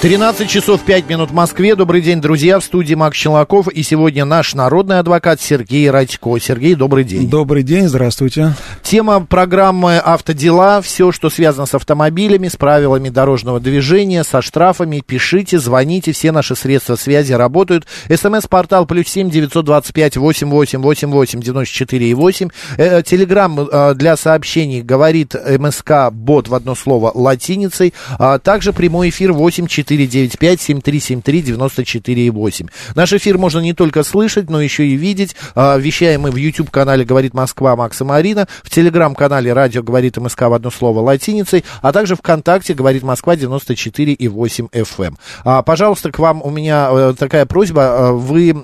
13 0.00 0.48
часов 0.48 0.82
5 0.82 1.08
минут 1.08 1.32
в 1.32 1.34
Москве. 1.34 1.74
Добрый 1.74 2.00
день, 2.00 2.20
друзья. 2.20 2.60
В 2.60 2.64
студии 2.64 2.94
Макс 2.94 3.18
Челноков. 3.18 3.66
И 3.66 3.82
сегодня 3.82 4.24
наш 4.24 4.54
народный 4.54 5.00
адвокат 5.00 5.40
Сергей 5.40 5.90
Радько. 5.90 6.38
Сергей, 6.38 6.76
добрый 6.76 7.02
день. 7.02 7.28
Добрый 7.28 7.64
день, 7.64 7.88
здравствуйте. 7.88 8.54
Тема 8.84 9.26
программы 9.26 9.98
«Автодела». 9.98 10.80
Все, 10.82 11.10
что 11.10 11.30
связано 11.30 11.66
с 11.66 11.74
автомобилями, 11.74 12.46
с 12.46 12.54
правилами 12.54 13.08
дорожного 13.08 13.58
движения, 13.58 14.22
со 14.22 14.40
штрафами. 14.40 15.02
Пишите, 15.04 15.58
звоните. 15.58 16.12
Все 16.12 16.30
наши 16.30 16.54
средства 16.54 16.94
связи 16.94 17.32
работают. 17.32 17.88
СМС-портал 18.08 18.86
плюс 18.86 19.08
семь 19.08 19.30
девятьсот 19.30 19.64
двадцать 19.64 19.94
пять 19.94 20.16
восемь 20.16 20.48
восемь 20.48 20.80
восемь 20.80 21.10
восемь 21.10 21.40
девяносто 21.40 21.74
четыре 21.74 22.08
и 22.08 22.14
восемь. 22.14 22.50
Э, 22.76 23.02
телеграмм 23.02 23.58
э, 23.58 23.94
для 23.96 24.16
сообщений 24.16 24.80
говорит 24.80 25.34
МСК 25.34 26.12
бот 26.12 26.46
в 26.46 26.54
одно 26.54 26.76
слово 26.76 27.10
латиницей. 27.12 27.94
А 28.20 28.38
также 28.38 28.72
прямой 28.72 29.08
эфир 29.08 29.32
восемь 29.32 29.66
четыре 29.66 29.87
495-7373-94,8. 29.88 32.70
Наш 32.94 33.12
эфир 33.12 33.38
можно 33.38 33.60
не 33.60 33.72
только 33.72 34.02
слышать, 34.02 34.50
но 34.50 34.60
еще 34.60 34.86
и 34.86 34.94
видеть. 34.94 35.34
А, 35.54 35.78
вещаем 35.78 36.22
мы 36.22 36.30
в 36.30 36.36
YouTube-канале 36.36 37.04
«Говорит 37.04 37.34
Москва» 37.34 37.76
Макса 37.76 38.04
Марина, 38.04 38.48
в 38.62 38.70
Телеграм-канале 38.70 39.52
«Радио 39.52 39.82
говорит 39.82 40.16
МСК» 40.16 40.42
в 40.42 40.52
одно 40.52 40.70
слово 40.70 41.00
латиницей, 41.00 41.64
а 41.82 41.92
также 41.92 42.14
ВКонтакте 42.16 42.74
«Говорит 42.74 43.02
Москва» 43.02 43.34
94,8 43.34 44.70
FM. 44.70 45.08
Эм. 45.08 45.18
А, 45.44 45.62
пожалуйста, 45.62 46.10
к 46.10 46.18
вам 46.18 46.42
у 46.42 46.50
меня 46.50 46.88
э, 46.90 47.14
такая 47.18 47.46
просьба. 47.46 47.82
А, 47.82 48.12
вы 48.12 48.54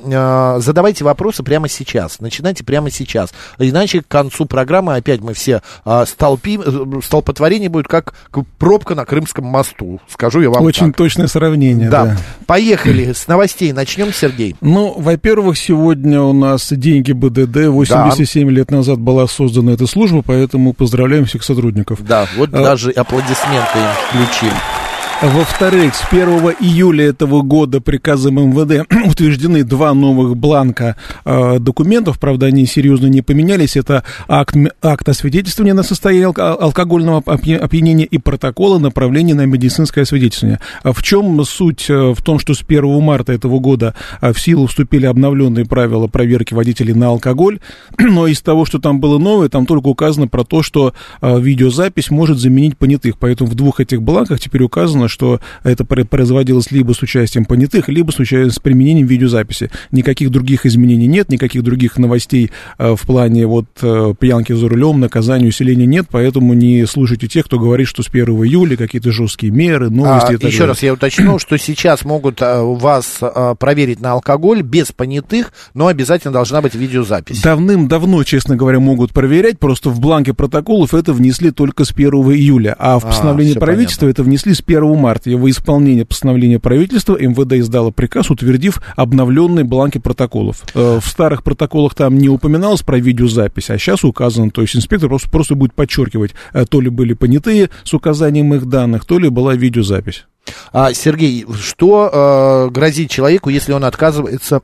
задавайте 0.61 1.05
вопросы 1.05 1.43
прямо 1.43 1.69
сейчас. 1.69 2.21
Начинайте 2.21 2.65
прямо 2.65 2.91
сейчас. 2.91 3.33
Иначе 3.59 4.03
к 4.03 4.09
концу 4.09 4.47
программы 4.47 4.97
опять 4.97 5.21
мы 5.21 5.35
все 5.35 5.63
столпим, 6.07 6.63
э, 6.63 7.01
столпотворение 7.03 7.69
будет 7.69 7.89
как 7.89 8.15
пробка 8.59 8.95
на 8.95 9.05
Крымском 9.05 9.45
мосту. 9.45 10.01
Скажу 10.09 10.41
я 10.41 10.51
вам 10.51 10.65
Очень 10.65 10.89
так. 10.89 10.97
точно 10.97 11.14
точное 11.15 11.29
сравнение. 11.29 11.89
Да. 11.89 12.05
да. 12.05 12.17
Поехали. 12.47 13.13
С 13.13 13.29
новостей 13.29 13.73
начнем, 13.73 14.13
Сергей. 14.13 14.57
Ну, 14.61 14.95
во-первых, 14.97 15.57
сегодня 15.57 16.21
у 16.21 16.33
нас 16.33 16.73
деньги 16.73 17.13
БДД. 17.13 17.69
87 17.69 18.47
да. 18.47 18.53
лет 18.53 18.71
назад 18.71 18.99
была 18.99 19.27
создана 19.27 19.73
эта 19.73 19.87
служба, 19.87 20.23
поэтому 20.23 20.73
поздравляем 20.73 21.25
всех 21.25 21.45
сотрудников. 21.45 22.05
Да, 22.07 22.27
вот 22.37 22.51
а... 22.53 22.63
даже 22.63 22.91
аплодисменты 22.91 23.79
им 23.79 24.27
включили. 24.27 24.84
Во-вторых, 25.25 25.95
с 25.95 26.05
1 26.13 26.29
июля 26.61 27.07
этого 27.07 27.41
года 27.41 27.81
приказом 27.81 28.35
МВД 28.35 28.87
утверждены 29.07 29.65
два 29.65 29.95
новых 29.95 30.37
бланка 30.37 30.97
э, 31.25 31.59
документов. 31.61 32.21
Правда, 32.21 32.47
они 32.47 32.67
серьезно 32.67 33.07
не 33.07 33.23
поменялись. 33.23 33.75
Это 33.75 34.05
акт, 34.29 34.55
акт 34.83 35.09
освидетельствования 35.09 35.73
на 35.73 35.83
состояние 35.83 36.27
алкогольного 36.29 37.23
опьянения 37.25 38.05
и 38.05 38.19
протокола 38.19 38.79
направления 38.79 39.35
на 39.35 39.47
медицинское 39.47 40.03
освидетельствование. 40.03 40.61
А 40.83 40.93
в 40.93 41.03
чем 41.03 41.43
суть? 41.47 41.87
Э, 41.89 42.13
в 42.13 42.21
том, 42.21 42.39
что 42.39 42.53
с 42.53 42.61
1 42.61 43.01
марта 43.01 43.33
этого 43.33 43.61
года 43.61 43.95
э, 44.21 44.31
в 44.35 44.39
силу 44.39 44.67
вступили 44.67 45.07
обновленные 45.07 45.65
правила 45.65 46.07
проверки 46.07 46.53
водителей 46.53 46.93
на 46.93 47.07
алкоголь. 47.07 47.61
Но 47.99 48.27
из 48.27 48.43
того, 48.43 48.67
что 48.67 48.79
там 48.79 49.01
было 49.01 49.17
новое, 49.17 49.49
там 49.49 49.65
только 49.65 49.87
указано 49.87 50.29
про 50.29 50.45
то, 50.45 50.63
что 50.63 50.93
э, 51.23 51.41
видеозапись 51.41 52.11
может 52.11 52.39
заменить 52.39 52.77
понятых. 52.77 53.17
Поэтому 53.19 53.49
в 53.49 53.55
двух 53.55 53.81
этих 53.81 54.03
бланках 54.03 54.39
теперь 54.39 54.63
указано, 54.63 55.09
что 55.15 55.41
это 55.63 55.85
производилось 55.85 56.71
либо 56.73 56.93
с 56.93 57.01
участием 57.01 57.45
понятых, 57.45 57.89
либо 57.89 58.11
с, 58.11 58.19
участием, 58.19 58.51
с 58.51 58.59
применением 58.59 59.07
видеозаписи. 59.07 59.71
Никаких 59.93 60.31
других 60.31 60.67
изменений 60.67 61.07
нет, 61.07 61.29
никаких 61.29 61.63
других 61.63 61.97
новостей 61.97 62.51
э, 62.79 62.95
в 62.97 63.01
плане 63.03 63.47
вот 63.47 63.67
э, 63.81 64.15
пьянки 64.19 64.53
за 64.53 64.69
рулем, 64.69 64.99
наказания, 65.01 65.47
усиления 65.47 65.87
нет, 65.87 66.07
поэтому 66.11 66.53
не 66.55 66.85
слушайте 66.87 67.29
тех, 67.29 67.47
кто 67.47 67.59
говорит, 67.59 67.87
что 67.87 68.03
с 68.03 68.09
1 68.09 68.27
июля 68.45 68.77
какие-то 68.77 69.13
жесткие 69.13 69.53
меры, 69.53 69.89
новости 69.89 70.33
а, 70.33 70.35
и 70.35 70.37
так 70.37 70.51
Еще 70.51 70.59
далее. 70.59 70.69
раз 70.69 70.83
я 70.83 70.93
уточню, 70.93 71.39
что 71.39 71.57
сейчас 71.57 72.05
могут 72.05 72.43
э, 72.43 72.61
вас 72.61 73.21
проверить 73.59 74.01
на 74.01 74.13
алкоголь 74.13 74.63
без 74.63 74.91
понятых, 74.91 75.53
но 75.73 75.87
обязательно 75.87 76.33
должна 76.33 76.61
быть 76.61 76.75
видеозапись. 76.75 77.41
Давным-давно, 77.41 78.25
честно 78.25 78.57
говоря, 78.57 78.81
могут 78.81 79.13
проверять, 79.13 79.61
просто 79.61 79.91
в 79.91 80.01
бланке 80.01 80.35
протоколов 80.35 80.93
это 80.93 81.13
внесли 81.13 81.53
только 81.53 81.85
с 81.85 81.93
1 81.93 82.11
июля, 82.33 82.75
а 82.79 82.99
в 82.99 83.05
постановлении 83.05 83.57
а, 83.57 83.61
правительства 83.61 84.07
понятно. 84.07 84.23
это 84.23 84.23
внесли 84.25 84.55
с 84.55 84.61
1 84.61 84.94
марта. 84.97 85.31
И 85.31 85.35
во 85.35 85.51
исполнение 85.51 86.05
постановления 86.05 86.59
правительства 86.59 87.17
МВД 87.21 87.55
издало 87.55 87.91
приказ, 87.91 88.31
утвердив 88.31 88.81
обновленные 88.97 89.65
бланки 89.65 89.99
протоколов. 89.99 90.63
Э, 90.75 91.01
в 91.01 91.07
старых 91.07 91.43
протоколах 91.43 91.95
там 91.95 92.19
не 92.19 92.29
упоминалось 92.29 92.83
про 92.83 92.99
видеозапись, 92.99 93.71
а 93.71 93.79
сейчас 93.79 94.05
указано, 94.05 94.51
то 94.51 94.63
есть 94.63 94.77
инспектор 94.77 95.09
просто, 95.09 95.31
просто 95.31 95.55
будет 95.55 95.75
подчеркивать, 95.75 96.33
э, 96.53 96.65
то 96.67 96.81
ли 96.81 96.89
были 96.89 97.15
понятые 97.15 97.71
с 97.83 97.95
указанием 97.95 98.55
их 98.55 98.67
данных, 98.67 99.05
то 99.05 99.19
ли 99.19 99.29
была 99.29 99.55
видеозапись. 99.55 100.25
А, 100.73 100.93
Сергей, 100.93 101.47
что 101.59 102.67
э, 102.69 102.71
грозит 102.71 103.11
человеку, 103.11 103.49
если 103.49 103.73
он 103.73 103.85
отказывается 103.85 104.63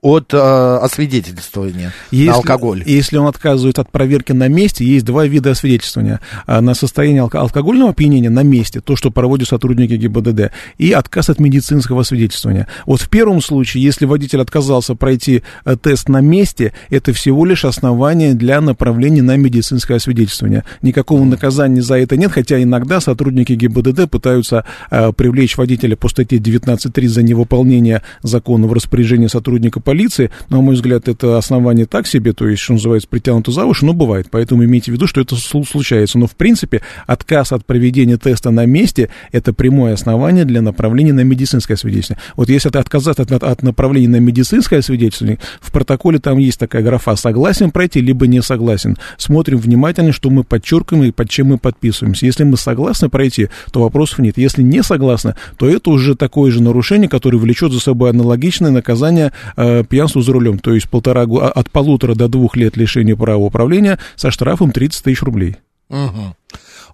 от 0.00 0.34
э, 0.34 0.36
освидетельствования 0.36 1.92
если, 2.10 2.30
на 2.30 2.34
алкоголь. 2.36 2.82
Если 2.86 3.16
он 3.16 3.26
отказывает 3.26 3.78
от 3.78 3.90
проверки 3.90 4.32
на 4.32 4.48
месте, 4.48 4.84
есть 4.84 5.04
два 5.04 5.26
вида 5.26 5.52
освидетельствования. 5.52 6.20
А, 6.46 6.60
на 6.60 6.74
состояние 6.74 7.22
алко- 7.22 7.38
алкогольного 7.38 7.90
опьянения 7.90 8.30
на 8.30 8.42
месте, 8.42 8.80
то, 8.80 8.96
что 8.96 9.10
проводят 9.10 9.48
сотрудники 9.48 9.94
ГИБДД, 9.94 10.50
и 10.78 10.92
отказ 10.92 11.30
от 11.30 11.38
медицинского 11.38 12.00
освидетельствования. 12.00 12.66
Вот 12.84 13.00
в 13.00 13.08
первом 13.08 13.40
случае, 13.40 13.84
если 13.84 14.06
водитель 14.06 14.40
отказался 14.40 14.94
пройти 14.94 15.42
э, 15.64 15.76
тест 15.80 16.08
на 16.08 16.20
месте, 16.20 16.72
это 16.90 17.12
всего 17.12 17.44
лишь 17.44 17.64
основание 17.64 18.34
для 18.34 18.60
направления 18.60 19.22
на 19.22 19.36
медицинское 19.36 19.96
освидетельствование. 19.96 20.64
Никакого 20.82 21.24
наказания 21.24 21.82
за 21.82 21.98
это 21.98 22.16
нет, 22.16 22.32
хотя 22.32 22.62
иногда 22.62 23.00
сотрудники 23.00 23.52
ГИБДД 23.52 24.10
пытаются 24.10 24.64
э, 24.90 25.12
привлечь 25.12 25.56
водителя 25.56 25.96
по 25.96 26.08
статье 26.08 26.38
19.3 26.38 27.06
за 27.06 27.22
невыполнение 27.22 28.02
законного 28.22 28.74
распоряжения 28.74 29.28
сотрудника 29.28 29.75
сотрудника 29.76 29.80
полиции, 29.80 30.30
на 30.48 30.60
мой 30.60 30.74
взгляд, 30.74 31.08
это 31.08 31.38
основание 31.38 31.86
так 31.86 32.06
себе, 32.06 32.32
то 32.32 32.48
есть, 32.48 32.62
что 32.62 32.74
называется, 32.74 33.08
притянуто 33.08 33.52
за 33.52 33.64
уши, 33.64 33.84
но 33.84 33.92
бывает. 33.92 34.28
Поэтому 34.30 34.64
имейте 34.64 34.90
в 34.90 34.94
виду, 34.94 35.06
что 35.06 35.20
это 35.20 35.36
случается. 35.36 36.18
Но, 36.18 36.26
в 36.26 36.34
принципе, 36.36 36.82
отказ 37.06 37.52
от 37.52 37.64
проведения 37.64 38.16
теста 38.16 38.50
на 38.50 38.66
месте– 38.66 39.08
это 39.32 39.52
прямое 39.52 39.94
основание 39.94 40.44
для 40.44 40.62
направления 40.62 41.12
на 41.12 41.24
медицинское 41.24 41.76
свидетельство. 41.76 42.16
Вот 42.36 42.48
если 42.48 42.70
это 42.70 42.80
отказаться 42.80 43.22
от, 43.22 43.42
от 43.42 43.62
направления 43.62 44.08
на 44.08 44.20
медицинское 44.20 44.82
свидетельство, 44.82 45.36
в 45.60 45.72
протоколе 45.72 46.18
там 46.18 46.38
есть 46.38 46.58
такая 46.58 46.82
графа 46.82 47.16
«согласен 47.16 47.70
пройти», 47.70 48.00
либо 48.00 48.26
«не 48.26 48.42
согласен». 48.42 48.96
Смотрим 49.18 49.58
внимательно, 49.58 50.12
что 50.12 50.30
мы 50.30 50.44
подчеркиваем 50.44 51.04
и 51.04 51.12
под 51.12 51.30
чем 51.30 51.48
мы 51.48 51.58
подписываемся. 51.58 52.26
Если 52.26 52.44
мы 52.44 52.56
согласны 52.56 53.08
пройти, 53.08 53.48
то 53.72 53.80
вопросов 53.80 54.18
нет. 54.18 54.38
Если 54.38 54.62
не 54.62 54.82
согласны, 54.82 55.34
то 55.56 55.68
это 55.68 55.90
уже 55.90 56.14
такое 56.14 56.50
же 56.50 56.62
нарушение, 56.62 57.08
которое 57.08 57.38
влечет 57.38 57.72
за 57.72 57.80
собой 57.80 58.10
аналогичное 58.10 58.70
наказание 58.70 59.32
э, 59.56 59.65
пьянству 59.88 60.22
за 60.22 60.32
рулем, 60.32 60.58
то 60.58 60.72
есть 60.74 60.88
полтора, 60.88 61.22
а, 61.22 61.48
от 61.48 61.70
полутора 61.70 62.14
до 62.14 62.28
двух 62.28 62.56
лет 62.56 62.76
лишения 62.76 63.16
права 63.16 63.42
управления 63.42 63.98
со 64.16 64.30
штрафом 64.30 64.72
30 64.72 65.02
тысяч 65.02 65.22
рублей. 65.22 65.56
Угу. 65.88 66.34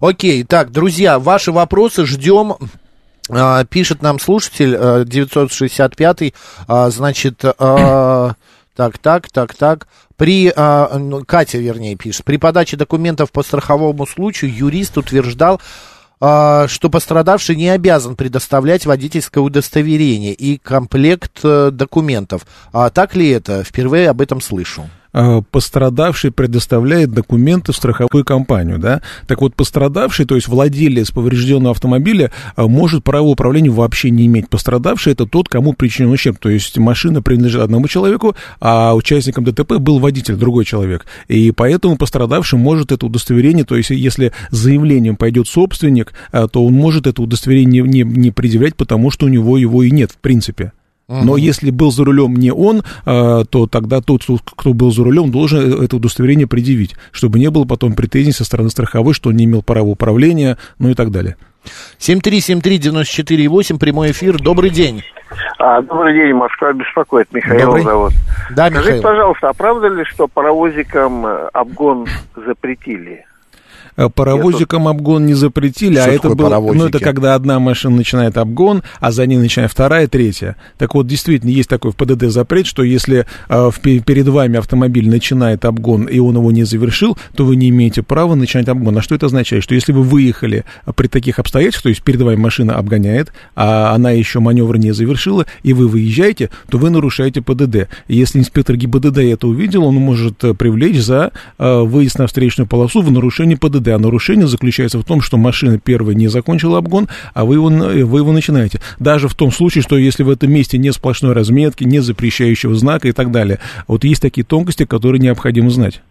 Окей, 0.01 0.43
так, 0.43 0.71
друзья, 0.71 1.19
ваши 1.19 1.51
вопросы 1.51 2.05
ждем. 2.05 2.55
А, 3.29 3.63
пишет 3.63 4.01
нам 4.01 4.19
слушатель 4.19 5.05
965, 5.05 6.33
а, 6.67 6.85
а, 6.85 6.89
значит, 6.89 7.37
так, 7.37 8.35
так, 8.75 9.31
так, 9.31 9.55
так. 9.55 9.87
При, 10.15 10.51
Катя, 10.51 11.57
вернее, 11.57 11.95
пишет, 11.95 12.23
при 12.23 12.37
подаче 12.37 12.77
документов 12.77 13.31
по 13.31 13.43
страховому 13.43 14.05
случаю 14.05 14.55
юрист 14.55 14.97
утверждал, 14.97 15.59
что 16.23 16.89
пострадавший 16.89 17.57
не 17.57 17.67
обязан 17.67 18.15
предоставлять 18.15 18.85
водительское 18.85 19.43
удостоверение 19.43 20.33
и 20.33 20.57
комплект 20.57 21.39
э, 21.43 21.69
документов. 21.69 22.45
А 22.71 22.89
так 22.89 23.15
ли 23.15 23.29
это? 23.29 23.63
Впервые 23.65 24.09
об 24.09 24.21
этом 24.21 24.39
слышу. 24.39 24.89
Э, 25.13 25.41
пострадавший 25.51 26.31
предоставляет 26.31 27.11
документы 27.11 27.71
в 27.71 27.75
страховую 27.75 28.25
компанию, 28.25 28.79
да? 28.79 29.01
Так 29.27 29.41
вот, 29.41 29.55
пострадавший, 29.55 30.25
то 30.25 30.35
есть 30.35 30.47
владелец 30.47 31.11
поврежденного 31.11 31.71
автомобиля, 31.71 32.31
э, 32.57 32.63
может 32.63 33.03
право 33.03 33.27
управления 33.27 33.69
вообще 33.69 34.09
не 34.09 34.25
иметь. 34.25 34.49
Пострадавший 34.49 35.13
это 35.13 35.25
тот, 35.27 35.49
кому 35.49 35.73
причинен 35.73 36.09
ущерб, 36.09 36.39
то 36.39 36.49
есть 36.49 36.77
машина 36.79 37.21
принадлежит 37.21 37.61
одному 37.61 37.87
человеку, 37.87 38.35
а 38.59 38.95
участником 38.95 39.43
ДТП 39.43 39.73
был 39.73 39.99
водитель, 39.99 40.35
другой 40.35 40.65
человек. 40.65 41.05
И 41.27 41.51
поэтому 41.51 41.95
пострадавший 41.95 42.57
может 42.57 42.91
это 42.91 43.05
удостоверение, 43.05 43.65
то 43.65 43.75
есть 43.75 43.91
если 43.91 44.31
заявлением 44.49 45.15
пойдет 45.15 45.47
собственник, 45.47 46.13
э, 46.31 46.47
то 46.51 46.65
он 46.65 46.73
может 46.73 47.05
это 47.05 47.21
удостоверение 47.21 47.83
не, 47.83 48.01
не 48.01 48.31
предъявлять, 48.31 48.75
потому 48.75 49.11
что 49.11 49.27
у 49.27 49.29
него 49.29 49.57
его 49.57 49.83
и 49.83 49.91
нет, 49.91 50.11
в 50.11 50.17
принципе. 50.17 50.71
Но 51.07 51.37
если 51.37 51.69
был 51.69 51.91
за 51.91 52.05
рулем 52.05 52.35
не 52.35 52.51
он, 52.51 52.83
а, 53.05 53.43
то 53.45 53.67
тогда 53.67 54.01
тот, 54.01 54.23
кто 54.55 54.73
был 54.73 54.91
за 54.91 55.03
рулем, 55.03 55.31
должен 55.31 55.83
это 55.83 55.97
удостоверение 55.97 56.47
предъявить, 56.47 56.95
чтобы 57.11 57.39
не 57.39 57.49
было 57.49 57.65
потом 57.65 57.93
претензий 57.93 58.31
со 58.31 58.45
стороны 58.45 58.69
страховой, 58.69 59.13
что 59.13 59.29
он 59.29 59.35
не 59.35 59.45
имел 59.45 59.61
права 59.61 59.87
управления, 59.87 60.57
ну 60.79 60.89
и 60.89 60.93
так 60.93 61.11
далее. 61.11 61.35
7373948, 61.99 63.79
прямой 63.79 64.11
эфир. 64.11 64.41
Добрый 64.41 64.69
день. 64.69 65.03
А, 65.59 65.81
добрый 65.81 66.13
день, 66.13 66.33
Москва 66.33 66.73
беспокоит. 66.73 67.31
Михаил 67.33 67.67
добрый. 67.67 67.83
зовут. 67.83 68.13
Да, 68.55 68.67
Скажите, 68.69 68.97
Михаил. 68.97 69.03
пожалуйста, 69.03 69.49
а 69.49 69.53
правда 69.53 69.87
ли, 69.87 70.03
что 70.05 70.27
паровозикам 70.27 71.25
э, 71.25 71.49
обгон 71.53 72.05
запретили? 72.35 73.25
Э, 73.95 74.09
паровозикам 74.09 74.87
обгон 74.87 75.25
не 75.25 75.33
запретили, 75.33 75.95
Что 75.95 76.05
а 76.05 76.07
это 76.07 76.29
было, 76.29 76.59
ну, 76.73 76.87
это 76.87 76.99
когда 76.99 77.35
одна 77.35 77.59
машина 77.59 77.97
начинает 77.97 78.37
обгон, 78.37 78.83
а 78.99 79.11
за 79.11 79.25
ней 79.25 79.37
начинает 79.37 79.71
вторая, 79.71 80.07
третья. 80.07 80.55
Так 80.77 80.95
вот, 80.95 81.07
действительно, 81.07 81.49
есть 81.49 81.69
такой 81.69 81.91
в 81.91 81.95
ПДД 81.95 82.25
запрет, 82.25 82.65
что 82.65 82.83
если 82.83 83.25
э, 83.49 83.71
в, 83.71 83.79
перед 83.79 84.27
вами 84.27 84.57
автомобиль 84.57 85.09
начинает 85.09 85.65
обгон, 85.65 86.05
и 86.05 86.19
он 86.19 86.35
его 86.35 86.51
не 86.51 86.63
завершил, 86.63 87.17
то 87.35 87.45
вы 87.45 87.55
не 87.55 87.69
имеете 87.69 88.03
права 88.03 88.35
начинать 88.35 88.67
обгон. 88.67 88.97
А 88.97 89.01
что 89.01 89.15
это 89.15 89.27
означает? 89.27 89.63
Что 89.63 89.75
если 89.75 89.91
вы 89.91 90.03
выехали 90.03 90.65
при 90.95 91.07
таких 91.07 91.39
обстоятельствах, 91.39 91.83
то 91.83 91.89
есть 91.89 92.03
перед 92.03 92.21
вами 92.21 92.37
машина 92.37 92.75
обгоняет, 92.75 93.31
а 93.55 93.93
она 93.93 94.11
еще 94.11 94.39
маневр 94.39 94.77
не 94.77 94.91
завершила, 94.91 95.45
и 95.63 95.73
вы 95.73 95.87
выезжаете, 95.87 96.49
то 96.69 96.77
вы 96.77 96.89
нарушаете 96.89 97.41
ПДД. 97.41 97.87
И 98.07 98.15
если 98.15 98.39
инспектор 98.39 98.75
ГИБДД 98.75 99.19
это 99.19 99.47
увидел, 99.47 99.83
он 99.85 99.95
может 99.95 100.43
э, 100.43 100.53
привлечь 100.53 100.99
за 101.01 101.31
э, 101.57 101.81
выезд 101.81 102.19
на 102.19 102.27
встречную 102.27 102.67
полосу 102.67 103.01
в 103.01 103.11
нарушении 103.11 103.55
ПДД. 103.55 103.82
ПДД, 103.83 103.89
а 103.89 103.99
нарушение 103.99 104.47
заключается 104.47 104.99
в 104.99 105.03
том, 105.03 105.21
что 105.21 105.37
машина 105.37 105.77
первая 105.79 106.15
не 106.15 106.27
закончила 106.27 106.77
обгон, 106.77 107.07
а 107.33 107.45
вы 107.45 107.55
его, 107.55 107.67
вы 107.67 108.19
его 108.19 108.31
начинаете. 108.31 108.79
Даже 108.99 109.27
в 109.27 109.35
том 109.35 109.51
случае, 109.51 109.81
что 109.81 109.97
если 109.97 110.23
в 110.23 110.29
этом 110.29 110.51
месте 110.51 110.77
нет 110.77 110.93
сплошной 110.93 111.33
разметки, 111.33 111.83
нет 111.83 112.03
запрещающего 112.03 112.73
знака 112.75 113.07
и 113.07 113.11
так 113.11 113.31
далее. 113.31 113.59
Вот 113.87 114.03
есть 114.03 114.21
такие 114.21 114.45
тонкости, 114.45 114.85
которые 114.85 115.19
необходимо 115.19 115.69
знать. 115.69 116.01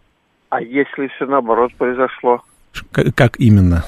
А 0.51 0.61
если 0.61 1.09
все 1.09 1.27
наоборот 1.27 1.73
произошло? 1.79 2.43
Как, 2.91 3.15
как 3.15 3.39
именно? 3.39 3.85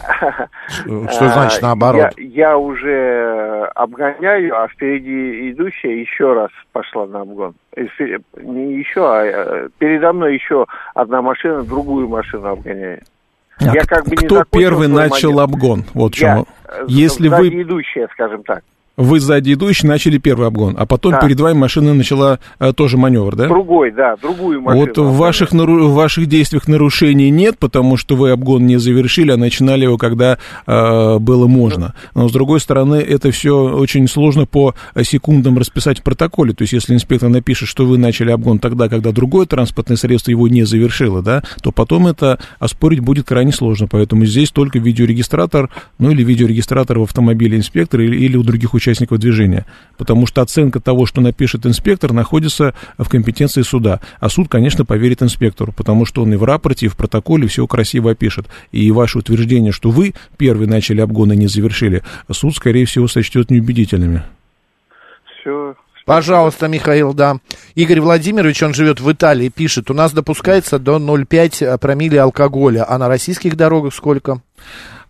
Что 0.78 1.28
значит 1.28 1.62
наоборот? 1.62 2.12
Я, 2.18 2.24
я 2.24 2.58
уже 2.58 3.70
обгоняю, 3.74 4.62
а 4.62 4.68
впереди 4.68 5.50
идущая 5.50 5.92
еще 5.92 6.34
раз 6.34 6.50
пошла 6.72 7.06
на 7.06 7.22
обгон. 7.22 7.54
Не 7.76 8.78
еще, 8.78 9.00
а 9.00 9.24
э, 9.24 9.68
передо 9.78 10.12
мной 10.12 10.34
еще 10.34 10.66
одна 10.94 11.22
машина 11.22 11.64
другую 11.64 12.08
машину 12.08 12.48
обгоняет. 12.48 13.04
А 13.58 13.74
я 13.74 13.84
как 13.84 14.06
бы 14.06 14.16
кто 14.16 14.44
первый 14.44 14.88
начал 14.88 15.32
момент. 15.32 15.50
обгон? 15.50 15.84
Вот 15.94 16.14
чем. 16.14 16.46
Я, 16.68 16.84
Если 16.88 17.28
вы... 17.28 17.48
идущая, 17.48 18.08
скажем 18.12 18.42
так. 18.42 18.62
Вы 18.96 19.18
сзади 19.18 19.54
идущий 19.54 19.88
начали 19.88 20.18
первый 20.18 20.46
обгон, 20.46 20.76
а 20.78 20.86
потом 20.86 21.12
да. 21.12 21.20
перед 21.20 21.40
вами 21.40 21.58
машина 21.58 21.94
начала 21.94 22.38
а, 22.60 22.72
тоже 22.72 22.96
маневр, 22.96 23.34
да? 23.34 23.48
Другой, 23.48 23.90
да, 23.90 24.14
другую 24.22 24.60
машину. 24.60 24.86
Вот 24.86 24.98
в 24.98 25.16
ваших, 25.16 25.52
нару... 25.52 25.88
в 25.88 25.94
ваших 25.94 26.26
действиях 26.26 26.68
нарушений 26.68 27.30
нет, 27.30 27.58
потому 27.58 27.96
что 27.96 28.14
вы 28.14 28.30
обгон 28.30 28.66
не 28.66 28.76
завершили, 28.76 29.32
а 29.32 29.36
начинали 29.36 29.82
его, 29.82 29.98
когда 29.98 30.38
а, 30.66 31.18
было 31.18 31.48
можно. 31.48 31.94
Но, 32.14 32.28
с 32.28 32.32
другой 32.32 32.60
стороны, 32.60 32.94
это 32.94 33.32
все 33.32 33.74
очень 33.74 34.06
сложно 34.06 34.46
по 34.46 34.76
секундам 35.02 35.58
расписать 35.58 35.98
в 35.98 36.02
протоколе. 36.04 36.52
То 36.52 36.62
есть, 36.62 36.72
если 36.72 36.94
инспектор 36.94 37.28
напишет, 37.28 37.68
что 37.68 37.86
вы 37.86 37.98
начали 37.98 38.30
обгон 38.30 38.60
тогда, 38.60 38.88
когда 38.88 39.10
другое 39.10 39.46
транспортное 39.46 39.96
средство 39.96 40.30
его 40.30 40.46
не 40.46 40.62
завершило, 40.62 41.20
да, 41.20 41.42
то 41.62 41.72
потом 41.72 42.06
это 42.06 42.38
оспорить 42.60 43.00
будет 43.00 43.26
крайне 43.26 43.50
сложно. 43.50 43.88
Поэтому 43.90 44.24
здесь 44.24 44.52
только 44.52 44.78
видеорегистратор, 44.78 45.68
ну 45.98 46.12
или 46.12 46.22
видеорегистратор 46.22 47.00
в 47.00 47.02
автомобиле 47.02 47.58
инспектора 47.58 48.04
или, 48.04 48.16
или 48.18 48.36
у 48.36 48.44
других 48.44 48.72
участников 48.72 48.83
участников 48.84 49.18
движения, 49.18 49.64
потому 49.96 50.26
что 50.26 50.42
оценка 50.42 50.80
того, 50.80 51.06
что 51.06 51.20
напишет 51.20 51.64
инспектор, 51.64 52.12
находится 52.12 52.74
в 52.98 53.08
компетенции 53.08 53.62
суда. 53.62 54.00
А 54.20 54.28
суд, 54.28 54.48
конечно, 54.48 54.84
поверит 54.84 55.22
инспектору, 55.22 55.72
потому 55.72 56.04
что 56.04 56.22
он 56.22 56.32
и 56.34 56.36
в 56.36 56.44
рапорте, 56.44 56.86
и 56.86 56.88
в 56.88 56.96
протоколе 56.96 57.48
все 57.48 57.66
красиво 57.66 58.10
опишет. 58.10 58.46
И 58.72 58.90
ваше 58.90 59.18
утверждение, 59.18 59.72
что 59.72 59.90
вы 59.90 60.14
первый 60.36 60.66
начали 60.66 61.00
обгон 61.00 61.32
и 61.32 61.36
не 61.36 61.46
завершили, 61.46 62.02
суд, 62.30 62.54
скорее 62.54 62.84
всего, 62.84 63.08
сочтет 63.08 63.50
неубедительными. 63.50 64.22
Все, 65.40 65.74
Пожалуйста, 66.04 66.68
Михаил, 66.68 67.14
да. 67.14 67.38
Игорь 67.74 68.00
Владимирович, 68.00 68.62
он 68.62 68.74
живет 68.74 69.00
в 69.00 69.10
Италии, 69.10 69.48
пишет, 69.48 69.90
у 69.90 69.94
нас 69.94 70.12
допускается 70.12 70.78
до 70.78 70.96
0,5 70.96 71.78
промилле 71.78 72.20
алкоголя, 72.20 72.84
а 72.86 72.98
на 72.98 73.08
российских 73.08 73.56
дорогах 73.56 73.94
сколько? 73.94 74.42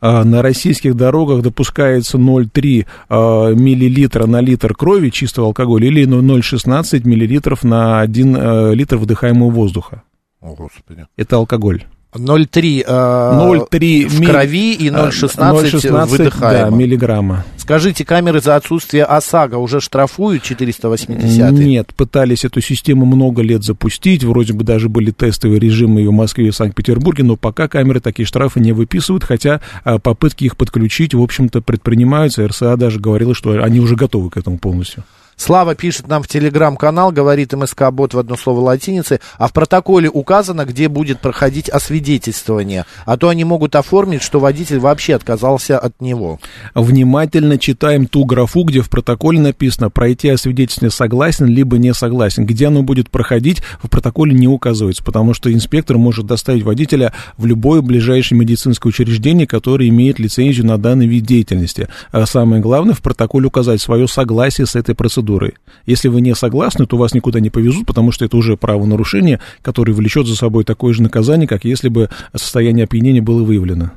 А, 0.07 0.23
на 0.23 0.43
российских 0.43 0.97
дорогах 0.97 1.41
допускается 1.41 2.19
0,3 2.19 2.87
а, 3.09 3.55
миллилитра 3.55 4.27
на 4.27 4.43
литр 4.43 4.75
крови 4.75 5.09
чистого 5.09 5.47
алкоголя 5.47 5.87
или 5.87 6.05
0,16 6.05 7.09
миллилитров 7.09 7.65
на 7.65 8.01
1 8.01 8.37
э, 8.37 8.75
литр 8.75 8.99
вдыхаемого 8.99 9.49
воздуха. 9.49 10.03
О, 10.43 10.55
Господи. 10.55 11.07
Это 11.17 11.37
алкоголь. 11.37 11.85
0,3 12.15 12.85
э, 12.87 14.09
в 14.09 14.27
крови 14.27 14.75
и 14.75 14.89
0,16 14.89 16.07
выдыхаемо. 16.07 16.71
Да, 16.71 16.77
миллиграмма. 16.77 17.45
Скажите, 17.57 18.05
камеры 18.05 18.41
за 18.41 18.57
отсутствие 18.57 19.05
ОСАГО 19.05 19.57
уже 19.57 19.81
штрафуют 19.81 20.43
480 20.43 21.53
Нет, 21.53 21.95
пытались 21.95 22.45
эту 22.45 22.61
систему 22.61 23.07
много 23.07 23.43
лет 23.43 23.65
запустить, 23.65 24.23
вроде 24.23 24.53
бы 24.53 24.65
даже 24.65 24.89
были 24.89 25.11
тестовые 25.11 25.59
режимы 25.59 26.03
и 26.03 26.07
в 26.07 26.13
Москве, 26.13 26.49
и 26.49 26.51
в 26.51 26.57
Санкт-Петербурге, 26.57 27.25
но 27.25 27.37
пока 27.37 27.69
камеры 27.69 28.01
такие 28.01 28.27
штрафы 28.27 28.61
не 28.61 28.73
выписывают, 28.73 29.25
хотя 29.25 29.61
а, 29.83 29.99
попытки 29.99 30.45
их 30.45 30.57
подключить, 30.57 31.15
в 31.15 31.23
общем-то, 31.23 31.63
предпринимаются. 31.63 32.47
РСА 32.47 32.77
даже 32.77 33.01
говорила, 33.01 33.35
что 33.35 33.63
они 33.63 33.81
уже 33.81 33.97
готовы 33.97 34.31
к 34.31 34.37
этому 34.37 34.59
полностью. 34.59 35.05
Слава 35.37 35.75
пишет 35.75 36.09
нам 36.09 36.23
в 36.23 36.29
телеграм-канал, 36.29 37.13
говорит 37.13 37.53
МСК 37.53 37.91
Бот 37.91 38.15
в 38.15 38.19
одно 38.19 38.37
слово 38.37 38.61
латиницы, 38.61 39.21
а 39.39 39.49
в 39.49 39.53
протоколе 39.53 40.09
указано, 40.09 40.65
где 40.65 40.89
будет 40.89 41.21
проходить 41.21 41.69
освидетельствование, 41.69 42.85
а 43.05 43.17
то 43.17 43.29
они 43.29 43.45
могут 43.45 43.75
оформить, 43.75 44.23
что 44.23 44.41
водитель 44.41 44.79
вообще 44.79 45.15
отказался 45.15 45.79
от 45.79 46.01
него. 46.01 46.39
Внимательно 46.75 47.59
читаем 47.59 48.07
ту 48.07 48.25
графу, 48.25 48.65
где 48.65 48.81
в 48.81 48.89
протоколе 48.89 49.41
написано 49.41 49.91
пройти 49.91 50.29
освидетельствование 50.29 50.91
согласен, 50.91 51.47
либо 51.47 51.79
не 51.79 51.93
согласен. 51.95 52.47
Где 52.47 52.69
оно 52.69 52.83
будет 52.83 53.11
проходить, 53.11 53.63
в 53.83 53.89
протоколе 53.89 54.35
не 54.35 54.49
указывается, 54.49 55.03
потому 55.03 55.35
что 55.35 55.53
инспектор 55.53 55.99
может 55.99 56.27
доставить 56.27 56.63
водителя 56.63 57.13
в 57.37 57.47
любое 57.47 57.83
ближайшее 57.83 58.39
медицинское 58.39 58.89
учреждение, 58.89 59.47
которое 59.47 59.89
имеет 59.89 60.19
лицензию 60.19 60.67
на 60.67 60.79
данный 60.79 61.07
вид 61.07 61.25
деятельности. 61.25 61.89
А 62.13 62.25
самое 62.27 62.63
главное, 62.63 62.95
в 62.95 63.03
протоколе 63.03 63.47
указать 63.47 63.81
свое 63.81 64.09
согласие 64.09 64.67
с 64.67 64.77
этой 64.77 64.95
процедурой 64.95 65.24
процедурой. 65.25 65.55
Если 65.87 66.09
вы 66.09 66.21
не 66.21 66.35
согласны, 66.35 66.87
то 66.87 66.97
вас 66.97 67.15
никуда 67.15 67.41
не 67.41 67.51
повезут, 67.51 67.87
потому 67.87 68.13
что 68.13 68.25
это 68.25 68.37
уже 68.37 68.57
правонарушение, 68.57 69.41
которое 69.63 69.93
влечет 69.93 70.27
за 70.27 70.37
собой 70.37 70.65
такое 70.65 70.93
же 70.95 71.03
наказание, 71.03 71.49
как 71.49 71.65
если 71.65 71.89
бы 71.89 72.09
состояние 72.35 72.85
опьянения 72.85 73.23
было 73.23 73.43
выявлено. 73.43 73.91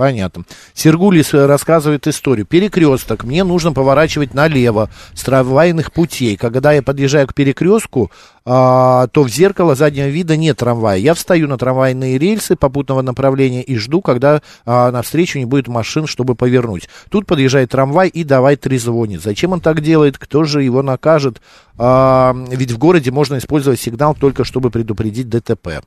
Понятно. 0.00 0.44
Сергулис 0.72 1.34
рассказывает 1.34 2.06
историю. 2.06 2.46
Перекресток. 2.46 3.22
Мне 3.24 3.44
нужно 3.44 3.74
поворачивать 3.74 4.32
налево 4.32 4.88
с 5.12 5.22
трамвайных 5.24 5.92
путей. 5.92 6.38
Когда 6.38 6.72
я 6.72 6.82
подъезжаю 6.82 7.26
к 7.26 7.34
перекрестку, 7.34 8.10
а, 8.46 9.08
то 9.08 9.24
в 9.24 9.28
зеркало 9.28 9.74
заднего 9.74 10.06
вида 10.06 10.38
нет 10.38 10.56
трамвая. 10.56 10.96
Я 10.96 11.12
встаю 11.12 11.48
на 11.48 11.58
трамвайные 11.58 12.16
рельсы 12.16 12.56
попутного 12.56 13.02
направления 13.02 13.62
и 13.62 13.76
жду, 13.76 14.00
когда 14.00 14.40
а, 14.64 14.90
навстречу 14.90 15.38
не 15.38 15.44
будет 15.44 15.68
машин, 15.68 16.06
чтобы 16.06 16.34
повернуть. 16.34 16.88
Тут 17.10 17.26
подъезжает 17.26 17.70
трамвай 17.70 18.08
и 18.08 18.24
давай 18.24 18.56
трезвонит. 18.56 19.22
Зачем 19.22 19.52
он 19.52 19.60
так 19.60 19.82
делает? 19.82 20.16
Кто 20.16 20.44
же 20.44 20.62
его 20.62 20.82
накажет? 20.82 21.42
А, 21.76 22.34
ведь 22.48 22.72
в 22.72 22.78
городе 22.78 23.10
можно 23.10 23.36
использовать 23.36 23.78
сигнал 23.78 24.14
только 24.14 24.44
чтобы 24.44 24.70
предупредить 24.70 25.28
ДТП. 25.28 25.82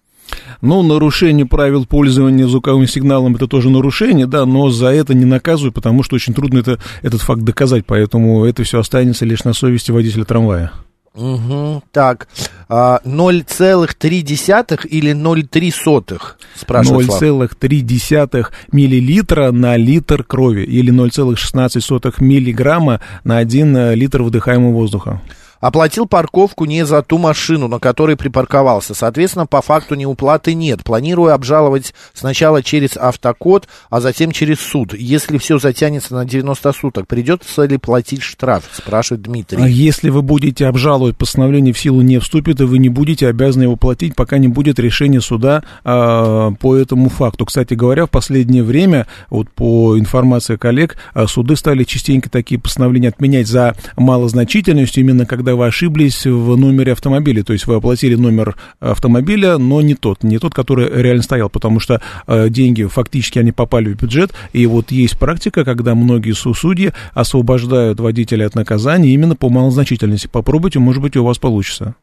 Ну, 0.62 0.82
нарушение 0.82 1.46
правил 1.46 1.86
пользования 1.86 2.48
звуковым 2.48 2.88
сигналом 2.88 3.36
это 3.36 3.48
тоже 3.48 3.70
нарушение, 3.70 4.27
да, 4.27 4.46
но 4.46 4.70
за 4.70 4.88
это 4.88 5.13
не 5.13 5.25
наказывают, 5.25 5.75
потому 5.75 6.03
что 6.03 6.15
очень 6.15 6.34
трудно 6.34 6.60
это, 6.60 6.80
этот 7.01 7.22
факт 7.22 7.42
доказать, 7.42 7.86
поэтому 7.86 8.46
это 8.46 8.63
все 8.63 8.80
останется 8.80 9.25
лишь 9.25 9.44
на 9.44 9.53
совести 9.53 9.92
водителя 9.92 10.24
трамвая. 10.24 10.72
Угу, 11.15 11.84
так, 11.92 12.27
а, 12.68 13.00
0,3 13.06 14.88
или 14.88 15.12
0,3 15.13 16.38
спрашивает 16.56 17.08
0,3 17.08 18.51
миллилитра 18.72 19.51
на 19.51 19.77
литр 19.77 20.24
крови 20.24 20.63
или 20.63 20.92
0,16 20.92 22.15
миллиграмма 22.20 23.00
на 23.24 23.38
1 23.38 23.94
литр 23.94 24.24
вдыхаемого 24.24 24.72
воздуха. 24.72 25.22
Оплатил 25.63 26.08
парковку 26.08 26.65
не 26.65 26.86
за 26.86 27.01
ту 27.03 27.17
машину, 27.17 27.70
на 27.70 27.79
которой 27.79 28.17
припарковался. 28.17 28.93
Соответственно, 28.93 29.46
по 29.46 29.62
факту 29.62 29.96
неуплаты 29.96 30.55
нет. 30.55 30.84
Планирую 30.84 31.34
обжаловать 31.34 31.93
сначала 32.13 32.62
через 32.62 32.98
автокод, 32.98 33.70
а 33.89 34.01
затем 34.01 34.34
через 34.34 34.60
суд. 34.60 34.93
Если 34.93 35.38
все 35.38 35.60
затянется 35.60 36.15
на 36.15 36.25
90 36.25 36.74
суток, 36.74 37.08
придется 37.08 37.63
ли 37.63 37.77
платить 37.77 38.24
штраф? 38.24 38.65
Спрашивает 38.74 39.22
Дмитрий. 39.22 39.63
А 39.63 39.70
если 39.70 40.10
вы 40.10 40.22
будете 40.22 40.67
обжаловать, 40.67 41.15
постановление 41.15 41.74
в 41.74 41.79
силу 41.79 42.01
не 42.01 42.20
вступит, 42.20 42.60
и 42.60 42.65
вы 42.65 42.77
не 42.77 42.89
будете 42.89 43.29
обязаны 43.29 43.63
его 43.63 43.77
платить, 43.77 44.15
пока 44.15 44.39
не 44.39 44.50
будет 44.50 44.79
решения 44.79 45.22
суда 45.22 45.63
а, 45.86 46.51
по 46.60 46.75
этому 46.75 47.08
факту. 47.08 47.46
Кстати 47.46 47.74
говоря, 47.74 48.05
в 48.05 48.10
последнее 48.10 48.63
время, 48.63 49.08
вот 49.29 49.50
по 49.50 49.98
информации 49.98 50.58
коллег, 50.58 50.98
а, 51.13 51.25
суды 51.25 51.55
стали 51.55 51.86
частенько 51.86 52.29
такие 52.29 52.60
постановления 52.60 53.08
отменять 53.08 53.48
за 53.48 53.77
малозначительностью, 53.96 55.05
именно 55.05 55.25
когда 55.25 55.53
вы 55.56 55.68
ошиблись 55.68 56.26
в 56.26 56.56
номере 56.56 56.94
автомобиля, 56.94 57.44
то 57.44 57.54
есть 57.54 57.68
вы 57.68 57.76
оплатили 57.76 58.16
номер 58.16 58.56
автомобиля, 58.80 59.58
но 59.58 59.82
не 59.82 59.96
тот, 59.96 60.24
не 60.24 60.40
тот, 60.40 60.54
который 60.54 60.90
реально 60.90 61.24
стоял, 61.24 61.50
потому 61.50 61.80
что 61.80 62.02
э, 62.28 62.50
деньги 62.50 62.84
фактически 62.84 63.40
они 63.40 63.52
попали 63.52 63.94
в 63.94 64.02
бюджет, 64.02 64.34
и 64.54 64.66
вот 64.66 64.92
есть 64.92 65.18
практика, 65.18 65.64
когда 65.64 65.96
многие 65.96 66.34
судьи 66.34 66.92
освобождают 67.14 68.00
водителя 68.00 68.46
от 68.46 68.56
наказания 68.56 69.14
именно 69.14 69.36
по 69.36 69.50
малозначительности. 69.50 70.28
Попробуйте, 70.28 70.80
может 70.80 71.02
быть, 71.02 71.16
у 71.16 71.24
вас 71.24 71.38
получится. 71.38 71.96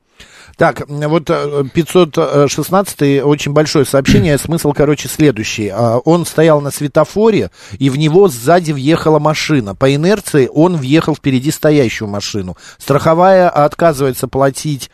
Так, 0.56 0.82
вот 0.88 1.30
516 1.72 3.02
э, 3.02 3.22
очень 3.22 3.52
большое 3.52 3.84
сообщение, 3.84 4.38
смысл, 4.38 4.72
короче, 4.72 5.08
следующий. 5.08 5.68
А, 5.68 5.98
он 5.98 6.26
стоял 6.26 6.60
на 6.60 6.70
светофоре, 6.70 7.50
и 7.78 7.90
в 7.90 7.96
него 7.96 8.28
сзади 8.28 8.72
въехала 8.72 9.18
машина. 9.18 9.74
По 9.74 9.94
инерции 9.94 10.48
он 10.52 10.76
въехал 10.76 11.14
впереди 11.14 11.50
стоящую 11.50 12.08
машину. 12.08 12.56
Страховая 12.78 13.48
отказывается 13.48 14.28
платить 14.28 14.90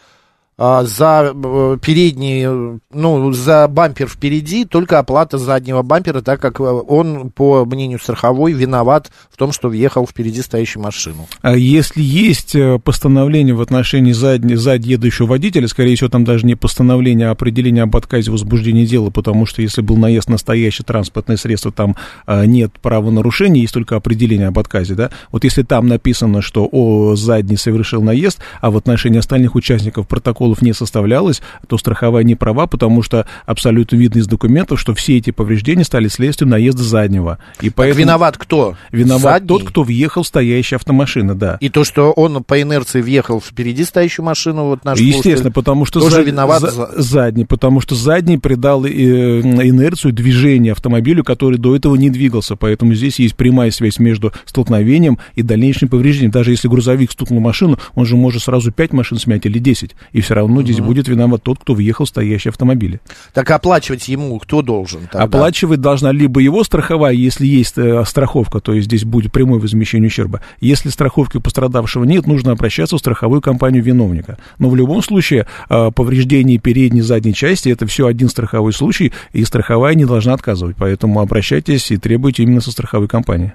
за 0.59 1.35
э, 1.35 1.79
передний, 1.83 2.81
ну, 2.91 3.33
за 3.33 3.69
бампер 3.69 4.09
впереди, 4.09 4.65
только 4.65 4.99
оплата 4.99 5.37
заднего 5.37 5.83
бампера, 5.83 6.23
так 6.23 6.41
как 6.41 6.61
э, 6.61 6.63
он, 6.63 7.31
по 7.31 7.67
мнению 7.67 7.99
страховой, 7.99 8.53
виноват 8.53 9.11
в 9.31 9.37
том, 9.37 9.53
что 9.53 9.69
въехал 9.69 10.07
впереди 10.07 10.41
стоящую 10.41 10.83
машину. 10.83 11.27
А 11.43 11.55
если 11.55 12.03
есть 12.03 12.55
э, 12.55 12.79
постановление 12.79 13.55
в 13.55 13.61
отношении 13.61 14.13
задней, 14.13 14.55
сзади 14.55 14.93
едущего 14.93 15.27
водителя, 15.27 15.69
скорее 15.69 15.95
всего, 15.95 16.09
там 16.09 16.25
даже 16.25 16.47
не 16.47 16.55
постановление, 16.55 17.29
а 17.29 17.33
определение 17.33 17.83
об 17.83 17.95
отказе 17.95 18.31
возбуждения 18.31 18.87
дела, 18.87 19.11
потому 19.11 19.45
что 19.45 19.61
если 19.61 19.83
был 19.83 19.99
наезд 19.99 20.29
на 20.29 20.37
настоящее 20.37 20.87
транспортное 20.87 21.37
средство, 21.37 21.71
там 21.73 21.97
нет 22.27 22.73
правонарушения, 22.81 23.63
есть 23.63 23.75
только 23.75 23.97
определение 23.97 24.49
об 24.49 24.59
отказе, 24.59 24.95
да? 24.95 25.11
Вот 25.33 25.45
если 25.45 25.63
там 25.63 25.87
написано, 25.87 26.41
что 26.41 26.69
о, 26.71 27.15
задний 27.17 27.57
совершил 27.57 28.03
наезд, 28.03 28.39
а 28.61 28.71
в 28.71 28.77
отношении 28.77 29.19
остальных 29.19 29.55
участников 29.55 30.07
протокола 30.07 30.46
протоколов 30.47 30.63
не 30.63 30.73
составлялось, 30.73 31.43
то 31.67 31.79
страховая 31.79 32.25
не 32.25 32.35
права, 32.35 32.67
потому 32.67 33.03
что 33.03 33.27
абсолютно 33.47 33.97
видно 33.97 34.21
из 34.21 34.27
документов, 34.27 34.81
что 34.81 34.95
все 34.95 35.19
эти 35.19 35.31
повреждения 35.31 35.85
стали 35.85 36.09
следствием 36.09 36.51
наезда 36.51 36.83
заднего. 36.83 37.39
И 37.61 37.71
поэтому... 37.71 38.01
виноват 38.01 38.37
кто? 38.39 38.77
Виноват 38.93 39.43
Задний? 39.43 39.49
тот, 39.49 39.65
кто 39.65 39.83
въехал 39.83 40.23
в 40.23 40.27
стоящая 40.27 40.77
автомашина, 40.77 41.35
да. 41.35 41.59
И 41.61 41.69
то, 41.69 41.85
что 41.85 42.13
он 42.13 42.45
по 42.45 42.61
инерции 42.61 43.01
въехал 43.01 43.41
впереди 43.41 43.85
стоящую 43.85 44.25
машину, 44.27 44.67
вот 44.67 44.85
наш 44.85 44.99
Естественно, 44.99 45.51
потому 45.51 45.85
что 45.85 46.01
тоже 46.01 46.17
зад... 46.17 46.27
виноват 46.27 46.61
за... 46.61 46.91
задний, 46.97 47.45
потому 47.45 47.81
что 47.81 47.95
задний 47.95 48.39
придал 48.39 48.85
э, 48.85 48.91
инерцию 48.91 50.13
движения 50.13 50.73
автомобилю, 50.73 51.25
который 51.25 51.59
до 51.59 51.75
этого 51.75 51.97
не 51.97 52.11
двигался, 52.11 52.57
поэтому 52.57 52.95
здесь 52.95 53.19
есть 53.19 53.35
прямая 53.35 53.71
связь 53.71 53.99
между 53.99 54.33
столкновением 54.45 55.19
и 55.35 55.43
дальнейшим 55.43 55.89
повреждением. 55.89 56.31
Даже 56.31 56.51
если 56.51 56.69
грузовик 56.69 57.11
стукнул 57.11 57.41
машину, 57.41 57.79
он 57.95 58.07
же 58.07 58.17
может 58.17 58.43
сразу 58.43 58.71
5 58.71 58.93
машин 58.93 59.19
смять 59.19 59.47
или 59.47 59.59
10, 59.59 59.97
и 60.13 60.21
все 60.21 60.36
равно 60.37 60.63
здесь 60.63 60.79
угу. 60.79 60.89
будет 60.89 61.09
виноват 61.09 61.43
тот, 61.43 61.59
кто 61.59 61.75
въехал 61.75 62.05
в 62.05 62.09
стоящий 62.09 62.49
автомобиль. 62.49 63.01
Так 63.35 63.51
оплачивать 63.51 64.09
ему 64.09 64.39
кто 64.39 64.63
должен? 64.63 65.03
Тогда? 65.03 65.23
Оплачивать 65.23 65.81
должна 65.81 66.13
либо 66.13 66.41
его 66.41 66.65
страховая, 66.65 67.13
если 67.13 67.47
есть 67.47 67.77
э, 67.77 68.05
страховка, 68.07 68.61
то 68.61 68.73
есть 68.73 68.87
здесь 68.87 69.05
будет 69.05 69.33
прямое 69.33 69.61
возмещение 69.61 70.09
ущерба. 70.09 70.41
Если 70.61 70.89
страховки 70.89 71.39
у 71.39 71.41
пострадавшего 71.41 72.05
нет, 72.05 72.27
нужно 72.27 72.53
обращаться 72.53 72.97
в 72.97 72.99
страховую 73.01 73.41
компанию 73.41 73.83
виновника. 73.83 74.39
Но 74.59 74.69
в 74.71 74.77
любом 74.77 75.03
случае 75.03 75.47
э, 75.69 75.91
повреждение 75.95 76.59
передней 76.59 77.01
и 77.01 77.03
задней 77.03 77.35
части 77.35 77.69
это 77.69 77.87
все 77.87 78.07
один 78.07 78.29
страховой 78.29 78.73
случай, 78.73 79.13
и 79.33 79.45
страховая 79.45 79.95
не 79.95 80.05
должна 80.05 80.35
отказывать. 80.35 80.77
Поэтому 80.79 81.21
обращайтесь 81.21 81.91
и 81.91 81.97
требуйте 81.97 82.43
именно 82.43 82.61
со 82.61 82.71
страховой 82.71 83.09
компании. 83.09 83.55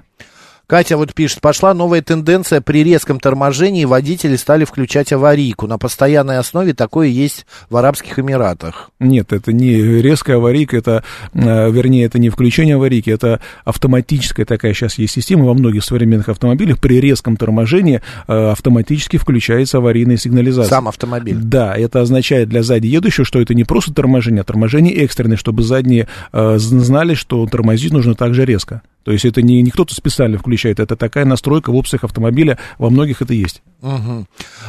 Катя 0.72 0.96
вот 0.96 1.12
пишет, 1.12 1.42
пошла 1.42 1.74
новая 1.74 2.00
тенденция, 2.00 2.62
при 2.62 2.82
резком 2.82 3.20
торможении 3.20 3.84
водители 3.84 4.36
стали 4.36 4.64
включать 4.64 5.12
аварийку. 5.12 5.66
На 5.66 5.76
постоянной 5.76 6.38
основе 6.38 6.72
такое 6.72 7.08
есть 7.08 7.44
в 7.68 7.76
Арабских 7.76 8.18
Эмиратах. 8.18 8.90
Нет, 8.98 9.34
это 9.34 9.52
не 9.52 9.74
резкая 10.00 10.38
аварийка, 10.38 10.78
это, 10.78 11.04
э, 11.34 11.70
вернее, 11.70 12.06
это 12.06 12.18
не 12.18 12.30
включение 12.30 12.76
аварийки, 12.76 13.10
это 13.10 13.42
автоматическая 13.66 14.46
такая 14.46 14.72
сейчас 14.72 14.96
есть 14.96 15.12
система 15.12 15.44
во 15.44 15.52
многих 15.52 15.84
современных 15.84 16.30
автомобилях. 16.30 16.80
При 16.80 17.02
резком 17.02 17.36
торможении 17.36 18.00
э, 18.26 18.32
автоматически 18.32 19.18
включается 19.18 19.76
аварийная 19.76 20.16
сигнализация. 20.16 20.70
Сам 20.70 20.88
автомобиль. 20.88 21.36
Да, 21.36 21.76
это 21.76 22.00
означает 22.00 22.48
для 22.48 22.62
сзади 22.62 22.86
едущего, 22.86 23.26
что 23.26 23.42
это 23.42 23.52
не 23.52 23.64
просто 23.64 23.92
торможение, 23.92 24.40
а 24.40 24.44
торможение 24.44 24.94
экстренное, 24.94 25.36
чтобы 25.36 25.64
задние 25.64 26.08
э, 26.32 26.54
знали, 26.56 27.12
что 27.12 27.44
тормозить 27.44 27.92
нужно 27.92 28.14
также 28.14 28.46
резко. 28.46 28.80
То 29.04 29.12
есть 29.12 29.24
это 29.24 29.42
не, 29.42 29.62
не 29.62 29.70
кто-то 29.70 29.94
специально 29.94 30.38
включает, 30.38 30.80
это 30.80 30.96
такая 30.96 31.24
настройка 31.24 31.70
в 31.70 31.76
опциях 31.76 32.04
автомобиля, 32.04 32.58
во 32.78 32.90
многих 32.90 33.22
это 33.22 33.34
есть. 33.34 33.62
Угу. 33.82 34.26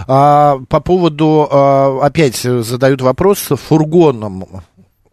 А, 0.08 0.60
по 0.70 0.80
поводу, 0.80 1.48
а, 1.52 2.00
опять 2.02 2.38
задают 2.38 3.02
вопрос, 3.02 3.40
фургоном 3.40 4.46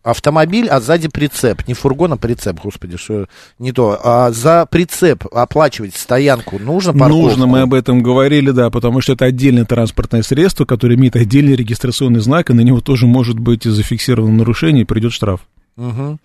автомобиль, 0.03 0.69
а 0.69 0.81
сзади 0.81 1.09
прицеп. 1.09 1.67
Не 1.69 1.75
фургон, 1.75 2.15
а 2.15 2.17
прицеп, 2.17 2.61
господи, 2.63 2.97
что 2.97 3.27
не 3.59 3.73
то. 3.73 4.01
А 4.03 4.31
за 4.31 4.67
прицеп 4.71 5.27
оплачивать 5.33 5.95
стоянку 5.95 6.59
нужно 6.59 6.93
парковку? 6.93 7.29
Нужно, 7.29 7.47
мы 7.47 7.61
об 7.61 7.75
этом 7.75 8.03
говорили, 8.03 8.51
да, 8.51 8.71
потому 8.71 9.01
что 9.01 9.13
это 9.13 9.27
отдельное 9.27 9.65
транспортное 9.65 10.23
средство, 10.23 10.65
которое 10.65 10.95
имеет 10.95 11.17
отдельный 11.17 11.55
регистрационный 11.55 12.21
знак, 12.21 12.51
и 12.51 12.55
на 12.55 12.63
него 12.63 12.81
тоже 12.81 13.07
может 13.07 13.39
быть 13.39 13.65
зафиксировано 13.65 14.33
нарушение, 14.33 14.83
и 14.83 14.87
придет 14.87 15.13
штраф. 15.13 15.41
Угу. 15.77 16.19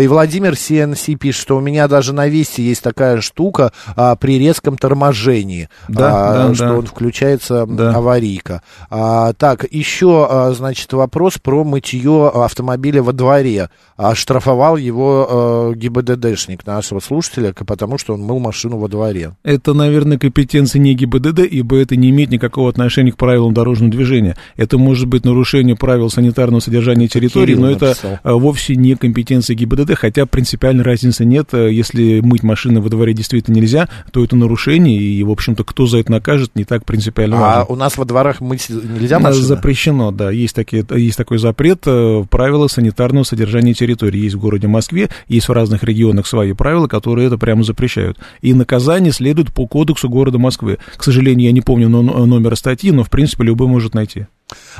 И 0.00 0.06
Владимир 0.06 0.52
CNC 0.52 1.16
пишет, 1.16 1.42
что 1.42 1.56
у 1.56 1.60
меня 1.60 1.88
даже 1.88 2.12
на 2.12 2.28
Весте 2.28 2.62
есть 2.62 2.82
такая 2.82 3.20
штука 3.20 3.72
а, 3.96 4.14
при 4.14 4.38
резком 4.38 4.76
торможении, 4.76 5.68
да, 5.88 6.44
а, 6.44 6.48
да, 6.48 6.54
что 6.54 6.66
да. 6.66 6.78
он 6.78 6.86
включается 6.86 7.66
да. 7.66 7.94
аварийка. 7.94 8.62
А, 8.88 9.32
так, 9.32 9.66
еще, 9.70 10.26
а, 10.30 10.52
значит, 10.52 10.92
вопрос 10.92 11.38
про 11.38 11.64
мытье 11.64 12.30
автомобиля 12.32 13.02
во 13.02 13.12
дворе. 13.12 13.68
А, 13.96 14.14
штрафовал 14.14 14.76
его 14.76 15.26
а, 15.28 15.74
ГИБДДшник 15.74 16.66
нашего 16.66 17.00
слушателя, 17.00 17.52
потому 17.52 17.98
что 17.98 18.14
он 18.14 18.22
мыл 18.22 18.38
машину 18.38 18.78
во 18.78 18.88
дворе. 18.88 19.32
Это, 19.42 19.74
наверное, 19.74 20.18
компетенция 20.18 20.78
не 20.78 20.94
ГИБДД, 20.94 21.40
ибо 21.40 21.76
это 21.76 21.96
не 21.96 22.10
имеет 22.10 22.30
никакого 22.30 22.70
отношения 22.70 23.12
к 23.12 23.16
правилам 23.16 23.54
дорожного 23.54 23.90
движения. 23.90 24.36
Это 24.56 24.78
может 24.78 25.08
быть 25.08 25.24
нарушение 25.24 25.76
правил 25.76 26.10
санитарного 26.10 26.60
содержания 26.60 27.08
территории, 27.08 27.54
Кирилл 27.54 27.60
но 27.60 27.70
написал. 27.72 28.12
это 28.12 28.34
вовсе 28.34 28.76
не 28.76 28.89
компетенции 28.98 29.54
ГИБДД, 29.54 29.94
хотя 29.94 30.26
принципиальной 30.26 30.84
разницы 30.84 31.24
нет. 31.24 31.48
Э, 31.52 31.72
если 31.72 32.20
мыть 32.20 32.42
машины 32.42 32.80
во 32.80 32.88
дворе 32.88 33.12
действительно 33.12 33.56
нельзя, 33.56 33.88
то 34.12 34.24
это 34.24 34.36
нарушение, 34.36 35.00
и, 35.00 35.22
в 35.22 35.30
общем-то, 35.30 35.64
кто 35.64 35.86
за 35.86 35.98
это 35.98 36.12
накажет, 36.12 36.52
не 36.54 36.64
так 36.64 36.84
принципиально 36.84 37.36
а 37.36 37.40
важно. 37.40 37.62
А 37.62 37.64
у 37.66 37.76
нас 37.76 37.96
во 37.96 38.04
дворах 38.04 38.40
мыть 38.40 38.68
нельзя 38.68 39.18
машины? 39.18 39.44
Запрещено, 39.44 40.10
да. 40.10 40.30
Есть, 40.30 40.54
такие, 40.54 40.84
есть 40.96 41.16
такой 41.16 41.38
запрет, 41.38 41.82
э, 41.86 42.24
правила 42.30 42.68
санитарного 42.68 43.24
содержания 43.24 43.74
территории. 43.74 44.20
Есть 44.20 44.36
в 44.36 44.40
городе 44.40 44.68
Москве, 44.68 45.08
есть 45.28 45.48
в 45.48 45.52
разных 45.52 45.84
регионах 45.84 46.26
свои 46.26 46.52
правила, 46.52 46.86
которые 46.86 47.26
это 47.26 47.38
прямо 47.38 47.62
запрещают. 47.62 48.18
И 48.40 48.54
наказание 48.54 49.12
следует 49.12 49.52
по 49.52 49.66
кодексу 49.66 50.08
города 50.08 50.38
Москвы. 50.38 50.78
К 50.96 51.04
сожалению, 51.04 51.46
я 51.46 51.52
не 51.52 51.60
помню 51.60 51.88
номера 51.88 52.54
статьи, 52.54 52.90
но, 52.90 53.04
в 53.04 53.10
принципе, 53.10 53.44
любой 53.44 53.66
может 53.66 53.94
найти. 53.94 54.26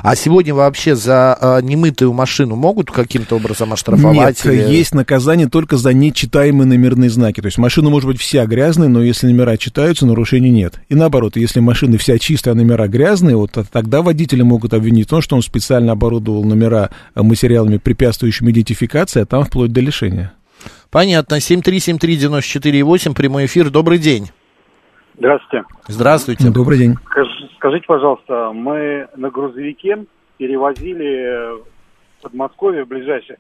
А 0.03 0.17
сегодня 0.17 0.55
вообще 0.55 0.95
за 0.95 1.37
э, 1.41 1.61
немытую 1.63 2.13
машину 2.13 2.57
могут 2.57 2.91
каким-то 2.91 3.37
образом 3.37 3.73
оштрафовать? 3.73 4.45
Нет, 4.45 4.47
или... 4.47 4.73
есть 4.73 4.95
наказание 4.95 5.49
только 5.49 5.77
за 5.77 5.93
нечитаемые 5.93 6.67
номерные 6.67 7.11
знаки. 7.11 7.41
То 7.41 7.47
есть 7.47 7.59
машина 7.59 7.91
может 7.91 8.09
быть 8.09 8.21
вся 8.21 8.47
грязная, 8.47 8.89
но 8.89 9.03
если 9.03 9.27
номера 9.27 9.57
читаются, 9.57 10.07
нарушений 10.07 10.51
нет. 10.51 10.81
И 10.89 10.95
наоборот, 10.95 11.37
если 11.37 11.61
машина 11.61 11.99
вся 11.99 12.19
чистая, 12.19 12.55
а 12.55 12.57
номера 12.57 12.89
грязные, 12.89 13.37
вот 13.37 13.53
тогда 13.71 14.03
водители 14.03 14.43
могут 14.43 14.75
обвинить 14.75 15.07
в 15.07 15.11
том, 15.11 15.21
что 15.21 15.37
он 15.37 15.43
специально 15.43 15.93
оборудовал 15.93 16.45
номера 16.45 16.91
материалами, 17.15 17.77
препятствующими 17.77 18.51
идентификации, 18.51 19.23
а 19.23 19.27
там 19.27 19.45
вплоть 19.45 19.73
до 19.73 19.81
лишения. 19.81 20.33
Понятно. 20.91 21.37
7373948, 21.37 23.15
прямой 23.15 23.47
эфир. 23.47 23.71
Добрый 23.71 23.99
день. 23.99 24.31
Здравствуйте. 25.19 25.67
Здравствуйте. 25.89 26.51
Добрый 26.51 26.79
день. 26.79 26.97
Скажите, 27.61 27.85
пожалуйста, 27.87 28.53
мы 28.55 29.07
на 29.17 29.29
грузовике 29.29 30.07
перевозили 30.39 31.61
в 31.61 32.23
Подмосковье, 32.23 32.85
в 32.85 32.89
ближайшее, 32.89 33.39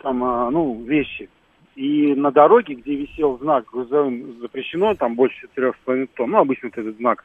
там, 0.00 0.22
а, 0.22 0.48
ну, 0.52 0.84
вещи. 0.84 1.28
И 1.74 2.14
на 2.14 2.30
дороге, 2.30 2.74
где 2.74 2.94
висел 2.94 3.36
знак 3.38 3.64
грузовым 3.72 4.38
запрещено, 4.40 4.94
там 4.94 5.16
больше 5.16 5.48
4,5 5.56 6.10
тонн, 6.14 6.30
ну, 6.30 6.38
обычно 6.38 6.68
этот 6.68 6.96
знак 6.98 7.24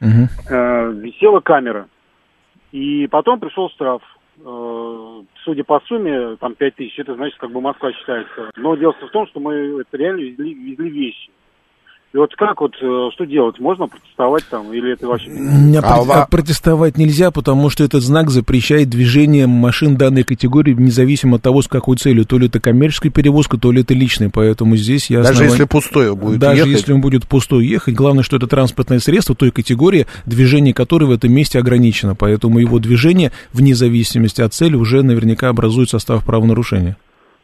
Мгм. 0.00 0.26
э, 0.50 0.92
висела 0.94 1.38
камера. 1.38 1.86
И 2.72 3.06
потом 3.06 3.38
пришел 3.38 3.70
штраф. 3.70 4.02
Э, 4.44 5.22
судя 5.44 5.62
по 5.62 5.78
сумме, 5.86 6.34
там 6.40 6.56
5 6.56 6.74
тысяч, 6.74 6.98
это 6.98 7.14
значит, 7.14 7.38
как 7.38 7.52
бы 7.52 7.60
Москва 7.60 7.92
считается. 7.92 8.50
Но 8.56 8.74
дело 8.74 8.92
в 8.92 9.10
том, 9.10 9.28
что 9.28 9.38
мы 9.38 9.54
это 9.54 9.96
реально 9.96 10.22
везли, 10.22 10.52
везли 10.52 10.90
вещи. 10.90 11.30
И 12.14 12.16
вот 12.16 12.34
как 12.36 12.62
вот, 12.62 12.72
э, 12.80 13.10
что 13.12 13.26
делать? 13.26 13.60
Можно 13.60 13.86
протестовать 13.86 14.42
там, 14.50 14.72
или 14.72 14.94
это 14.94 15.06
вообще... 15.06 15.28
А 15.82 16.02
ва- 16.02 16.22
а 16.22 16.26
протестовать 16.26 16.96
нельзя, 16.96 17.30
потому 17.30 17.68
что 17.68 17.84
этот 17.84 18.02
знак 18.02 18.30
запрещает 18.30 18.88
движение 18.88 19.46
машин 19.46 19.96
данной 19.98 20.24
категории, 20.24 20.72
независимо 20.72 21.36
от 21.36 21.42
того, 21.42 21.60
с 21.60 21.68
какой 21.68 21.98
целью. 21.98 22.24
То 22.24 22.38
ли 22.38 22.46
это 22.46 22.60
коммерческая 22.60 23.12
перевозка, 23.12 23.58
то 23.58 23.70
ли 23.72 23.82
это 23.82 23.92
личная. 23.92 24.30
Поэтому 24.30 24.74
здесь 24.76 25.10
я 25.10 25.18
Даже 25.18 25.32
основан- 25.32 25.50
если 25.50 25.64
пустое 25.64 26.16
будет 26.16 26.38
Даже 26.38 26.60
ехать. 26.62 26.72
если 26.72 26.92
он 26.94 27.02
будет 27.02 27.26
пустой 27.28 27.66
ехать, 27.66 27.94
главное, 27.94 28.22
что 28.22 28.38
это 28.38 28.46
транспортное 28.46 29.00
средство 29.00 29.34
той 29.36 29.50
категории, 29.50 30.06
движение 30.24 30.72
которой 30.72 31.04
в 31.04 31.10
этом 31.10 31.30
месте 31.30 31.58
ограничено. 31.58 32.14
Поэтому 32.14 32.58
его 32.58 32.78
движение, 32.78 33.32
вне 33.52 33.74
зависимости 33.74 34.40
от 34.40 34.54
цели, 34.54 34.76
уже 34.76 35.02
наверняка 35.02 35.50
образует 35.50 35.90
состав 35.90 36.24
правонарушения. 36.24 36.96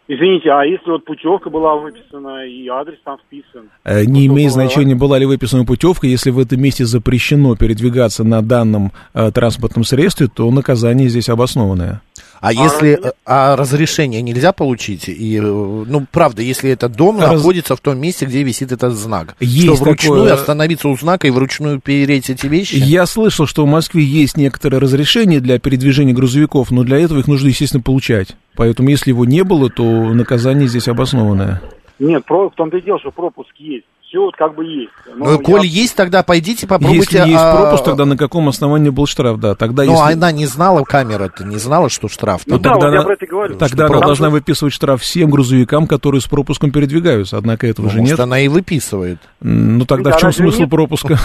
Извините, 0.06 0.50
а 0.50 0.64
если 0.64 0.90
вот 0.90 1.04
путевка 1.06 1.48
была 1.48 1.76
выписана 1.76 2.46
и 2.46 2.68
адрес 2.68 2.98
там 3.04 3.16
вписан? 3.26 3.70
Э, 3.84 4.04
Не 4.04 4.26
имеет 4.26 4.52
значения, 4.52 4.94
была 4.94 5.18
ли 5.18 5.24
выписана 5.24 5.64
путевка, 5.64 6.06
если 6.06 6.28
в 6.30 6.38
этом 6.38 6.60
месте 6.60 6.84
запрещено 6.84 7.56
передвигаться 7.56 8.22
на 8.22 8.42
данном 8.42 8.92
э, 9.14 9.30
транспортном 9.32 9.82
средстве, 9.84 10.26
то 10.28 10.50
наказание 10.50 11.08
здесь 11.08 11.30
обоснованное. 11.30 12.02
А 12.42 12.52
если 12.52 12.98
э, 13.02 13.12
а 13.24 13.56
разрешение 13.56 14.20
нельзя 14.20 14.52
получить? 14.52 15.08
И, 15.08 15.38
э, 15.38 15.40
ну, 15.40 16.06
правда, 16.12 16.42
если 16.42 16.68
этот 16.70 16.92
дом 16.92 17.18
Раз- 17.18 17.32
находится 17.32 17.74
в 17.74 17.80
том 17.80 17.98
месте, 17.98 18.26
где 18.26 18.42
висит 18.42 18.72
этот 18.72 18.92
знак. 18.92 19.36
Есть 19.40 19.64
что 19.64 19.84
вручную 19.84 20.24
такое- 20.24 20.34
остановиться 20.34 20.88
у 20.88 20.96
знака 20.98 21.28
и 21.28 21.30
вручную 21.30 21.80
переть 21.80 22.28
эти 22.28 22.46
вещи? 22.46 22.74
Я 22.76 23.06
слышал, 23.06 23.46
что 23.46 23.64
в 23.64 23.68
Москве 23.70 24.04
есть 24.04 24.36
некоторые 24.36 24.80
разрешения 24.80 25.40
для 25.40 25.58
передвижения 25.58 26.12
грузовиков, 26.12 26.70
но 26.70 26.82
для 26.84 26.98
этого 26.98 27.20
их 27.20 27.26
нужно, 27.26 27.48
естественно, 27.48 27.82
получать. 27.82 28.36
Поэтому, 28.56 28.88
если 28.88 29.10
его 29.10 29.24
не 29.24 29.42
было, 29.44 29.68
то 29.70 29.82
наказание 29.82 30.68
здесь 30.68 30.88
обоснованное. 30.88 31.60
Нет, 31.98 32.24
в 32.28 32.50
том-то 32.56 32.76
и 32.76 32.82
дело, 32.82 32.98
что 32.98 33.10
пропуск 33.10 33.50
есть. 33.56 33.84
Все 34.08 34.20
вот 34.20 34.36
как 34.36 34.54
бы 34.54 34.64
есть. 34.64 34.90
Но 35.16 35.24
Ну, 35.24 35.30
я- 35.32 35.38
коль 35.38 35.66
есть, 35.66 35.96
тогда 35.96 36.22
пойдите 36.22 36.68
попробуйте. 36.68 37.00
Если 37.18 37.18
есть 37.30 37.40
а, 37.42 37.56
пропуск, 37.56 37.84
тогда 37.84 38.04
на 38.04 38.16
каком 38.16 38.48
основании 38.48 38.90
был 38.90 39.06
штраф, 39.06 39.40
да. 39.40 39.56
Тогда 39.56 39.84
Ну, 39.84 39.92
если... 39.92 40.12
она 40.12 40.30
не 40.30 40.46
знала, 40.46 40.84
камера-то 40.84 41.42
не 41.44 41.56
знала, 41.56 41.88
что 41.88 42.08
штраф. 42.08 42.42
Ну 42.46 42.58
да, 42.58 42.70
тогда 42.74 42.86
вот 42.86 42.92
я 42.92 42.98
она- 42.98 43.06
про 43.06 43.12
это 43.14 43.26
говорю. 43.26 43.56
Тогда 43.56 43.86
она 43.86 44.00
должна 44.00 44.30
выписывать 44.30 44.72
штраф 44.72 45.02
всем 45.02 45.30
грузовикам, 45.30 45.88
которые 45.88 46.20
с 46.20 46.26
пропуском 46.26 46.70
передвигаются. 46.70 47.38
Однако 47.38 47.66
этого 47.66 47.86
Ну, 47.86 47.92
же 47.92 47.98
может, 48.00 48.12
нет. 48.12 48.20
она 48.20 48.38
и 48.40 48.46
выписывает. 48.46 49.18
Ну 49.40 49.84
тогда 49.84 50.10
Да, 50.10 50.16
в 50.18 50.20
чем 50.20 50.32
смысл 50.32 50.60
нет? 50.60 50.70
пропуска? 50.70 51.18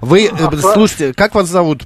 Вы, 0.00 0.26
э, 0.26 0.30
А, 0.40 0.56
слушайте, 0.56 1.14
как 1.14 1.34
вас 1.34 1.48
зовут? 1.48 1.82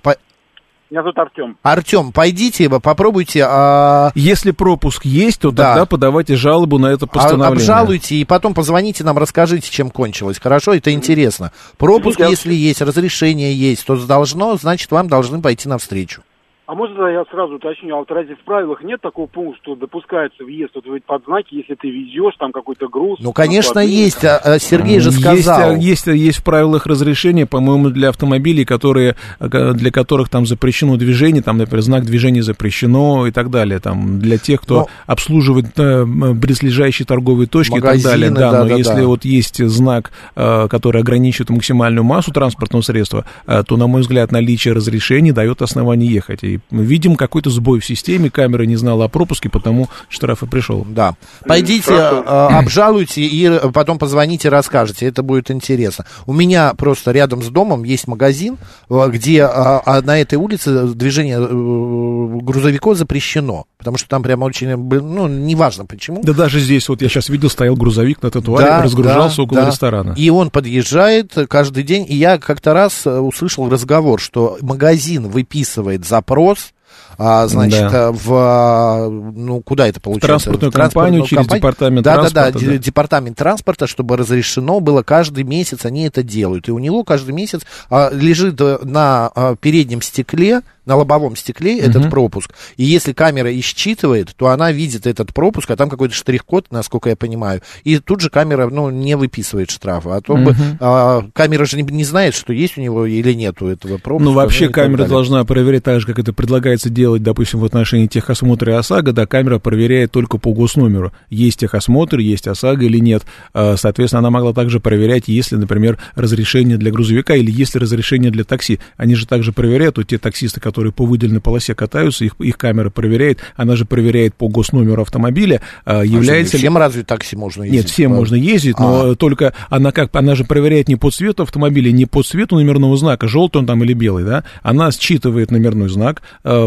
Меня 0.93 1.01
зовут 1.05 1.19
Артем. 1.19 1.57
Артем, 1.63 2.13
пойдите, 2.13 2.69
попробуйте, 2.69 3.47
а, 3.49 4.11
Если 4.15 4.51
пропуск 4.51 5.07
есть, 5.07 5.41
то 5.41 5.51
Да. 5.51 5.69
тогда 5.69 5.87
подавайте 5.87 6.37
жалобу 6.37 6.79
на 6.79 6.89
это 6.89 7.07
а- 7.07 7.09
постановление. 7.09 7.47
обжалуйте 7.47 8.17
и 8.17 8.27
потом 8.27 8.53
позвоните 8.53 9.03
нам, 9.03 9.17
расскажите, 9.17 9.71
чем 9.71 9.89
кончилось. 9.89 10.39
Хорошо, 10.39 10.75
это 10.75 10.93
интересно. 10.93 11.51
Пропуск, 11.79 12.21
а- 12.21 12.29
если 12.29 12.53
есть, 12.53 12.83
разрешение 12.83 13.55
есть, 13.57 13.87
то 13.87 13.97
должно, 14.05 14.55
значит, 14.59 14.91
вам 14.91 15.09
должны 15.09 15.41
пойти 15.41 15.67
навстречу. 15.67 16.21
А 16.64 16.75
можно 16.75 17.07
я 17.09 17.25
сразу 17.25 17.57
уточню, 17.57 17.97
а 17.97 17.99
вот 17.99 18.11
разве 18.12 18.37
в 18.37 18.45
правилах 18.45 18.85
нет 18.85 19.00
такого 19.00 19.26
пункта, 19.26 19.61
что 19.62 19.75
допускается 19.75 20.45
въезд 20.45 20.71
вот 20.76 20.85
под 21.04 21.25
знаки, 21.25 21.57
если 21.57 21.75
ты 21.75 21.90
везешь 21.90 22.35
там 22.38 22.52
какой-то 22.52 22.88
груз? 22.88 23.19
Ну, 23.21 23.33
конечно, 23.33 23.71
складные? 23.71 24.04
есть. 24.04 24.25
а, 24.25 24.38
а, 24.38 24.59
Сергей 24.61 25.00
же 25.00 25.11
Есть, 25.11 25.21
сказал. 25.21 25.73
а, 25.73 25.76
Есть, 25.76 26.07
есть 26.07 26.38
в 26.38 26.45
правилах 26.45 26.87
разрешения, 26.87 27.47
по-моему, 27.47 27.90
для 27.90 28.11
автомобилей, 28.11 28.64
которые, 28.64 29.16
для 29.40 29.90
которых 29.90 30.28
там 30.28 30.47
запрещено 30.47 30.97
движение, 30.97 31.42
там, 31.42 31.59
например, 31.59 31.83
знак 31.83 32.04
движения 32.04 32.45
запрещено 32.45 33.26
и 33.26 33.33
так 33.33 33.50
далее. 33.50 33.81
Там, 33.81 34.21
для 34.21 34.38
тех, 34.38 34.61
кто 34.61 34.83
Ну, 34.83 34.87
обслуживает 35.07 35.76
э, 35.78 36.04
близлежащие 36.04 37.07
торговые 37.07 37.49
точки 37.49 37.73
и 37.73 37.81
так 37.81 37.85
Магазины, 37.85 38.11
далее. 38.11 38.31
Да, 38.31 38.50
да, 38.52 38.62
но 38.62 38.69
да, 38.69 38.76
если 38.76 39.00
да. 39.00 39.07
вот 39.07 39.25
есть 39.25 39.62
знак, 39.66 40.12
э, 40.37 40.69
который 40.69 41.02
ограничивает 41.02 41.50
максимальную 41.50 42.04
массу 42.04 42.33
транспортного 42.33 42.83
средства, 42.83 43.25
э, 43.49 43.64
то, 43.66 43.76
на 43.76 43.88
мой 43.88 44.02
взгляд, 44.02 44.31
наличие 44.31 44.75
разрешения 44.75 45.33
дает 45.33 45.61
основание 45.61 46.09
ехать. 46.09 46.45
И 46.52 46.61
мы 46.71 46.85
видим 46.85 47.16
какой-то 47.16 47.50
сбой 47.50 47.80
в 47.80 47.85
системе, 47.85 48.30
камера 48.30 48.64
не 48.64 48.76
знала 48.76 49.06
о 49.06 49.09
пропуске, 49.09 49.49
потому 49.49 49.88
штраф 50.09 50.42
и 50.42 50.47
пришел. 50.47 50.87
Да. 50.88 51.14
Пойдите, 51.47 51.82
хорошо. 51.90 52.25
а, 52.26 52.59
обжалуйте 52.59 53.23
и 53.23 53.47
э, 53.47 53.71
потом 53.73 53.99
позвоните, 53.99 54.49
расскажете. 54.49 55.06
Это 55.06 55.23
будет 55.23 55.50
интересно. 55.50 56.06
У 56.26 56.32
меня 56.32 56.75
просто 56.75 57.12
рядом 57.12 57.42
с 57.42 57.49
домом 57.49 57.85
есть 57.85 58.06
магазин, 58.06 58.59
э, 58.90 59.09
где 59.11 59.44
а, 59.44 59.82
а 59.85 60.02
на 60.02 60.21
этой 60.21 60.37
улице 60.37 60.87
движение 60.88 61.38
э, 61.38 62.40
грузовиков 62.42 62.97
запрещено. 62.97 63.66
Потому 63.83 63.99
что 63.99 64.09
там 64.09 64.23
прямо 64.23 64.45
очень, 64.45 64.69
ну, 64.77 65.27
неважно 65.27 65.87
почему. 65.87 66.23
Да 66.23 66.33
даже 66.33 66.61
здесь, 66.61 66.89
вот 66.89 67.03
я 67.03 67.09
сейчас 67.09 67.29
видел, 67.29 67.51
стоял 67.51 67.75
грузовик 67.75 68.23
на 68.23 68.31
тротуаре, 68.31 68.65
Да, 68.65 68.83
разгружался 68.83 69.39
да, 69.39 69.43
около 69.43 69.61
да. 69.63 69.67
ресторана. 69.67 70.15
И 70.17 70.30
он 70.30 70.50
подъезжает 70.50 71.35
каждый 71.49 71.83
день. 71.83 72.06
И 72.09 72.15
я 72.15 72.39
как-то 72.39 72.75
раз 72.75 73.04
э, 73.06 73.19
услышал 73.19 73.69
разговор, 73.69 74.21
что 74.21 74.56
магазин 74.61 75.26
выписывает 75.28 76.06
запрос, 76.06 76.73
а, 77.19 77.47
значит, 77.47 77.91
Да. 77.91 78.09
э, 78.09 78.11
в, 78.13 79.11
ну, 79.35 79.61
куда 79.61 79.87
это 79.87 80.00
получается? 80.00 80.26
транспортную 80.28 80.71
В 80.71 80.75
транспортную 80.75 81.23
компанию 81.23 81.26
через 81.26 81.39
компанию. 81.43 81.61
департамент 81.61 82.05
да, 82.05 82.11
Да, 82.15 82.21
транспорта, 82.21 82.59
да, 82.59 82.73
да. 82.73 82.78
департамент 82.78 83.37
транспорта, 83.37 83.87
чтобы 83.87 84.17
разрешено 84.17 84.81
было 84.81 85.02
каждый 85.02 85.45
месяц, 85.45 85.85
они 85.85 86.05
это 86.05 86.23
делают. 86.23 86.69
И 86.69 86.73
у 86.73 86.78
него 86.78 87.05
каждый 87.05 87.33
месяц 87.33 87.63
а, 87.91 88.11
лежит 88.13 88.61
э, 88.61 88.78
на 88.83 89.31
а, 89.35 89.57
переднем 89.57 90.02
стекле, 90.02 90.63
на 90.85 90.97
лобовом 90.97 91.37
стекле 91.37 91.78
этот 91.78 92.11
пропуск. 92.11 92.50
И 92.76 92.85
если 92.85 93.13
камера 93.13 93.50
и 93.50 93.61
считывает, 93.61 94.35
то 94.35 94.49
она 94.49 94.73
видит 94.73 95.07
этот 95.07 95.33
пропуск, 95.33 95.71
а 95.71 95.76
там 95.76 95.89
какой-то 95.89 96.13
штрих-код, 96.15 96.67
насколько 96.71 97.09
я 97.09 97.15
понимаю. 97.15 97.63
И 97.85 97.99
тут 97.99 98.21
же 98.21 98.31
камера, 98.31 98.69
ну, 98.69 98.91
не 98.91 99.17
выписывает 99.17 99.71
штрафа. 99.71 100.17
А 100.17 100.21
то 100.21 100.35
бы 100.37 100.57
а, 100.81 101.25
камера 101.35 101.67
же 101.67 101.76
не, 101.76 101.85
не 101.85 102.05
знает, 102.05 102.35
что 102.35 102.52
есть 102.52 102.78
у 102.78 102.81
него 102.81 103.07
или 103.07 103.33
нет 103.33 103.63
у 103.63 103.69
этого 103.69 103.99
пропуска. 103.99 104.25
Ну, 104.25 104.33
вообще 104.33 104.67
так 104.67 104.75
камера 104.75 105.05
должна 105.05 105.45
проверять 105.45 105.85
так 105.85 106.00
же, 106.00 106.07
как 106.07 106.19
это 106.19 106.33
предлагается 106.33 106.81
делать, 106.90 107.23
допустим, 107.23 107.60
в 107.60 107.64
отношении 107.64 108.06
техосмотра 108.06 108.73
и 108.73 108.76
ОСАГО, 108.76 109.12
да, 109.12 109.26
камера 109.26 109.58
проверяет 109.58 110.10
только 110.12 110.38
по 110.38 110.52
госномеру, 110.52 111.12
есть 111.30 111.60
техосмотр, 111.60 112.18
есть 112.18 112.47
ОСАГО 112.49 112.84
или 112.84 112.99
нет. 112.99 113.25
А, 113.54 113.76
Соответственно, 113.76 114.21
она 114.21 114.30
могла 114.30 114.52
также 114.52 114.80
проверять, 114.80 115.28
есть 115.28 115.52
ли, 115.52 115.58
например, 115.58 115.99
разрешение 116.14 116.76
для 116.78 116.90
грузовика 116.90 117.34
или 117.34 117.50
есть 117.50 117.75
ли 117.75 117.80
разрешение 117.80 118.30
для 118.30 118.45
такси. 118.45 118.78
Они 118.97 119.14
же 119.14 119.26
также 119.26 119.52
проверяют, 119.52 119.97
вот 119.99 120.06
те 120.06 120.18
таксисты, 120.18 120.60
которые 120.60 120.92
по 120.92 121.04
выделенной 121.04 121.40
полосе 121.40 121.75
катаются, 121.75 122.25
их, 122.25 122.34
их 122.38 122.56
камера 122.58 122.90
проверяет, 122.90 123.40
она 123.56 123.76
же 123.76 123.84
проверяет 123.84 124.34
по 124.34 124.49
госномеру 124.49 125.02
автомобиля, 125.02 125.60
а, 125.84 126.00
А 126.00 126.04
является 126.04 126.56
ли... 126.56 126.62
Всем 126.62 126.76
разве 126.76 127.02
такси 127.02 127.36
можно 127.36 127.62
ездить? 127.64 127.80
Нет, 127.82 127.90
всем 127.90 128.10
По- 128.12 128.16
можно 128.18 128.34
ездить, 128.34 128.78
но 128.78 129.10
А. 129.10 129.14
только 129.14 129.54
она 129.68 129.92
как, 129.92 130.14
она 130.14 130.34
же 130.34 130.45
проверяет 130.45 130.88
не 130.88 130.97
по 130.97 131.10
цвету 131.10 131.42
автомобиля, 131.42 131.90
не 131.92 132.06
по 132.06 132.23
цвету 132.23 132.56
номерного 132.56 132.97
знака, 132.97 133.28
желтый 133.28 133.60
он 133.60 133.66
там 133.66 133.82
или 133.84 133.92
белый, 133.92 134.25
да, 134.25 134.45
она 134.62 134.90
считывает 134.92 135.50
номерной 135.50 135.88
знак, 135.88 136.23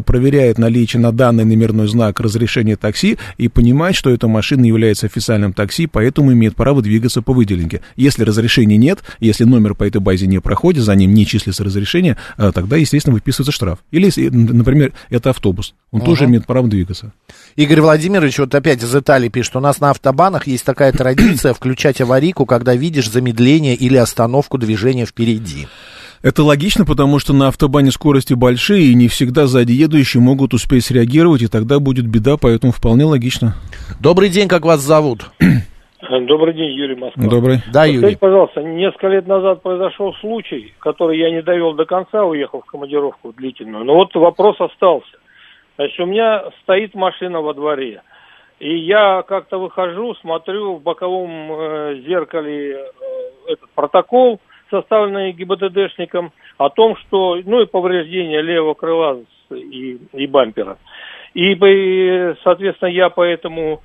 проверяет 0.06 0.58
наличие 0.58 1.02
на 1.02 1.12
данный 1.12 1.44
номерной 1.46 1.88
знак 1.88 2.20
разрешения 2.20 2.76
такси 2.76 3.18
и 3.38 3.48
понимает, 3.48 3.96
что 3.96 4.10
эта 4.10 4.28
машина 4.28 4.65
является 4.65 5.08
официальным 5.08 5.54
такси, 5.54 5.88
поэтому 5.88 6.32
имеет 6.34 6.56
право 6.56 6.82
двигаться 6.82 7.22
по 7.22 7.34
выделенке. 7.34 7.82
Если 7.96 8.24
разрешения 8.24 8.78
нет, 8.78 9.00
если 9.20 9.44
номер 9.44 9.76
по 9.76 9.84
этой 9.84 10.00
базе 10.00 10.28
не 10.28 10.39
проходит, 10.39 10.84
за 10.84 10.96
ним 10.96 11.13
не 11.13 11.26
числится 11.26 11.63
разрешение, 11.63 12.18
э, 12.38 12.52
тогда, 12.54 12.78
естественно, 12.78 13.13
выписывается 13.15 13.52
штраф. 13.52 13.80
Или, 13.91 14.10
н- 14.28 14.58
например, 14.58 14.94
это 15.10 15.32
автобус, 15.32 15.74
он 15.91 16.02
тоже 16.02 16.26
имеет 16.26 16.46
право 16.46 16.68
двигаться. 16.68 17.12
Игорь 17.56 17.82
Владимирович 17.82 18.39
вот 18.39 18.54
опять 18.54 18.84
из 18.84 18.96
Италии 18.96 19.30
пишет, 19.30 19.56
у 19.56 19.60
нас 19.60 19.80
на 19.80 19.89
автобанах 19.89 20.48
есть 20.48 20.63
такая 20.65 20.91
традиция 20.91 21.54
включать 21.54 22.02
аварийку, 22.02 22.46
когда 22.46 22.76
видишь 22.76 23.10
замедление 23.10 23.76
или 23.76 23.98
остановку 23.98 24.58
движения 24.58 25.06
впереди. 25.06 25.68
Это 26.21 26.43
логично, 26.43 26.86
потому 26.86 27.19
что 27.19 27.34
на 27.34 27.49
автобане 27.49 27.91
скорости 27.91 28.34
большие, 28.34 28.86
и 28.86 28.95
не 28.95 29.08
всегда 29.08 29.45
сзади 29.45 29.71
едущие 29.71 30.21
могут 30.21 30.54
успеть 30.54 30.86
среагировать, 30.86 31.41
и 31.41 31.47
тогда 31.47 31.80
будет 31.80 32.08
беда, 32.08 32.38
поэтому 32.41 32.71
вполне 32.71 33.06
логично. 33.06 33.56
Добрый 33.99 34.30
день, 34.30 34.47
как 34.47 34.65
вас 34.65 34.82
зовут? 34.82 35.32
Добрый 36.28 36.54
день, 36.54 36.71
Юрий 36.71 36.95
Москва. 36.95 37.23
Добрый. 37.28 37.58
Да, 37.73 37.82
Вот 37.82 37.88
Юрий. 37.88 37.99
Скажите, 37.99 38.19
пожалуйста, 38.19 38.63
несколько 38.63 39.08
лет 39.08 39.28
назад 39.28 39.62
произошел 39.62 40.13
случай, 40.15 40.73
который 40.80 41.17
я 41.17 41.32
не 41.32 41.41
довел 41.41 41.73
до 41.73 41.86
конца, 41.86 42.23
уехал 42.23 42.62
в 42.62 42.65
командировку 42.65 43.34
длительную. 43.34 43.84
Но 43.84 43.95
вот 43.95 44.13
вопрос 44.15 44.60
остался. 44.60 45.17
Значит, 45.78 45.99
у 45.99 46.06
меня 46.06 46.43
стоит 46.63 46.93
машина 46.95 47.41
во 47.41 47.54
дворе. 47.54 48.01
И 48.60 48.78
я 48.78 49.23
как-то 49.28 49.58
выхожу, 49.58 50.15
смотрю 50.15 50.75
в 50.75 50.82
боковом 50.82 51.51
э, 51.51 52.01
зеркале 52.08 52.71
э, 52.71 52.84
этот 53.47 53.69
протокол, 53.75 54.39
составленный 54.82 55.32
ГИБДДшником, 55.32 56.32
о 56.58 56.70
том, 56.70 56.96
что, 56.98 57.36
ну 57.46 57.62
и 57.62 57.66
повреждение 57.66 58.42
левого 58.42 58.74
крыла 58.74 59.20
и, 59.52 60.00
и 60.14 60.28
бампера. 60.28 60.78
И, 61.34 61.54
соответственно, 62.44 62.90
я 62.90 63.10
по 63.10 63.22
этому 63.22 63.82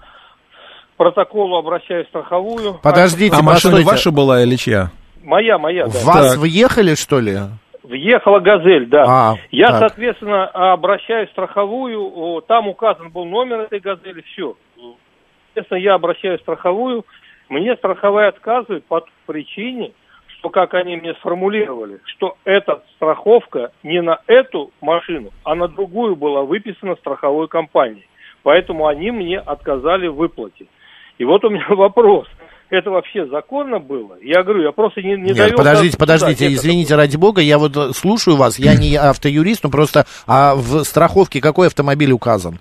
протоколу 0.97 1.57
обращаюсь 1.57 2.07
в 2.07 2.11
страховую. 2.11 2.79
Подождите, 2.83 3.37
А 3.39 3.43
машина 3.43 3.77
постойте. 3.77 3.91
ваша 3.91 4.11
была 4.13 4.43
или 4.43 4.57
чья? 4.57 4.91
Моя, 5.25 5.59
моя, 5.59 5.87
да. 5.87 5.99
Вас 6.05 6.33
Так. 6.33 6.39
въехали, 6.39 6.95
что 6.95 7.21
ли? 7.21 7.37
Въехала 7.83 8.39
«Газель», 8.39 8.87
да. 8.87 9.05
А, 9.09 9.35
Я, 9.51 9.69
так. 9.71 9.79
соответственно, 9.81 10.47
обращаюсь 10.47 11.29
в 11.29 11.33
страховую, 11.33 12.41
там 12.47 12.69
указан 12.69 13.11
был 13.11 13.25
номер 13.25 13.61
этой 13.61 13.81
«Газели», 13.81 14.23
все. 14.33 14.55
Соответственно, 15.49 15.79
я 15.79 15.95
обращаюсь 15.95 16.39
в 16.39 16.43
страховую, 16.43 17.05
мне 17.49 17.75
страховая 17.77 18.29
отказывает 18.29 18.85
по 18.85 19.01
той 19.01 19.11
причине, 19.27 19.91
что, 20.41 20.49
как 20.49 20.73
они 20.73 20.97
мне 20.97 21.13
сформулировали, 21.21 22.01
что 22.07 22.37
эта 22.45 22.83
страховка 22.97 23.73
не 23.83 24.01
на 24.01 24.21
эту 24.27 24.71
машину, 24.81 25.31
а 25.45 25.55
на 25.55 25.69
другую 25.69 26.17
была 26.17 26.43
выписана 26.45 26.97
страховой 26.97 27.47
компанией. 27.47 28.07
Поэтому 28.43 28.87
они 28.87 29.11
мне 29.11 29.39
отказали 29.39 30.09
в 30.09 30.15
выплате. 30.15 30.65
И 31.19 31.25
вот 31.25 31.45
у 31.45 31.51
меня 31.51 31.67
вопрос. 31.77 32.27
Это 32.71 32.89
вообще 32.91 33.27
законно 33.27 33.81
было? 33.81 34.17
Я 34.23 34.43
говорю, 34.43 34.63
я 34.63 34.73
просто 34.73 35.03
не, 35.03 35.17
не 35.17 35.23
Нет, 35.33 35.37
довел 35.37 35.57
подождите, 35.59 35.93
до- 35.93 35.99
подождите, 35.99 36.47
извините, 36.55 36.95
ради 36.95 37.17
бога, 37.19 37.43
я 37.43 37.59
вот 37.59 37.77
э, 37.77 37.91
слушаю 37.93 38.37
вас, 38.37 38.59
я 38.59 38.77
не 38.77 38.95
автоюрист, 38.97 39.65
но 39.65 39.71
просто 39.71 40.07
а 40.27 40.55
в 40.55 40.85
страховке 40.85 41.41
какой 41.43 41.67
автомобиль 41.67 42.13
указан? 42.13 42.61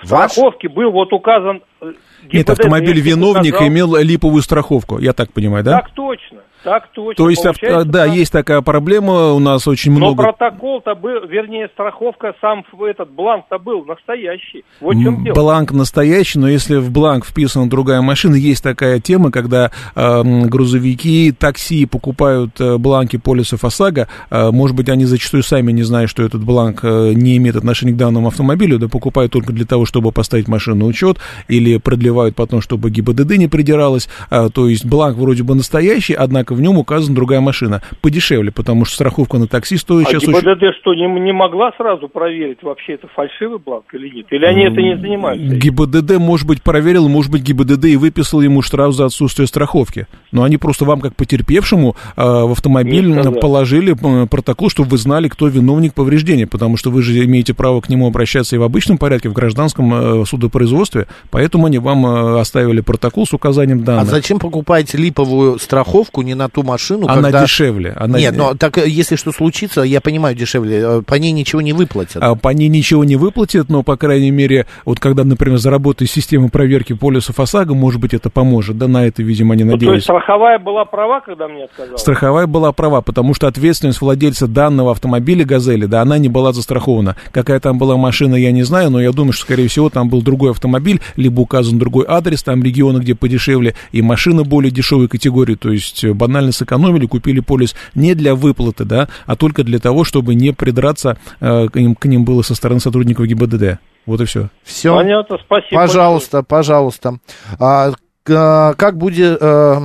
В 0.00 0.06
страховке 0.06 0.68
был 0.68 0.92
вот 0.92 1.12
указан... 1.12 1.62
э, 1.80 1.92
Нет, 2.32 2.48
автомобиль 2.50 3.00
мне 3.00 3.10
виновник 3.12 3.54
указал. 3.54 3.68
имел 3.68 3.96
липовую 3.96 4.42
страховку, 4.42 4.98
я 4.98 5.12
так 5.12 5.32
понимаю, 5.32 5.64
да? 5.64 5.80
Так 5.80 5.90
точно, 5.94 6.42
так 6.64 6.88
точно. 6.92 7.24
То 7.24 7.30
есть, 7.30 7.42
Получается, 7.42 7.84
да, 7.84 8.06
так. 8.06 8.14
есть 8.14 8.32
такая 8.32 8.60
проблема, 8.60 9.32
у 9.32 9.38
нас 9.38 9.66
очень 9.66 9.92
Но 9.92 9.98
много... 9.98 10.24
протокол-то 10.24 10.94
был, 10.94 11.26
вернее, 11.26 11.68
страховка, 11.72 12.34
сам 12.40 12.64
этот 12.88 13.10
бланк-то 13.10 13.58
был 13.58 13.84
настоящий. 13.84 14.64
Вот 14.80 14.96
в 14.96 15.02
чем 15.02 15.24
дело. 15.24 15.34
Бланк 15.34 15.72
настоящий, 15.72 16.38
но 16.38 16.48
если 16.48 16.76
в 16.76 16.90
бланк 16.90 17.24
вписана 17.24 17.68
другая 17.68 18.00
машина, 18.02 18.34
есть 18.34 18.62
такая 18.62 19.00
тема, 19.00 19.30
когда 19.30 19.70
э, 19.94 20.22
грузовики, 20.46 21.32
такси 21.32 21.86
покупают 21.86 22.60
э, 22.60 22.76
бланки 22.76 23.16
полисов 23.16 23.64
ОСАГО, 23.64 24.08
э, 24.30 24.50
может 24.50 24.76
быть, 24.76 24.88
они 24.88 25.04
зачастую 25.04 25.42
сами 25.42 25.72
не 25.72 25.82
знают, 25.82 26.10
что 26.10 26.22
этот 26.22 26.44
бланк 26.44 26.80
э, 26.82 27.12
не 27.14 27.36
имеет 27.38 27.56
отношения 27.56 27.92
к 27.92 27.96
данному 27.96 28.28
автомобилю, 28.28 28.78
да 28.78 28.88
покупают 28.88 29.32
только 29.32 29.52
для 29.52 29.66
того, 29.66 29.84
чтобы 29.84 30.12
поставить 30.12 30.48
машину 30.48 30.76
на 30.76 30.84
учет, 30.86 31.18
или 31.48 31.78
продлевают 31.78 32.36
потом, 32.36 32.60
чтобы 32.60 32.90
ГИБДД 32.90 33.36
не 33.36 33.48
придиралась, 33.48 34.08
Э, 34.30 34.48
то 34.52 34.68
есть 34.68 34.84
бланк 34.84 35.16
вроде 35.16 35.42
бы 35.42 35.54
настоящий, 35.54 36.14
однако 36.14 36.54
в 36.58 36.60
нем 36.60 36.76
указана 36.76 37.14
другая 37.14 37.40
машина, 37.40 37.82
подешевле, 38.00 38.52
потому 38.52 38.84
что 38.84 38.94
страховка 38.96 39.38
на 39.38 39.46
такси 39.46 39.76
стоит 39.76 40.06
А 40.06 40.10
сейчас 40.10 40.24
очень... 40.24 40.32
ГИБДД 40.32 40.76
что, 40.80 40.94
не, 40.94 41.06
не 41.20 41.32
могла 41.32 41.72
сразу 41.76 42.08
проверить, 42.08 42.62
вообще 42.62 42.94
это 42.94 43.08
фальшивый 43.08 43.58
бланк 43.58 43.84
или 43.94 44.08
нет? 44.14 44.26
Или 44.30 44.44
они 44.44 44.62
это 44.64 44.82
не 44.82 44.96
занимаются? 44.96 45.56
ГИБДД, 45.56 46.18
может 46.18 46.46
быть, 46.46 46.62
проверил, 46.62 47.08
может 47.08 47.30
быть, 47.32 47.42
ГИБДД 47.42 47.86
и 47.86 47.96
выписал 47.96 48.40
ему 48.40 48.62
штраф 48.62 48.92
за 48.92 49.06
отсутствие 49.06 49.46
страховки. 49.46 50.06
Но 50.32 50.42
они 50.42 50.56
просто 50.58 50.84
вам, 50.84 51.00
как 51.00 51.16
потерпевшему, 51.16 51.96
э, 52.16 52.22
в 52.22 52.52
автомобиль 52.52 53.14
положили 53.40 53.94
э, 53.94 54.26
протокол, 54.26 54.68
чтобы 54.68 54.90
вы 54.90 54.98
знали, 54.98 55.28
кто 55.28 55.46
виновник 55.48 55.94
повреждения, 55.94 56.46
потому 56.46 56.76
что 56.76 56.90
вы 56.90 57.02
же 57.02 57.24
имеете 57.24 57.54
право 57.54 57.80
к 57.80 57.88
нему 57.88 58.06
обращаться 58.06 58.56
и 58.56 58.58
в 58.58 58.62
обычном 58.62 58.98
порядке, 58.98 59.28
в 59.28 59.32
гражданском 59.32 59.94
э, 59.94 60.24
судопроизводстве, 60.26 61.06
поэтому 61.30 61.66
они 61.66 61.78
вам 61.78 62.06
э, 62.06 62.40
оставили 62.40 62.80
протокол 62.80 63.26
с 63.26 63.32
указанием 63.32 63.80
А 63.80 63.84
данных. 63.84 64.08
зачем 64.08 64.38
покупать 64.38 64.94
липовую 64.94 65.58
страховку 65.58 66.22
не 66.22 66.34
на 66.38 66.48
ту 66.48 66.62
машину, 66.62 67.06
Она 67.06 67.24
когда... 67.24 67.42
дешевле. 67.42 67.92
Она... 67.96 68.18
Нет, 68.18 68.34
но 68.36 68.54
так 68.54 68.78
э, 68.78 68.88
если 68.88 69.16
что 69.16 69.32
случится, 69.32 69.82
я 69.82 70.00
понимаю, 70.00 70.34
дешевле, 70.34 70.78
э, 70.82 71.02
по 71.02 71.16
ней 71.16 71.32
ничего 71.32 71.60
не 71.60 71.72
выплатят. 71.72 72.22
А 72.22 72.34
по 72.34 72.48
ней 72.50 72.68
ничего 72.68 73.04
не 73.04 73.16
выплатят, 73.16 73.68
но, 73.68 73.82
по 73.82 73.96
крайней 73.96 74.30
мере, 74.30 74.66
вот 74.84 75.00
когда, 75.00 75.24
например, 75.24 75.58
заработает 75.58 76.10
система 76.10 76.48
проверки 76.48 76.94
полисов 76.94 77.38
ОСАГО, 77.40 77.74
может 77.74 78.00
быть, 78.00 78.14
это 78.14 78.30
поможет. 78.30 78.78
Да, 78.78 78.88
на 78.88 79.06
это, 79.06 79.22
видимо, 79.22 79.54
они 79.54 79.64
Ну, 79.64 79.76
то 79.76 79.92
есть 79.92 80.04
страховая 80.04 80.58
была 80.58 80.84
права, 80.84 81.20
когда 81.20 81.48
мне 81.48 81.64
отказала? 81.64 81.96
Страховая 81.96 82.46
была 82.46 82.72
права, 82.72 83.02
потому 83.02 83.34
что 83.34 83.48
ответственность 83.48 84.00
владельца 84.00 84.46
данного 84.46 84.92
автомобиля 84.92 85.44
«Газели», 85.44 85.86
да, 85.86 86.02
она 86.02 86.18
не 86.18 86.28
была 86.28 86.52
застрахована. 86.52 87.16
Какая 87.32 87.60
там 87.60 87.78
была 87.78 87.96
машина, 87.96 88.36
я 88.36 88.52
не 88.52 88.62
знаю, 88.62 88.90
но 88.90 89.00
я 89.00 89.12
думаю, 89.12 89.32
что, 89.32 89.42
скорее 89.42 89.68
всего, 89.68 89.90
там 89.90 90.08
был 90.08 90.22
другой 90.22 90.52
автомобиль, 90.52 91.00
либо 91.16 91.40
указан 91.40 91.78
другой 91.78 92.04
адрес, 92.08 92.42
там 92.42 92.62
регионы, 92.62 92.98
где 93.00 93.14
подешевле, 93.14 93.74
и 93.92 94.02
машина 94.02 94.44
более 94.44 94.70
дешевой 94.70 95.08
категории, 95.08 95.54
то 95.54 95.72
есть 95.72 96.04
э, 96.04 96.12
банально 96.28 96.52
сэкономили, 96.52 97.06
купили 97.06 97.40
полис 97.40 97.74
не 97.94 98.14
для 98.14 98.34
выплаты, 98.34 98.84
да, 98.84 99.08
а 99.26 99.36
только 99.36 99.64
для 99.64 99.78
того, 99.78 100.04
чтобы 100.04 100.34
не 100.34 100.52
придраться 100.52 101.18
э, 101.40 101.68
к, 101.68 101.76
ним, 101.76 101.94
к 101.94 102.04
ним 102.06 102.24
было 102.24 102.42
со 102.42 102.54
стороны 102.54 102.80
сотрудников 102.80 103.26
ГИБДД. 103.26 103.78
Вот 104.06 104.20
и 104.20 104.24
все. 104.24 104.48
Все, 104.62 104.94
Понятно, 104.94 105.36
спасибо. 105.44 105.80
пожалуйста, 105.80 106.42
пожалуйста. 106.42 107.18
А, 107.58 107.92
а, 108.28 108.74
как 108.74 108.96
будет, 108.96 109.38
э, 109.40 109.80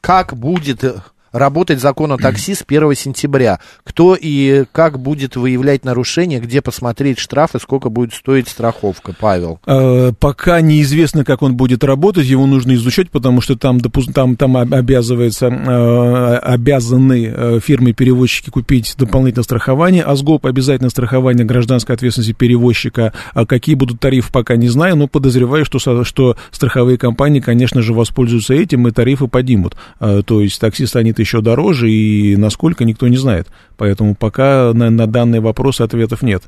как 0.00 0.36
будет 0.36 0.82
э, 0.82 0.94
работать 1.32 1.80
закон 1.80 2.12
о 2.12 2.16
такси 2.18 2.54
с 2.54 2.64
1 2.66 2.94
сентября? 2.94 3.60
Кто 3.84 4.16
и 4.20 4.64
как 4.72 4.98
будет 4.98 5.36
выявлять 5.36 5.84
нарушения, 5.84 6.40
где 6.40 6.60
посмотреть 6.62 7.18
штрафы, 7.18 7.58
сколько 7.60 7.88
будет 7.90 8.12
стоить 8.14 8.48
страховка, 8.48 9.14
Павел? 9.18 9.60
Э, 9.66 10.12
Пока 10.18 10.60
неизвестно, 10.60 11.24
как 11.24 11.42
он 11.42 11.54
будет 11.56 11.84
работать, 11.84 12.26
его 12.26 12.46
нужно 12.46 12.74
изучать, 12.74 13.10
потому 13.10 13.40
что 13.40 13.56
там, 13.56 13.78
допу- 13.78 14.12
там, 14.12 14.36
там 14.36 14.56
об- 14.56 14.74
обязывается, 14.74 15.46
э, 15.46 16.36
обязаны 16.38 17.26
э, 17.34 17.60
фирмы-перевозчики 17.62 18.50
купить 18.50 18.94
дополнительное 18.98 19.44
страхование, 19.44 20.02
АСГОП, 20.02 20.46
обязательное 20.46 20.90
страхование 20.90 21.44
гражданской 21.46 21.94
ответственности 21.94 22.32
перевозчика. 22.32 23.12
А 23.34 23.46
какие 23.46 23.74
будут 23.74 24.00
тарифы, 24.00 24.32
пока 24.32 24.56
не 24.56 24.68
знаю, 24.68 24.96
но 24.96 25.06
подозреваю, 25.06 25.64
что, 25.64 25.78
что 26.04 26.36
страховые 26.50 26.98
компании, 26.98 27.40
конечно 27.40 27.82
же, 27.82 27.92
воспользуются 27.94 28.54
этим 28.54 28.88
и 28.88 28.90
тарифы 28.90 29.28
поднимут. 29.28 29.76
То 29.98 30.40
есть 30.40 30.60
такси 30.60 30.86
станет 30.86 31.19
еще 31.20 31.40
дороже, 31.40 31.90
и 31.90 32.36
насколько, 32.36 32.84
никто 32.84 33.08
не 33.08 33.16
знает. 33.16 33.48
Поэтому 33.76 34.14
пока 34.14 34.72
на, 34.74 34.90
на 34.90 35.06
данный 35.06 35.40
вопрос 35.40 35.80
ответов 35.80 36.22
нет. 36.22 36.44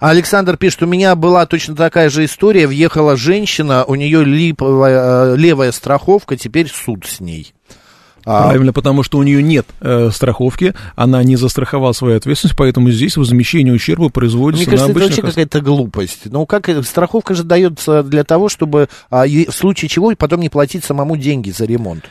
Александр 0.00 0.56
пишет, 0.56 0.82
у 0.82 0.86
меня 0.86 1.14
была 1.14 1.46
точно 1.46 1.76
такая 1.76 2.10
же 2.10 2.24
история, 2.24 2.66
въехала 2.66 3.16
женщина, 3.16 3.84
у 3.84 3.94
нее 3.94 4.24
липовая, 4.24 5.34
э, 5.34 5.36
левая 5.36 5.70
страховка, 5.70 6.36
теперь 6.36 6.68
суд 6.68 7.04
с 7.06 7.20
ней. 7.20 7.54
А, 8.24 8.48
Правильно, 8.48 8.72
потому 8.72 9.02
что 9.02 9.18
у 9.18 9.22
нее 9.22 9.42
нет 9.42 9.66
э, 9.80 10.10
страховки, 10.12 10.74
она 10.94 11.22
не 11.22 11.36
застраховала 11.36 11.92
свою 11.92 12.16
ответственность, 12.16 12.56
поэтому 12.56 12.90
здесь 12.90 13.16
возмещение 13.16 13.74
ущерба 13.74 14.08
производится 14.10 14.68
Мне 14.68 14.76
кажется, 14.76 14.88
на 14.88 14.98
это 14.98 15.06
вообще 15.06 15.22
какая-то 15.22 15.60
глупость. 15.60 16.20
Ну, 16.26 16.46
как 16.46 16.68
страховка 16.84 17.34
же 17.34 17.42
дается 17.42 18.02
для 18.02 18.24
того, 18.24 18.48
чтобы 18.48 18.88
а, 19.10 19.26
и 19.26 19.46
в 19.46 19.54
случае 19.54 19.88
чего 19.88 20.12
потом 20.16 20.40
не 20.40 20.48
платить 20.48 20.84
самому 20.84 21.16
деньги 21.16 21.50
за 21.50 21.64
ремонт. 21.64 22.04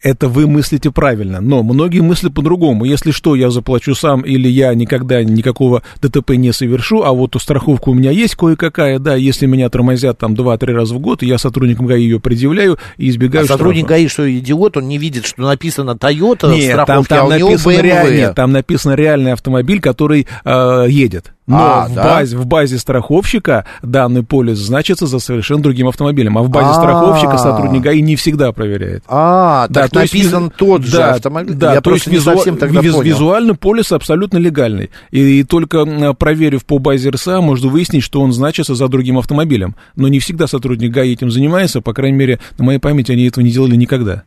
Это 0.00 0.28
вы 0.28 0.46
мыслите 0.46 0.92
правильно, 0.92 1.40
но 1.40 1.64
многие 1.64 2.00
мыслят 2.00 2.32
по-другому. 2.32 2.84
Если 2.84 3.10
что, 3.10 3.34
я 3.34 3.50
заплачу 3.50 3.96
сам, 3.96 4.20
или 4.20 4.48
я 4.48 4.72
никогда 4.74 5.24
никакого 5.24 5.82
ДТП 6.00 6.30
не 6.36 6.52
совершу, 6.52 7.02
а 7.02 7.12
вот 7.12 7.34
страховка 7.40 7.88
у 7.88 7.94
меня 7.94 8.12
есть 8.12 8.36
кое-какая, 8.36 9.00
да, 9.00 9.16
если 9.16 9.46
меня 9.46 9.68
тормозят 9.70 10.18
там 10.18 10.34
2-3 10.34 10.66
раза 10.72 10.94
в 10.94 11.00
год, 11.00 11.22
я 11.22 11.36
сотрудникам 11.36 11.86
ГАИ 11.86 12.02
ее 12.02 12.20
предъявляю 12.20 12.78
и 12.96 13.08
избегаю 13.08 13.44
А 13.44 13.48
сотрудник 13.48 13.86
штрафа. 13.86 13.94
ГАИ, 14.00 14.08
что 14.08 14.38
идиот, 14.38 14.76
он 14.76 14.86
не 14.86 14.98
видит, 14.98 15.26
что 15.26 15.42
написано 15.42 15.92
Toyota 15.92 16.48
в 16.48 16.52
Нет, 16.52 16.76
там, 16.76 17.02
страховке, 17.04 17.14
а 17.14 17.18
там, 17.18 17.26
у 17.26 17.32
него 17.32 17.50
написано 17.50 17.72
BMW. 17.72 17.82
реаль- 17.82 18.16
нет, 18.16 18.34
там 18.36 18.52
написано 18.52 18.92
реальный 18.94 19.32
автомобиль, 19.32 19.80
который 19.80 20.28
э, 20.44 20.86
едет. 20.88 21.32
Но 21.48 21.56
А, 21.58 21.88
в, 21.88 21.94
да? 21.94 22.04
базе, 22.04 22.36
в 22.36 22.46
базе 22.46 22.78
страховщика 22.78 23.64
данный 23.82 24.22
полис 24.22 24.58
значится 24.58 25.06
за 25.06 25.18
совершенно 25.18 25.62
другим 25.62 25.88
автомобилем. 25.88 26.36
А 26.36 26.42
в 26.42 26.50
базе 26.50 26.68
А. 26.70 26.74
страховщика 26.74 27.38
сотрудник 27.38 27.80
ГАИ 27.82 28.02
не 28.02 28.16
всегда 28.16 28.52
проверяет. 28.52 29.02
А, 29.08 29.66
Да, 29.68 29.82
так 29.82 29.90
то 29.92 30.00
есть 30.02 30.12
написан 30.12 30.44
визу- 30.48 30.52
тот 30.58 30.82
же 30.84 30.96
да, 30.98 31.14
автомобиль. 31.14 31.54
Да, 31.54 31.72
Я 31.74 31.80
то 31.80 31.90
есть 31.92 32.04
тогда 32.04 32.80
виз- 32.80 33.02
визуально 33.02 33.54
полис 33.54 33.92
абсолютно 33.92 34.36
легальный. 34.36 34.90
И, 35.10 35.42
только 35.42 35.78
м, 35.78 36.14
проверив 36.14 36.66
по 36.66 36.78
базе 36.78 37.08
РСА, 37.08 37.40
можно 37.40 37.70
выяснить, 37.70 38.02
что 38.02 38.20
он 38.20 38.32
значится 38.32 38.74
за 38.74 38.86
другим 38.88 39.16
автомобилем. 39.18 39.74
Но 39.96 40.08
не 40.08 40.18
всегда 40.18 40.46
сотрудник 40.46 40.92
ГАИ 40.92 41.14
этим 41.14 41.30
занимается, 41.30 41.80
по 41.80 41.94
крайней 41.94 42.18
мере, 42.18 42.40
на 42.58 42.64
моей 42.66 42.78
памяти 42.78 43.12
они 43.12 43.26
этого 43.26 43.42
не 43.42 43.50
делали 43.50 43.74
никогда. 43.74 44.24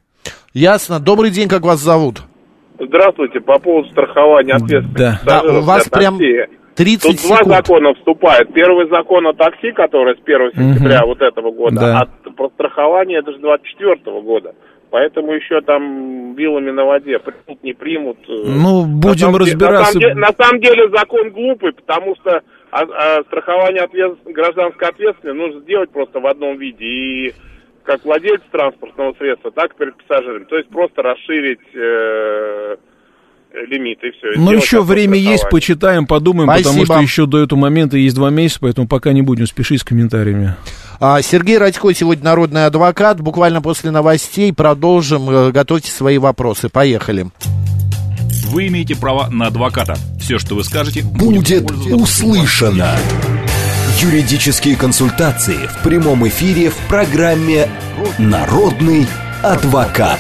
Ясно. 0.56 1.00
Добрый 1.00 1.30
день, 1.30 1.48
как 1.48 1.62
вас 1.64 1.80
зовут? 1.82 2.24
Здравствуйте, 2.84 3.40
по 3.42 3.60
поводу 3.60 3.90
страхования 3.92 4.54
ответственности 4.54 4.98
Да. 4.98 5.22
Да, 5.24 5.42
у 5.44 5.62
вас 5.62 5.88
прям 5.88 6.18
такси. 6.18 6.34
30 6.76 7.02
Тут 7.04 7.28
два 7.28 7.38
секунд. 7.38 7.56
закона 7.56 7.94
вступают. 7.94 8.54
Первый 8.54 8.90
закон 8.90 9.28
о 9.28 9.34
такси, 9.34 9.72
который 9.72 10.16
с 10.16 10.20
1 10.24 10.52
сентября 10.56 11.02
вот 11.06 11.22
этого 11.22 11.52
года, 11.52 11.76
Да. 11.80 12.02
а 12.02 12.32
про 12.32 12.50
страхование 12.50 13.20
это 13.20 13.32
же 13.34 13.40
24 13.40 14.22
года. 14.22 14.56
Поэтому 14.90 15.32
еще 15.34 15.62
там 15.62 16.34
вилами 16.36 16.72
на 16.72 16.84
воде 16.84 17.18
примут, 17.20 17.64
не 17.64 17.74
примут. 17.74 18.18
э. 18.28 18.32
Ну, 18.46 18.86
На 18.86 18.88
будем 19.00 19.32
де- 19.32 19.38
разбираться. 19.40 19.98
На 20.00 20.02
самом, 20.02 20.16
де- 20.16 20.20
на 20.20 20.34
самом 20.38 20.62
деле 20.62 20.90
закон 20.90 21.30
глупый, 21.30 21.72
потому 21.74 22.16
что 22.16 22.42
а- 22.72 22.84
а 22.84 23.24
страхование 23.24 23.84
ответ- 23.84 24.18
гражданской 24.26 24.88
ответственности 24.90 25.38
нужно 25.38 25.62
сделать 25.62 25.92
просто 25.92 26.20
в 26.20 26.28
одном 26.28 26.58
виде. 26.58 26.86
И 26.86 27.34
как 27.84 28.04
владелец 28.06 28.42
транспортного 28.52 29.14
средства, 29.18 29.52
так 29.52 29.74
и 29.74 29.78
перед 29.78 29.96
пассажирами. 29.98 30.44
То 30.46 30.58
есть 30.58 30.70
просто 30.70 31.02
расширить 31.02 31.60
э, 31.74 32.76
лимит 33.54 34.00
и 34.04 34.12
все. 34.12 34.40
Но 34.40 34.54
еще 34.54 34.82
время 34.82 35.18
есть, 35.18 35.50
почитаем, 35.50 36.08
подумаем, 36.08 36.48
потому 36.50 36.64
Спасибо. 36.64 36.86
что 36.86 37.00
еще 37.02 37.26
до 37.26 37.44
этого 37.44 37.60
момента 37.60 37.98
есть 37.98 38.16
два 38.16 38.30
месяца, 38.30 38.60
поэтому 38.62 38.88
пока 38.88 39.14
не 39.14 39.22
будем 39.22 39.48
спешить 39.48 39.82
с 39.82 39.84
комментариями. 39.84 40.56
А, 41.00 41.22
Сергей 41.22 41.58
Радько 41.58 41.94
сегодня 41.94 42.24
народный 42.24 42.66
адвокат. 42.66 43.20
Буквально 43.20 43.62
после 43.62 43.92
новостей 43.92 44.54
продолжим. 44.54 45.30
Э, 45.30 45.52
Готовьте 45.52 45.92
свои 45.92 46.20
вопросы. 46.20 46.70
Поехали. 46.70 47.26
Вы 48.50 48.68
имеете 48.68 48.96
право 48.96 49.28
на 49.30 49.48
адвоката. 49.48 49.96
Все, 50.20 50.38
что 50.38 50.56
вы 50.56 50.64
скажете, 50.64 51.02
будет 51.04 51.72
услышано. 51.92 52.96
Юридические 54.00 54.76
консультации 54.76 55.68
в 55.68 55.84
прямом 55.84 56.28
эфире 56.28 56.70
в 56.70 56.78
программе 56.88 57.68
«Народный 58.18 59.08
адвокат». 59.42 60.20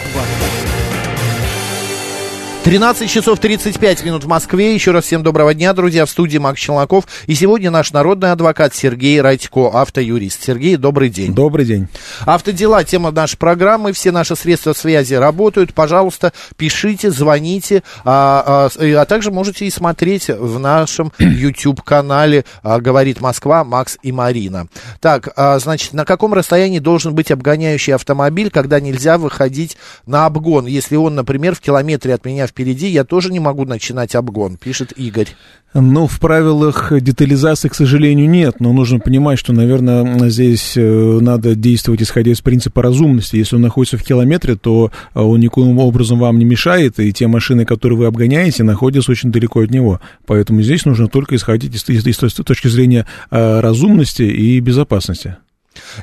13 2.63 3.09
часов 3.09 3.39
35 3.39 4.05
минут 4.05 4.23
в 4.23 4.27
Москве. 4.27 4.75
Еще 4.75 4.91
раз 4.91 5.05
всем 5.05 5.23
доброго 5.23 5.55
дня, 5.55 5.73
друзья. 5.73 6.05
В 6.05 6.09
студии 6.11 6.37
Макс 6.37 6.59
Челноков. 6.59 7.05
И 7.25 7.33
сегодня 7.33 7.71
наш 7.71 7.91
народный 7.91 8.31
адвокат 8.31 8.75
Сергей 8.75 9.19
Радько, 9.19 9.71
автоюрист. 9.73 10.43
Сергей, 10.43 10.77
добрый 10.77 11.09
день. 11.09 11.33
Добрый 11.33 11.65
день. 11.65 11.87
Автодела, 12.19 12.83
тема 12.83 13.09
нашей 13.09 13.37
программы. 13.37 13.93
Все 13.93 14.11
наши 14.11 14.35
средства 14.35 14.73
связи 14.73 15.15
работают. 15.15 15.73
Пожалуйста, 15.73 16.33
пишите, 16.55 17.09
звоните. 17.09 17.81
А, 18.05 18.69
а, 18.77 19.01
а 19.01 19.05
также 19.05 19.31
можете 19.31 19.65
и 19.65 19.71
смотреть 19.71 20.27
в 20.27 20.59
нашем 20.59 21.11
YouTube-канале 21.17 22.45
а, 22.61 22.79
«Говорит 22.79 23.21
Москва» 23.21 23.63
Макс 23.63 23.97
и 24.03 24.11
Марина. 24.11 24.67
Так, 24.99 25.29
а, 25.35 25.57
значит, 25.57 25.93
на 25.93 26.05
каком 26.05 26.35
расстоянии 26.35 26.79
должен 26.79 27.15
быть 27.15 27.31
обгоняющий 27.31 27.95
автомобиль, 27.95 28.51
когда 28.51 28.79
нельзя 28.79 29.17
выходить 29.17 29.77
на 30.05 30.27
обгон? 30.27 30.67
Если 30.67 30.95
он, 30.95 31.15
например, 31.15 31.55
в 31.55 31.59
километре 31.59 32.13
от 32.13 32.23
меня 32.23 32.50
впереди, 32.51 32.87
я 32.87 33.03
тоже 33.03 33.31
не 33.31 33.39
могу 33.39 33.65
начинать 33.65 34.13
обгон, 34.15 34.57
пишет 34.57 34.91
Игорь. 34.91 35.29
Ну, 35.73 36.05
в 36.05 36.19
правилах 36.19 36.91
детализации, 37.01 37.69
к 37.69 37.75
сожалению, 37.75 38.29
нет, 38.29 38.59
но 38.59 38.73
нужно 38.73 38.99
понимать, 38.99 39.39
что, 39.39 39.53
наверное, 39.53 40.29
здесь 40.29 40.73
э, 40.75 41.19
надо 41.21 41.55
действовать 41.55 42.01
исходя 42.01 42.31
из 42.31 42.41
принципа 42.41 42.81
разумности. 42.81 43.37
Если 43.37 43.55
он 43.55 43.61
находится 43.61 43.97
в 43.97 44.03
километре, 44.03 44.57
то 44.57 44.91
э, 45.15 45.19
он 45.21 45.39
никаким 45.39 45.79
образом 45.79 46.19
вам 46.19 46.39
не 46.39 46.45
мешает, 46.45 46.99
и 46.99 47.13
те 47.13 47.27
машины, 47.27 47.63
которые 47.63 47.99
вы 47.99 48.05
обгоняете, 48.07 48.63
находятся 48.63 49.11
очень 49.11 49.31
далеко 49.31 49.61
от 49.61 49.71
него. 49.71 50.01
Поэтому 50.25 50.61
здесь 50.61 50.83
нужно 50.83 51.07
только 51.07 51.37
исходить 51.37 51.73
из, 51.73 51.87
из, 51.87 52.05
из 52.05 52.33
точки 52.33 52.67
зрения 52.67 53.07
э, 53.29 53.59
разумности 53.61 54.23
и 54.23 54.59
безопасности. 54.59 55.37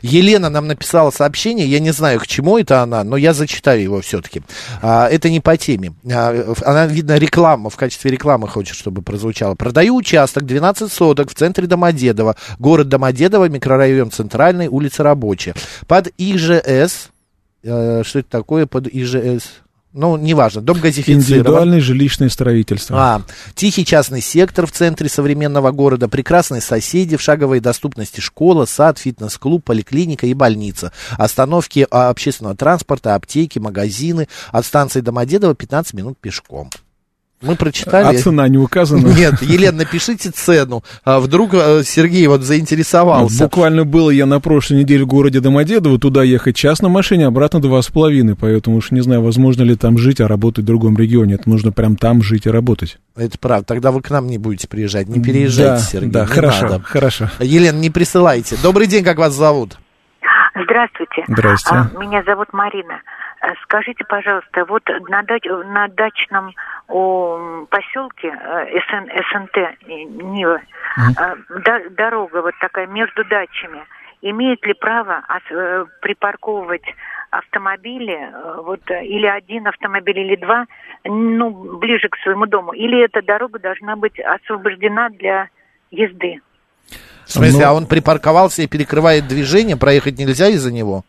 Елена 0.03 0.51
нам 0.51 0.67
написала 0.67 1.11
сообщение, 1.11 1.67
я 1.67 1.81
не 1.81 1.91
знаю, 1.91 2.21
к 2.21 2.27
чему 2.27 2.59
это 2.59 2.83
она, 2.83 3.05
но 3.05 3.17
я 3.17 3.33
зачитаю 3.35 3.83
его 3.83 4.01
все-таки. 4.01 4.43
А, 4.83 5.09
это 5.09 5.31
не 5.31 5.41
по 5.41 5.57
теме. 5.57 5.95
А, 6.11 6.55
она, 6.65 6.87
видно, 6.87 7.17
реклама, 7.19 7.71
в 7.71 7.77
качестве 7.77 8.11
рекламы 8.11 8.49
хочет, 8.49 8.77
чтобы 8.77 9.03
прозвучало. 9.03 9.55
Продаю 9.55 9.97
участок 9.97 10.45
12 10.45 10.93
соток 10.93 11.31
в 11.31 11.35
центре 11.35 11.67
Домодедово, 11.67 12.37
город 12.59 12.89
Домодедово, 12.89 13.49
микрорайон 13.49 14.11
Центральный, 14.11 14.69
улица 14.69 15.03
Рабочая. 15.03 15.55
Под 15.87 16.09
ИЖС, 16.19 17.11
э, 17.63 18.03
что 18.05 18.19
это 18.19 18.29
такое 18.29 18.67
под 18.67 18.89
ИЖС? 18.89 19.63
Ну, 19.99 20.17
неважно, 20.17 20.61
дом 20.61 20.79
газифицирован. 20.79 21.23
Индивидуальное 21.23 21.81
жилищное 21.81 22.29
строительство. 22.29 22.97
А, 22.97 23.23
тихий 23.57 23.85
частный 23.85 24.21
сектор 24.21 24.65
в 24.65 24.71
центре 24.71 25.09
современного 25.09 25.73
города, 25.73 26.09
прекрасные 26.09 26.61
соседи 26.61 27.17
в 27.17 27.21
шаговой 27.21 27.59
доступности 27.59 28.21
школа, 28.21 28.65
сад, 28.65 28.99
фитнес-клуб, 28.99 29.65
поликлиника 29.65 30.29
и 30.29 30.35
больница. 30.35 30.93
Остановки 31.17 31.85
а, 31.91 32.11
общественного 32.11 32.57
транспорта, 32.57 33.17
аптеки, 33.17 33.59
магазины. 33.59 34.29
От 34.53 34.67
станции 34.67 35.01
Домодедово 35.01 35.57
15 35.57 35.95
минут 35.95 36.17
пешком. 36.21 36.71
Мы 37.41 37.55
прочитали. 37.55 38.17
А 38.17 38.21
цена 38.21 38.49
не 38.49 38.59
указана? 38.59 39.07
Нет, 39.17 39.41
Елена, 39.43 39.79
напишите 39.79 40.31
цену. 40.31 40.83
А 41.05 41.21
вдруг 41.21 41.55
э, 41.55 41.83
Сергей 41.85 42.27
вот 42.27 42.43
заинтересовался. 42.43 43.45
Буквально 43.45 43.85
было 43.85 44.11
я 44.11 44.27
на 44.27 44.41
прошлой 44.41 44.81
неделе 44.81 45.05
в 45.05 45.07
городе 45.07 45.41
Домодедово, 45.41 45.99
туда 45.99 46.25
ехать 46.25 46.57
час 46.57 46.83
на 46.83 46.89
машине, 46.89 47.27
обратно 47.27 47.61
два 47.61 47.81
с 47.81 47.89
половиной, 47.89 48.35
поэтому 48.35 48.79
уж 48.79 48.91
не 48.91 49.01
знаю, 49.01 49.23
возможно 49.23 49.63
ли 49.63 49.77
там 49.77 49.99
жить, 49.99 50.21
а 50.21 50.27
работать 50.27 50.65
в 50.65 50.67
другом 50.67 50.97
регионе. 50.97 51.35
Это 51.35 51.49
нужно 51.49 51.71
прям 51.71 51.97
там 51.97 52.23
жить 52.23 52.47
и 52.47 52.51
работать. 52.51 52.99
Это 53.17 53.39
правда. 53.39 53.65
Тогда 53.67 53.93
вы 53.93 54.03
к 54.03 54.11
нам 54.11 54.27
не 54.27 54.39
будете 54.39 54.67
приезжать. 54.67 55.09
Не 55.09 55.23
переезжайте, 55.23 55.75
да, 55.75 55.79
Сергей. 55.79 56.11
Да, 56.11 56.27
хорошо, 56.27 56.67
надо. 56.67 56.85
хорошо. 56.85 57.31
Елена, 57.39 57.79
не 57.79 57.91
присылайте. 57.91 58.57
Добрый 58.63 58.89
день, 58.89 59.05
как 59.05 59.19
вас 59.19 59.35
зовут? 59.35 59.79
Здравствуйте. 60.65 61.25
Здравствуйте. 61.29 61.91
А, 61.95 61.99
меня 61.99 62.23
зовут 62.25 62.49
Марина. 62.53 63.01
Э, 63.41 63.53
скажите, 63.63 64.05
пожалуйста, 64.05 64.65
вот 64.65 64.83
на, 65.09 65.23
дач, 65.23 65.45
на 65.45 65.89
дачном 65.89 66.55
о, 66.89 67.67
поселке 67.71 68.29
э, 68.29 68.81
СН, 68.81 69.09
СНТ 69.31 69.87
Нива 69.87 70.61
mm-hmm. 70.99 71.91
дорога 71.91 72.43
вот 72.43 72.55
такая 72.61 72.87
между 72.87 73.25
дачами. 73.25 73.85
Имеет 74.21 74.67
ли 74.67 74.75
право 74.75 75.23
припарковывать 76.01 76.83
автомобили, 77.31 78.33
вот, 78.65 78.81
или 78.91 79.27
один 79.27 79.69
автомобиль, 79.69 80.19
или 80.19 80.35
два, 80.35 80.67
ну, 81.05 81.79
ближе 81.79 82.09
к 82.09 82.17
своему 82.25 82.47
дому? 82.47 82.73
Или 82.73 83.05
эта 83.05 83.23
дорога 83.23 83.61
должна 83.61 83.95
быть 83.95 84.19
освобождена 84.19 85.11
для 85.11 85.51
езды? 85.93 86.41
В 87.27 87.31
смысле, 87.31 87.65
Но... 87.65 87.71
а 87.71 87.75
он 87.75 87.87
припарковался 87.87 88.63
и 88.63 88.67
перекрывает 88.67 89.29
движение, 89.29 89.77
проехать 89.77 90.19
нельзя 90.19 90.49
из-за 90.49 90.73
него? 90.73 91.05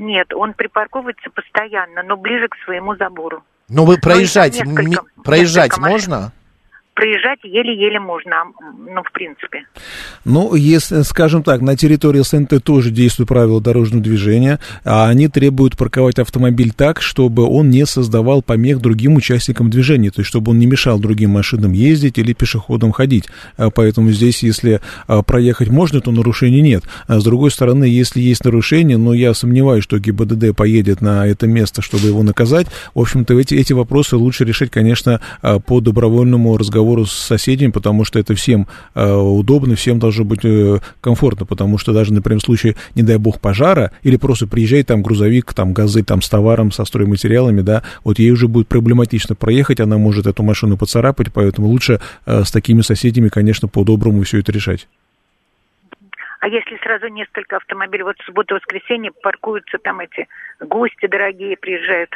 Нет, 0.00 0.32
он 0.32 0.54
припарковывается 0.54 1.28
постоянно, 1.28 2.02
но 2.02 2.16
ближе 2.16 2.48
к 2.48 2.56
своему 2.64 2.96
забору. 2.96 3.44
Ну 3.68 3.84
вы 3.84 3.98
проезжать, 3.98 4.54
несколько, 4.54 5.04
проезжать 5.22 5.72
несколько 5.72 5.90
можно? 5.90 6.32
Проезжать 7.00 7.38
еле-еле 7.44 7.98
можно, 7.98 8.44
ну, 8.78 9.02
в 9.02 9.10
принципе. 9.12 9.64
Ну, 10.26 10.54
если, 10.54 11.00
скажем 11.00 11.42
так, 11.42 11.62
на 11.62 11.74
территории 11.74 12.20
СНТ 12.20 12.62
тоже 12.62 12.90
действуют 12.90 13.28
правила 13.28 13.58
дорожного 13.58 14.02
движения, 14.02 14.58
а 14.84 15.08
они 15.08 15.28
требуют 15.28 15.78
парковать 15.78 16.18
автомобиль 16.18 16.72
так, 16.76 17.00
чтобы 17.00 17.44
он 17.44 17.70
не 17.70 17.86
создавал 17.86 18.42
помех 18.42 18.80
другим 18.80 19.16
участникам 19.16 19.70
движения, 19.70 20.10
то 20.10 20.20
есть 20.20 20.28
чтобы 20.28 20.50
он 20.50 20.58
не 20.58 20.66
мешал 20.66 20.98
другим 20.98 21.30
машинам 21.30 21.72
ездить 21.72 22.18
или 22.18 22.34
пешеходам 22.34 22.92
ходить. 22.92 23.28
А 23.56 23.70
поэтому 23.70 24.10
здесь, 24.10 24.42
если 24.42 24.82
а, 25.06 25.22
проехать 25.22 25.70
можно, 25.70 26.02
то 26.02 26.10
нарушений 26.10 26.60
нет. 26.60 26.84
А 27.06 27.18
с 27.18 27.24
другой 27.24 27.50
стороны, 27.50 27.84
если 27.84 28.20
есть 28.20 28.44
нарушение, 28.44 28.98
но 28.98 29.14
я 29.14 29.32
сомневаюсь, 29.32 29.84
что 29.84 29.98
ГИБДД 29.98 30.54
поедет 30.54 31.00
на 31.00 31.26
это 31.26 31.46
место, 31.46 31.80
чтобы 31.80 32.08
его 32.08 32.22
наказать, 32.22 32.66
в 32.94 33.00
общем-то, 33.00 33.38
эти, 33.38 33.54
эти 33.54 33.72
вопросы 33.72 34.16
лучше 34.16 34.44
решить, 34.44 34.70
конечно, 34.70 35.22
по 35.66 35.80
добровольному 35.80 36.58
разговору 36.58 36.89
разговору 36.90 37.06
с 37.06 37.12
соседями, 37.12 37.70
потому 37.70 38.04
что 38.04 38.18
это 38.18 38.34
всем 38.34 38.66
э, 38.94 39.12
удобно, 39.12 39.74
всем 39.74 39.98
должно 39.98 40.24
быть 40.24 40.40
э, 40.44 40.78
комфортно, 41.00 41.46
потому 41.46 41.78
что 41.78 41.92
даже, 41.92 42.12
например, 42.12 42.40
в 42.40 42.44
случае, 42.44 42.76
не 42.94 43.02
дай 43.02 43.16
бог, 43.16 43.40
пожара, 43.40 43.92
или 44.02 44.16
просто 44.16 44.46
приезжает 44.46 44.86
там 44.86 45.02
грузовик, 45.02 45.52
там 45.54 45.72
газы, 45.72 46.02
там 46.02 46.22
с 46.22 46.28
товаром, 46.28 46.72
со 46.72 46.84
стройматериалами, 46.84 47.62
да, 47.62 47.82
вот 48.04 48.18
ей 48.18 48.30
уже 48.30 48.48
будет 48.48 48.68
проблематично 48.68 49.34
проехать, 49.34 49.80
она 49.80 49.98
может 49.98 50.26
эту 50.26 50.42
машину 50.42 50.76
поцарапать, 50.76 51.32
поэтому 51.32 51.68
лучше 51.68 52.00
э, 52.26 52.44
с 52.44 52.50
такими 52.50 52.82
соседями, 52.82 53.28
конечно, 53.28 53.68
по-доброму 53.68 54.22
все 54.22 54.38
это 54.38 54.52
решать. 54.52 54.86
А 56.40 56.48
если 56.48 56.78
сразу 56.82 57.08
несколько 57.08 57.56
автомобилей, 57.56 58.02
вот 58.02 58.16
в 58.18 58.24
субботу 58.24 58.54
воскресенье 58.54 59.10
паркуются 59.22 59.76
там 59.82 60.00
эти 60.00 60.26
гости 60.58 61.06
дорогие, 61.06 61.54
приезжают? 61.58 62.08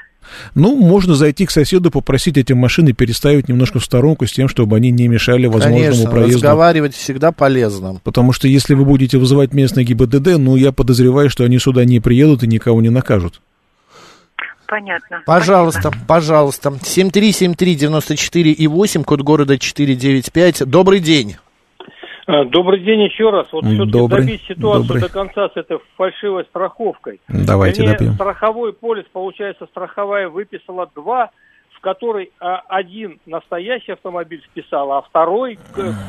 Ну, 0.55 0.77
можно 0.77 1.15
зайти 1.15 1.45
к 1.45 1.51
соседу, 1.51 1.91
попросить 1.91 2.39
эти 2.39 2.55
машины 2.55 2.95
переставить 2.95 3.49
немножко 3.51 3.81
в 3.81 3.85
сторонку 3.85 4.25
с 4.27 4.33
тем, 4.33 4.49
чтобы 4.49 4.77
они 4.77 4.91
не 4.91 5.09
мешали 5.09 5.47
возможному 5.47 5.85
Конечно, 5.85 6.11
проезду. 6.11 6.37
разговаривать 6.37 6.95
всегда 6.95 7.33
полезно. 7.33 8.01
Потому 8.03 8.33
что 8.33 8.49
если 8.49 8.73
вы 8.73 8.87
будете 8.87 9.19
вызывать 9.19 9.53
местные 9.53 9.85
ГИБДД, 9.85 10.39
ну, 10.39 10.57
я 10.57 10.73
подозреваю, 10.73 11.29
что 11.29 11.45
они 11.45 11.59
сюда 11.59 11.85
не 11.85 12.01
приедут 12.01 12.43
и 12.43 12.47
никого 12.47 12.81
не 12.81 12.89
накажут. 12.89 13.43
Понятно. 14.67 15.23
Пожалуйста, 15.27 15.83
Спасибо. 15.83 16.05
пожалуйста. 16.07 16.69
7373948 16.71 18.53
и 18.55 18.67
8, 18.67 19.05
код 19.05 19.21
города 19.21 19.59
495. 19.59 20.65
Добрый 20.65 21.01
день. 21.01 21.37
Э, 22.27 22.45
добрый 22.45 22.81
день 22.81 23.03
еще 23.03 23.31
раз. 23.31 23.53
Вот 23.53 23.65
все-таки 23.65 23.91
добрый, 23.91 24.21
добить 24.23 24.43
ситуацию 24.49 24.85
добрый. 24.85 25.03
до 25.03 25.09
конца 25.09 25.49
с 25.49 25.57
этой 25.57 25.79
фальшивой 25.97 26.45
страховкой. 26.45 27.21
Давайте 27.29 27.83
Мне 27.83 27.93
добьем. 27.93 28.15
страховой 28.15 28.73
полис, 28.73 29.05
получается, 29.13 29.67
страховая 29.67 30.29
выписала 30.29 30.91
два, 30.95 31.31
в 31.73 31.81
который 31.81 32.33
а, 32.41 32.63
один 32.69 33.21
настоящий 33.27 33.93
автомобиль 33.93 34.43
вписал, 34.43 34.93
а 34.93 35.03
второй 35.03 35.59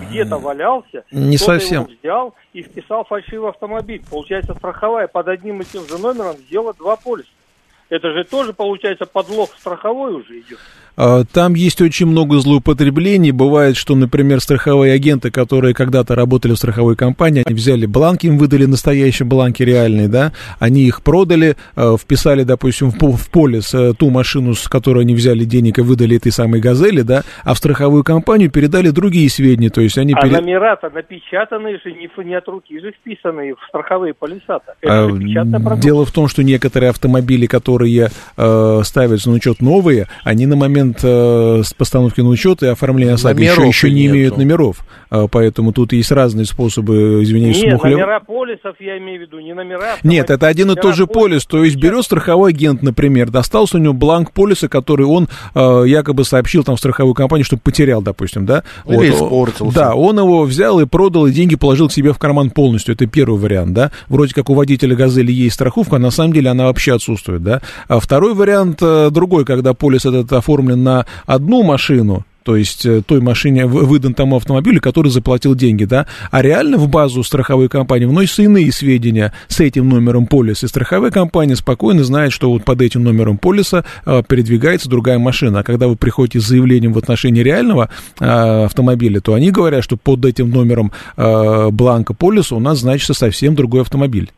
где-то 0.10 0.38
валялся. 0.38 1.04
Не 1.12 1.38
совсем. 1.38 1.84
его 1.84 1.94
взял 2.02 2.36
и 2.54 2.62
вписал 2.62 3.04
фальшивый 3.04 3.50
автомобиль. 3.50 4.02
Получается, 4.10 4.54
страховая 4.54 5.08
под 5.08 5.28
одним 5.28 5.62
и 5.62 5.66
тем 5.66 5.86
же 5.86 5.98
номером 5.98 6.38
сделала 6.38 6.74
два 6.74 6.96
полиса. 6.96 7.30
Это 7.90 8.12
же 8.14 8.24
тоже, 8.24 8.54
получается, 8.54 9.06
подлог 9.06 9.50
страховой 9.58 10.14
уже 10.14 10.40
идет. 10.40 10.60
А, 10.98 11.24
там 11.24 11.54
есть 11.54 11.82
очень 11.82 12.06
много 12.06 12.40
злоупотреблений. 12.40 13.32
Бывает, 13.32 13.76
что, 13.78 13.96
например, 13.96 14.40
страховые 14.40 14.94
агенты, 14.94 15.32
которые 15.32 15.74
когда-то 15.74 16.16
работали 16.16 16.54
в 16.54 16.58
страховой 16.58 16.96
компании, 16.96 17.44
они 17.46 17.56
взяли 17.56 17.86
бланки, 17.86 18.28
им 18.28 18.38
выдали 18.38 18.66
настоящие 18.66 19.28
бланки 19.28 19.64
реальные, 19.64 20.08
да, 20.08 20.32
они 20.60 20.84
их 20.84 21.02
продали, 21.04 21.56
а, 21.76 21.98
вписали, 21.98 22.44
допустим, 22.44 22.92
в 22.92 23.30
полис 23.30 23.74
э, 23.74 23.94
ту 23.94 24.10
машину, 24.10 24.54
с 24.54 24.68
которой 24.68 25.04
они 25.04 25.16
взяли 25.16 25.46
денег 25.46 25.80
и 25.80 25.82
выдали 25.82 26.18
этой 26.18 26.32
самой 26.32 26.62
«Газели», 26.62 27.02
да, 27.02 27.24
а 27.44 27.54
в 27.54 27.58
страховую 27.58 28.04
компанию 28.04 28.50
передали 28.50 28.90
другие 28.90 29.30
сведения, 29.30 29.70
то 29.70 29.82
есть 29.82 29.98
они... 29.98 30.14
А 30.14 30.22
перед... 30.22 30.42
номера-то 30.42 30.90
напечатанные 30.90 31.80
же, 31.84 31.92
не, 31.92 32.10
не 32.26 32.36
от 32.36 32.48
руки 32.48 32.80
же 32.80 32.92
вписанные 32.92 33.56
в 33.56 33.60
страховые 33.68 34.14
полиса-то. 34.14 34.76
А, 34.86 35.10
дело 35.78 36.06
в 36.06 36.12
том, 36.12 36.28
что 36.28 36.44
некоторые 36.44 36.90
автомобили, 36.90 37.46
которые 37.46 38.10
э, 38.38 38.82
ставятся 38.84 39.30
на 39.30 39.36
учет 39.36 39.62
новые, 39.62 40.08
они 40.24 40.46
на 40.46 40.56
момент 40.56 40.85
момент 40.86 41.00
э, 41.04 41.62
с 41.64 41.74
постановки 41.74 42.22
на 42.22 42.30
учет 42.30 42.64
и 42.64 42.68
оформления 42.68 43.14
ОСАГО 43.14 43.42
еще, 43.42 43.68
еще 43.68 43.92
не 43.92 44.04
нету. 44.04 44.14
имеют 44.16 44.38
номеров. 44.38 44.86
А, 45.10 45.28
Поэтому 45.28 45.72
тут 45.72 45.94
есть 45.94 46.12
разные 46.12 46.46
способы, 46.46 47.24
извиняюсь, 47.24 47.62
Нет, 47.62 47.74
смухлев- 47.76 47.92
номера 47.92 48.20
полисов 48.20 48.76
я 48.80 48.98
имею 48.98 49.20
в 49.20 49.22
виду, 49.24 49.40
не 49.40 49.54
номера. 49.54 49.96
Нет, 50.04 50.30
это 50.30 50.48
один 50.48 50.72
и 50.72 50.76
тот 50.76 50.96
же 50.96 51.08
полис. 51.08 51.46
То 51.46 51.64
есть 51.64 51.76
берет 51.78 52.04
страховой 52.06 52.52
агент, 52.52 52.82
например, 52.82 53.30
достался 53.30 53.78
у 53.78 53.80
него 53.80 53.94
бланк 53.94 54.32
полиса, 54.32 54.68
который 54.68 55.06
он 55.06 55.28
э, 55.54 55.84
якобы 55.88 56.24
сообщил 56.26 56.64
там 56.64 56.76
в 56.76 56.80
страховую 56.80 57.14
компанию, 57.16 57.46
что 57.46 57.58
потерял, 57.58 58.02
допустим, 58.02 58.46
да? 58.46 58.64
Или 58.88 58.96
Вот, 58.96 59.06
испортился. 59.06 59.76
Да, 59.76 59.96
он 59.96 60.18
его 60.20 60.44
взял 60.44 60.80
и 60.80 60.86
продал, 60.86 61.28
и 61.28 61.32
деньги 61.32 61.56
положил 61.56 61.90
к 61.90 61.92
себе 61.92 62.14
в 62.14 62.18
карман 62.18 62.50
полностью. 62.50 62.94
Это 62.96 63.06
первый 63.08 63.40
вариант, 63.40 63.74
да? 63.74 63.92
Вроде 64.08 64.34
как 64.34 64.50
у 64.50 64.54
водителя 64.54 64.96
«Газели» 64.96 65.32
есть 65.32 65.56
страховка, 65.56 65.98
а 65.98 66.00
на 66.00 66.12
самом 66.12 66.34
деле 66.34 66.50
она 66.50 66.66
вообще 66.66 66.94
отсутствует, 66.96 67.44
да? 67.44 67.62
А 67.88 68.00
второй 68.00 68.34
вариант 68.34 68.80
э, 68.82 69.10
другой, 69.12 69.46
когда 69.46 69.74
полис 69.74 70.06
этот 70.06 70.32
оформлен 70.34 70.75
на 70.76 71.06
одну 71.26 71.64
машину, 71.64 72.26
то 72.46 72.56
есть 72.56 72.86
э, 72.86 73.02
той 73.02 73.22
машине 73.22 73.66
выдан 73.66 74.14
тому 74.14 74.36
автомобилю, 74.36 74.80
который 74.80 75.10
заплатил 75.10 75.56
деньги, 75.56 75.86
да, 75.86 76.06
а 76.30 76.44
реально 76.44 76.78
в 76.78 76.88
базу 76.88 77.24
страховой 77.24 77.70
компании 77.70 78.06
вносятся 78.06 78.44
иные 78.44 78.72
сведения 78.72 79.34
с 79.48 79.60
этим 79.60 79.90
номером 79.90 80.28
полиса, 80.28 80.68
и 80.68 80.70
страховая 80.70 81.10
компания 81.10 81.56
спокойно 81.56 82.04
знает, 82.04 82.32
что 82.32 82.52
вот 82.52 82.64
под 82.64 82.82
этим 82.82 83.04
номером 83.04 83.40
полиса 83.40 83.84
э, 84.06 84.22
передвигается 84.28 84.90
другая 84.90 85.18
машина, 85.18 85.60
а 85.60 85.64
когда 85.64 85.88
вы 85.88 85.96
приходите 85.96 86.40
с 86.40 86.48
заявлением 86.48 86.94
в 86.94 87.00
отношении 87.00 87.42
реального 87.42 87.90
э, 88.20 88.26
автомобиля, 88.66 89.22
то 89.22 89.34
они 89.34 89.50
говорят, 89.50 89.84
что 89.84 89.98
под 89.98 90.24
этим 90.24 90.52
номером 90.52 90.92
бланка 91.18 92.14
полиса 92.14 92.56
у 92.56 92.60
нас 92.60 92.80
значится 92.80 93.16
совсем 93.16 93.56
другой 93.56 93.82
автомобиль. 93.82 94.32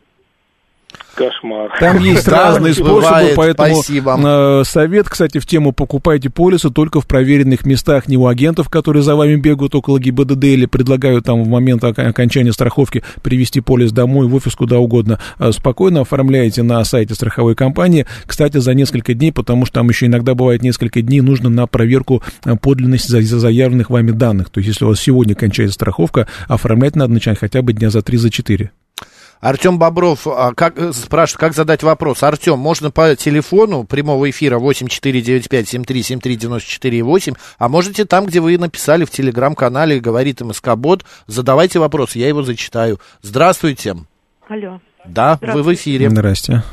Кошмар. 1.18 1.72
Там 1.80 1.98
есть 2.04 2.26
Да, 2.28 2.52
разные 2.54 2.74
способы, 2.74 3.02
бывает. 3.02 3.34
поэтому 3.36 3.76
Спасибо. 3.76 4.20
э, 4.62 4.64
совет, 4.64 5.10
кстати, 5.10 5.40
в 5.40 5.46
тему 5.48 5.72
покупайте 5.72 6.30
полисы 6.30 6.70
только 6.70 7.02
в 7.02 7.08
проверенных 7.08 7.66
местах, 7.66 8.08
не 8.08 8.18
у 8.18 8.28
агентов, 8.28 8.70
которые 8.70 9.02
за 9.04 9.16
вами 9.16 9.36
бегают 9.36 9.74
около 9.76 10.00
ГИБДД 10.00 10.44
или 10.44 10.66
предлагают 10.68 11.26
там 11.26 11.44
в 11.44 11.48
момент 11.48 11.84
окончания 11.84 12.54
страховки 12.54 13.04
привезти 13.24 13.60
полис 13.62 13.92
домой, 13.92 14.28
в 14.28 14.36
офис, 14.36 14.56
куда 14.56 14.78
угодно. 14.78 15.20
Э, 15.40 15.52
Спокойно 15.52 16.02
оформляете 16.02 16.62
на 16.64 16.84
сайте 16.86 17.16
страховой 17.16 17.56
компании, 17.56 18.06
кстати, 18.26 18.58
за 18.58 18.74
несколько 18.76 19.14
дней, 19.16 19.32
потому 19.32 19.66
что 19.66 19.76
там 19.80 19.90
еще 19.90 20.06
иногда 20.06 20.36
бывает 20.36 20.62
несколько 20.62 21.02
дней 21.02 21.22
нужно 21.22 21.50
на 21.50 21.66
проверку 21.68 22.22
э, 22.46 22.56
подлинности 22.56 23.10
за- 23.10 23.22
за 23.24 23.40
заявленных 23.40 23.90
вами 23.90 24.12
данных. 24.12 24.50
То 24.52 24.60
есть, 24.60 24.68
если 24.70 24.86
у 24.86 24.90
вас 24.90 25.00
сегодня 25.00 25.34
кончается 25.36 25.74
страховка, 25.74 26.28
оформлять 26.48 26.96
надо 26.96 27.14
начать 27.14 27.40
хотя 27.40 27.62
бы 27.64 27.74
дня 27.74 27.90
за 27.90 28.00
3-4. 28.00 28.70
Артем 29.40 29.80
Бобров 29.80 30.28
а, 30.28 30.54
как, 30.54 30.78
э, 30.78 30.92
спрашивает, 30.94 31.40
как 31.40 31.54
задать 31.54 31.84
вопрос. 31.84 32.24
Артем, 32.24 32.60
можно 32.60 32.92
по 32.92 33.16
телефону 33.16 33.84
прямого 33.84 34.30
эфира 34.30 34.60
8495-7373-94-8, 34.60 37.38
а 37.58 37.70
можете 37.70 38.06
там, 38.06 38.26
где 38.26 38.40
вы 38.40 38.58
написали 38.58 39.06
в 39.06 39.12
телеграм-канале 39.12 40.00
«Говорит 40.00 40.42
МСК 40.42 40.76
Бот», 40.76 41.06
задавайте 41.28 41.80
вопрос, 41.80 42.16
я 42.16 42.28
его 42.28 42.42
зачитаю. 42.44 43.00
Здравствуйте. 43.22 43.96
Алло. 44.48 44.80
Да, 45.06 45.38
вы 45.42 45.64
в 45.64 45.74
эфире. 45.74 46.10
Здрасте. 46.10 46.64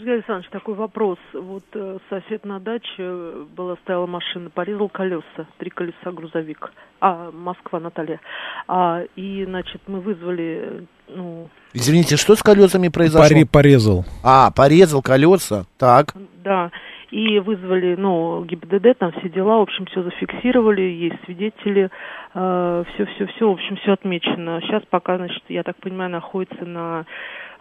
Сергей 0.00 0.14
Александрович, 0.14 0.48
такой 0.50 0.74
вопрос. 0.76 1.18
Вот 1.34 1.62
э, 1.74 1.98
сосед 2.08 2.46
на 2.46 2.58
даче 2.58 2.86
э, 2.98 3.44
была 3.54 3.76
стояла 3.82 4.06
машина, 4.06 4.48
порезал 4.48 4.88
колеса, 4.88 5.46
три 5.58 5.68
колеса 5.68 6.10
грузовик. 6.10 6.72
А, 7.00 7.30
Москва, 7.30 7.80
Наталья. 7.80 8.18
А, 8.66 9.02
и, 9.14 9.44
значит, 9.44 9.82
мы 9.88 10.00
вызвали, 10.00 10.60
э, 10.62 10.80
ну, 11.08 11.50
Извините, 11.74 12.16
что 12.16 12.34
с 12.34 12.42
колесами 12.42 12.88
произошло? 12.88 13.28
Пари- 13.28 13.44
порезал. 13.44 14.06
А, 14.24 14.50
порезал 14.50 15.02
колеса. 15.02 15.64
Так. 15.78 16.14
да, 16.42 16.70
и 17.10 17.38
вызвали, 17.38 17.94
ну, 17.98 18.42
ГИБДД, 18.44 18.96
там 18.98 19.12
все 19.12 19.28
дела, 19.28 19.58
в 19.58 19.62
общем, 19.62 19.84
все 19.86 20.02
зафиксировали, 20.02 20.80
есть 20.80 21.16
свидетели, 21.26 21.90
все-все-все, 22.32 23.48
в 23.48 23.52
общем, 23.52 23.76
все 23.78 23.92
отмечено. 23.92 24.60
Сейчас 24.62 24.82
пока, 24.88 25.16
значит, 25.18 25.42
я 25.48 25.64
так 25.64 25.76
понимаю, 25.76 26.08
находится 26.10 26.64
на 26.64 27.00
э, 27.00 27.04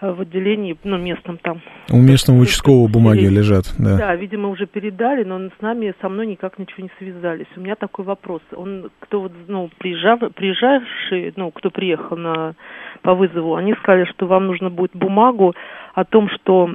в 0.02 0.22
отделении, 0.22 0.78
ну, 0.84 0.98
местном 0.98 1.38
там. 1.38 1.62
У 1.92 1.98
местного 1.98 2.40
участкового 2.40 2.88
бумаги 2.88 3.26
лежат, 3.26 3.74
да. 3.78 3.98
Да, 3.98 4.16
видимо, 4.16 4.50
уже 4.50 4.66
передали, 4.66 5.24
но 5.24 5.40
с 5.50 5.62
нами, 5.62 5.94
со 6.02 6.08
мной 6.08 6.28
никак 6.28 6.58
ничего 6.58 6.84
не 6.84 6.92
связались. 6.98 7.48
У 7.58 7.60
меня 7.60 7.76
такой 7.76 8.06
вопрос. 8.06 8.42
Он, 8.56 8.90
кто 9.00 9.22
вот, 9.22 9.34
ну, 9.48 9.70
приезжав, 9.78 10.20
приезжавший, 10.34 11.34
ну, 11.36 11.52
кто 11.52 11.70
приехал 11.70 12.16
на, 12.16 12.56
по 13.02 13.14
вызову, 13.14 13.56
они 13.56 13.74
сказали, 13.76 14.06
что 14.06 14.26
вам 14.26 14.48
нужно 14.48 14.70
будет 14.70 14.96
бумагу 14.96 15.54
о 15.94 16.06
том, 16.06 16.30
что, 16.30 16.70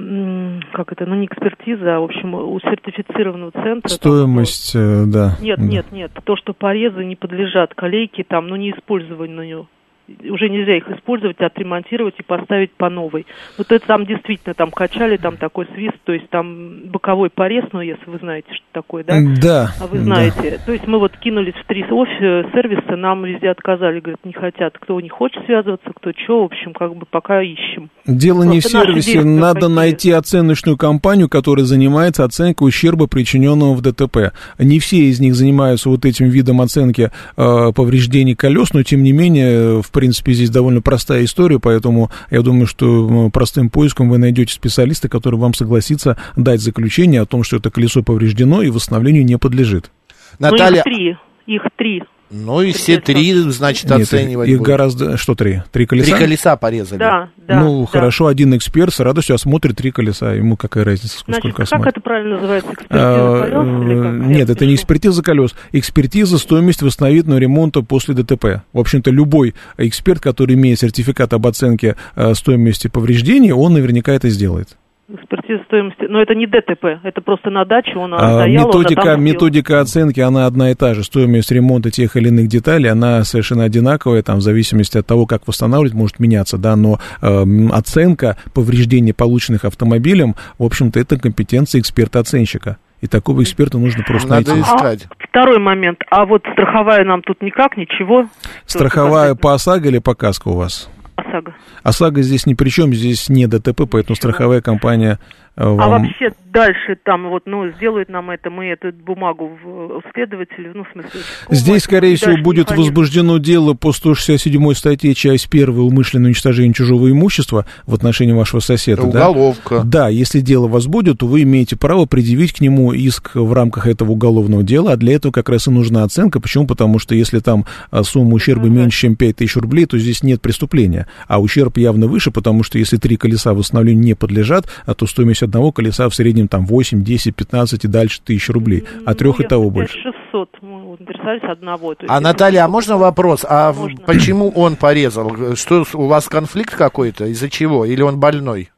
как 0.73 0.91
это, 0.91 1.05
ну, 1.05 1.15
не 1.15 1.25
экспертиза, 1.25 1.95
а, 1.95 1.99
в 1.99 2.03
общем, 2.03 2.35
у 2.35 2.59
сертифицированного 2.59 3.51
центра. 3.51 3.89
там, 3.89 3.89
Стоимость, 3.89 4.75
э, 4.75 5.05
да. 5.07 5.37
нет, 5.41 5.57
нет, 5.59 5.91
нет. 5.91 6.11
То, 6.23 6.35
что 6.35 6.53
порезы 6.53 7.03
не 7.03 7.15
подлежат 7.15 7.73
колейке, 7.73 8.23
там, 8.23 8.47
ну, 8.47 8.55
не 8.55 8.71
использованию. 8.71 9.67
Уже 10.07 10.49
нельзя 10.49 10.77
их 10.77 10.87
использовать, 10.89 11.39
отремонтировать 11.39 12.15
и 12.19 12.23
поставить 12.23 12.71
по 12.73 12.89
новой. 12.89 13.25
Вот 13.57 13.71
это 13.71 13.85
там 13.87 14.05
действительно 14.05 14.53
там 14.53 14.69
качали, 14.71 15.17
там 15.17 15.37
такой 15.37 15.67
свист, 15.73 15.95
то 16.03 16.13
есть 16.13 16.29
там 16.29 16.89
боковой 16.91 17.29
порез, 17.29 17.65
ну, 17.73 17.81
если 17.81 18.07
вы 18.09 18.19
знаете, 18.19 18.47
что 18.53 18.65
такое, 18.71 19.03
да? 19.03 19.15
Да, 19.41 19.71
А 19.81 19.87
вы 19.87 19.97
да. 19.99 20.03
знаете. 20.03 20.59
То 20.65 20.73
есть 20.73 20.85
мы 20.87 20.99
вот 20.99 21.17
кинулись 21.17 21.55
в 21.55 21.65
три 21.67 21.83
офи- 21.83 22.51
сервиса, 22.53 22.95
нам 22.95 23.23
везде 23.23 23.49
отказали, 23.49 23.99
говорят, 23.99 24.19
не 24.23 24.33
хотят. 24.33 24.77
Кто 24.79 24.99
не 25.01 25.09
хочет 25.09 25.43
связываться, 25.45 25.89
кто 25.95 26.11
что, 26.11 26.41
в 26.41 26.45
общем, 26.45 26.73
как 26.73 26.95
бы 26.95 27.05
пока 27.09 27.41
ищем. 27.41 27.89
Дело 28.05 28.43
не 28.43 28.59
в 28.59 28.63
Просто 28.63 28.85
сервисе, 28.85 29.23
надо 29.23 29.61
какие? 29.61 29.75
найти 29.75 30.11
оценочную 30.11 30.77
компанию, 30.77 31.29
которая 31.29 31.65
занимается 31.65 32.23
оценкой 32.23 32.67
ущерба, 32.67 33.07
причиненного 33.07 33.73
в 33.73 33.81
ДТП. 33.81 34.33
Не 34.59 34.79
все 34.79 34.97
из 34.97 35.19
них 35.19 35.33
занимаются 35.35 35.89
вот 35.89 36.05
этим 36.05 36.27
видом 36.29 36.61
оценки 36.61 37.09
э, 37.37 37.71
повреждений 37.75 38.35
колес, 38.35 38.73
но 38.73 38.83
тем 38.83 39.01
не 39.03 39.11
менее, 39.11 39.81
в 39.81 39.91
принципе, 39.95 40.33
здесь 40.33 40.49
довольно 40.49 40.81
простая 40.81 41.23
история, 41.23 41.57
поэтому 41.57 42.11
я 42.29 42.41
думаю, 42.41 42.67
что 42.67 43.27
э, 43.27 43.31
простым 43.31 43.69
поиском 43.69 44.09
вы 44.09 44.17
найдете 44.17 44.53
специалиста, 44.53 45.09
который 45.09 45.39
вам 45.39 45.53
согласится 45.53 46.17
дать 46.35 46.59
заключение 46.61 47.21
о 47.21 47.25
том, 47.25 47.43
что 47.43 47.57
это 47.57 47.71
колесо 47.71 48.03
повреждено 48.03 48.61
и 48.61 48.69
восстановлению 48.69 49.25
не 49.25 49.37
подлежит. 49.37 49.89
Наталья, 50.37 50.83
Ну, 50.85 50.91
их 50.91 50.97
три. 50.97 51.17
Их 51.47 51.61
три. 51.77 52.03
Ну 52.31 52.61
и 52.61 52.71
все 52.71 52.99
три, 52.99 53.33
значит, 53.33 53.89
Нет, 53.89 54.01
оценивать 54.01 54.49
их 54.49 54.57
будут. 54.57 54.67
гораздо... 54.67 55.17
Что 55.17 55.35
три? 55.35 55.61
Три 55.71 55.85
колеса? 55.85 56.11
Три 56.11 56.19
колеса 56.19 56.55
порезали. 56.57 56.99
Да, 56.99 57.29
да. 57.47 57.59
ну, 57.59 57.81
да. 57.81 57.87
хорошо, 57.87 58.27
один 58.27 58.55
эксперт 58.57 58.93
с 58.93 58.99
радостью 58.99 59.35
осмотрит 59.35 59.75
три 59.77 59.91
колеса. 59.91 60.33
Ему 60.33 60.57
какая 60.57 60.83
разница, 60.83 61.17
сколько, 61.19 61.25
Значит, 61.25 61.41
сколько 61.41 61.57
как 61.57 61.63
осмотрит. 61.73 61.93
это 61.93 62.01
правильно 62.01 62.35
называется? 62.37 62.71
Экспертиза 62.71 62.99
А, 62.99 63.41
колес 63.41 63.81
или 63.85 64.01
как? 64.01 64.13
э, 64.13 64.33
Нет, 64.37 64.49
это 64.49 64.65
не 64.65 64.75
экспертиза 64.75 65.23
колес. 65.23 65.55
Экспертиза 65.71 66.37
стоимости 66.37 66.83
восстановительного 66.83 67.39
ремонта 67.39 67.81
после 67.81 68.15
ДТП. 68.15 68.61
В 68.73 68.79
общем-то, 68.79 69.11
любой 69.11 69.53
эксперт, 69.77 70.19
который 70.19 70.55
имеет 70.55 70.79
сертификат 70.79 71.33
об 71.33 71.45
оценке 71.47 71.95
э, 72.15 72.33
стоимости 72.33 72.87
повреждений, 72.87 73.51
он 73.51 73.73
наверняка 73.73 74.11
это 74.13 74.29
сделает. 74.29 74.77
Экспертиза 75.07 75.63
стоимости. 75.65 76.05
Но 76.09 76.19
это 76.19 76.33
не 76.33 76.47
ДТП, 76.47 76.99
это 77.03 77.21
просто 77.21 77.51
на 77.51 77.63
даче 77.63 77.95
он 77.95 78.15
А, 78.15 78.17
стоял, 78.41 78.63
он 78.65 78.67
методика, 78.69 78.95
там 78.95 79.03
сделал. 79.03 79.19
методика 79.19 79.79
оценки, 79.81 80.19
она 80.19 80.47
одна 80.47 80.71
и 80.71 80.73
та 80.73 80.95
же. 80.95 81.03
Стоимость 81.03 81.51
ремонта 81.51 81.91
тех 81.91 82.15
или 82.15 82.29
иных 82.29 82.47
деталей, 82.47 82.89
она 82.89 83.23
совершенно 83.23 83.65
одинаковая, 83.65 84.23
там, 84.23 84.37
в 84.37 84.41
зависимости 84.41 84.97
от 84.97 85.05
того, 85.05 85.27
как 85.27 85.47
восстанавливать, 85.47 85.93
может 85.93 86.19
меняться, 86.19 86.57
да, 86.57 86.75
но 86.75 86.99
э, 87.21 87.43
оценка 87.71 88.37
повреждений, 88.55 89.13
полученных 89.13 89.63
автомобилем, 89.65 90.33
в 90.57 90.63
общем-то, 90.63 90.99
это 90.99 91.19
компетенция 91.19 91.81
эксперта-оценщика. 91.81 92.77
И 93.01 93.07
такого 93.07 93.43
эксперта 93.43 93.77
нужно 93.77 94.03
просто 94.03 94.27
Надо 94.27 94.55
найти. 94.55 94.61
искать. 94.67 95.07
Второй 95.19 95.59
момент. 95.59 95.99
А 96.09 96.25
вот 96.25 96.41
страховая 96.53 97.03
нам 97.03 97.21
тут 97.21 97.43
никак, 97.43 97.77
ничего. 97.77 98.25
Страховая 98.65 99.35
по 99.35 99.53
ОСАГО 99.53 99.89
или 99.89 99.99
по 99.99 100.15
КАСКО 100.15 100.47
у 100.47 100.55
вас? 100.55 100.89
ОСАГО. 101.35 101.55
ОСАГО 101.83 102.21
здесь 102.21 102.45
ни 102.45 102.53
при 102.53 102.69
чем, 102.69 102.93
здесь 102.93 103.29
не 103.29 103.47
ДТП, 103.47 103.83
поэтому 103.89 104.15
страховая 104.15 104.61
компания 104.61 105.19
э, 105.55 105.61
А 105.63 105.73
вам... 105.73 106.03
вообще 106.03 106.31
дальше 106.53 106.97
там 107.03 107.29
вот, 107.29 107.43
ну, 107.45 107.69
сделает 107.71 108.09
нам 108.09 108.29
это, 108.29 108.49
мы 108.49 108.65
эту 108.67 108.91
бумагу 108.91 109.57
в 109.63 110.01
следователю, 110.13 110.71
ну, 110.73 110.83
в 110.83 110.91
смысле... 110.91 111.09
участковому, 111.09 111.55
Здесь, 111.55 111.83
скорее 111.83 112.15
всего, 112.15 112.37
будет 112.37 112.65
механизм. 112.65 112.83
возбуждено 112.83 113.37
дело 113.37 113.73
по 113.73 113.91
167 113.91 114.73
статье, 114.73 115.13
часть 115.13 115.47
1, 115.51 115.69
умышленное 115.77 116.27
уничтожение 116.27 116.73
чужого 116.73 117.11
имущества 117.11 117.65
в 117.85 117.93
отношении 117.93 118.33
вашего 118.33 118.59
соседа. 118.59 119.03
Это 119.03 119.11
да? 119.11 119.29
уголовка. 119.29 119.81
Да, 119.83 120.09
если 120.09 120.39
дело 120.39 120.67
возбудят, 120.67 121.19
то 121.19 121.27
вы 121.27 121.43
имеете 121.43 121.75
право 121.75 122.05
предъявить 122.05 122.53
к 122.53 122.61
нему 122.61 122.93
иск 122.93 123.35
в 123.35 123.53
рамках 123.53 123.87
этого 123.87 124.11
уголовного 124.11 124.63
дела, 124.63 124.93
а 124.93 124.97
для 124.97 125.15
этого 125.15 125.31
как 125.31 125.49
раз 125.49 125.67
и 125.67 125.71
нужна 125.71 126.03
оценка. 126.03 126.39
Почему? 126.39 126.67
Потому 126.67 126.99
что 126.99 127.15
если 127.15 127.39
там 127.39 127.65
а, 127.91 128.03
сумма 128.03 128.33
ущерба 128.35 128.67
Ну 128.67 128.73
меньше, 128.73 129.01
чем 129.01 129.15
5 129.15 129.35
тысяч 129.35 129.55
рублей, 129.55 129.85
то 129.85 129.97
здесь 129.97 130.23
нет 130.23 130.41
преступления. 130.41 131.07
А 131.27 131.41
ущерб 131.41 131.77
явно 131.77 132.07
выше, 132.07 132.31
потому 132.31 132.63
что 132.63 132.77
если 132.77 132.97
три 132.97 133.17
колеса 133.17 133.53
восстановлению 133.53 134.03
не 134.03 134.13
подлежат, 134.13 134.67
а 134.85 134.93
то 134.93 135.05
стоимость 135.05 135.43
одного 135.45 135.71
колеса 135.71 136.07
в 136.09 136.13
среднем 136.15 136.47
там 136.47 136.65
8, 136.65 137.03
10, 137.03 137.35
15 137.35 137.85
и 137.85 137.87
дальше 137.87 138.21
тысяч 138.23 138.49
рублей, 138.49 138.83
а 139.05 139.09
Ну, 139.11 139.15
трех 139.15 139.39
и 139.39 139.43
того 139.43 139.65
5 139.65 139.73
больше. 139.73 139.97
600, 140.01 140.49
мы 140.61 140.95
интересовались 140.99 141.43
одного. 141.43 141.95
то 141.95 142.03
есть 142.03 142.11
А, 142.13 142.19
Наталья, 142.19 142.65
а 142.65 142.67
можно 142.67 142.97
вопрос? 142.97 143.45
А 143.47 143.73
Можно. 143.73 143.97
почему 144.05 144.49
он 144.49 144.75
порезал? 144.75 145.55
Что, 145.55 145.85
у 145.93 146.07
вас 146.07 146.27
конфликт 146.27 146.75
какой-то? 146.75 147.25
Из-за 147.27 147.49
чего? 147.49 147.85
Или 147.85 148.01
он 148.01 148.19
больной? 148.19 148.69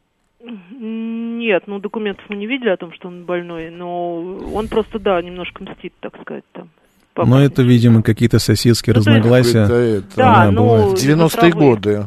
Нет, 0.79 1.63
ну 1.67 1.79
документов 1.79 2.25
мы 2.29 2.35
не 2.35 2.45
видели 2.47 2.69
о 2.69 2.77
том, 2.77 2.91
что 2.93 3.07
он 3.07 3.23
больной, 3.25 3.69
но 3.69 4.15
он 4.53 4.67
просто, 4.67 4.99
да, 4.99 5.21
немножко 5.21 5.63
мстит, 5.63 5.93
так 5.99 6.13
сказать, 6.21 6.43
там. 6.53 6.69
Но 7.15 7.41
это, 7.41 7.63
видимо, 7.63 8.03
какие-то 8.03 8.37
соседские 8.37 8.93
Ну, 8.93 8.99
разногласия. 8.99 9.63
Это, 9.63 9.73
это, 9.73 10.07
Да, 10.15 10.35
Да, 10.45 10.51
ну, 10.51 10.61
бывает. 10.63 10.97
из-за 10.97 11.13
90-е 11.13 11.29
травы. 11.51 11.51
годы. 11.65 12.05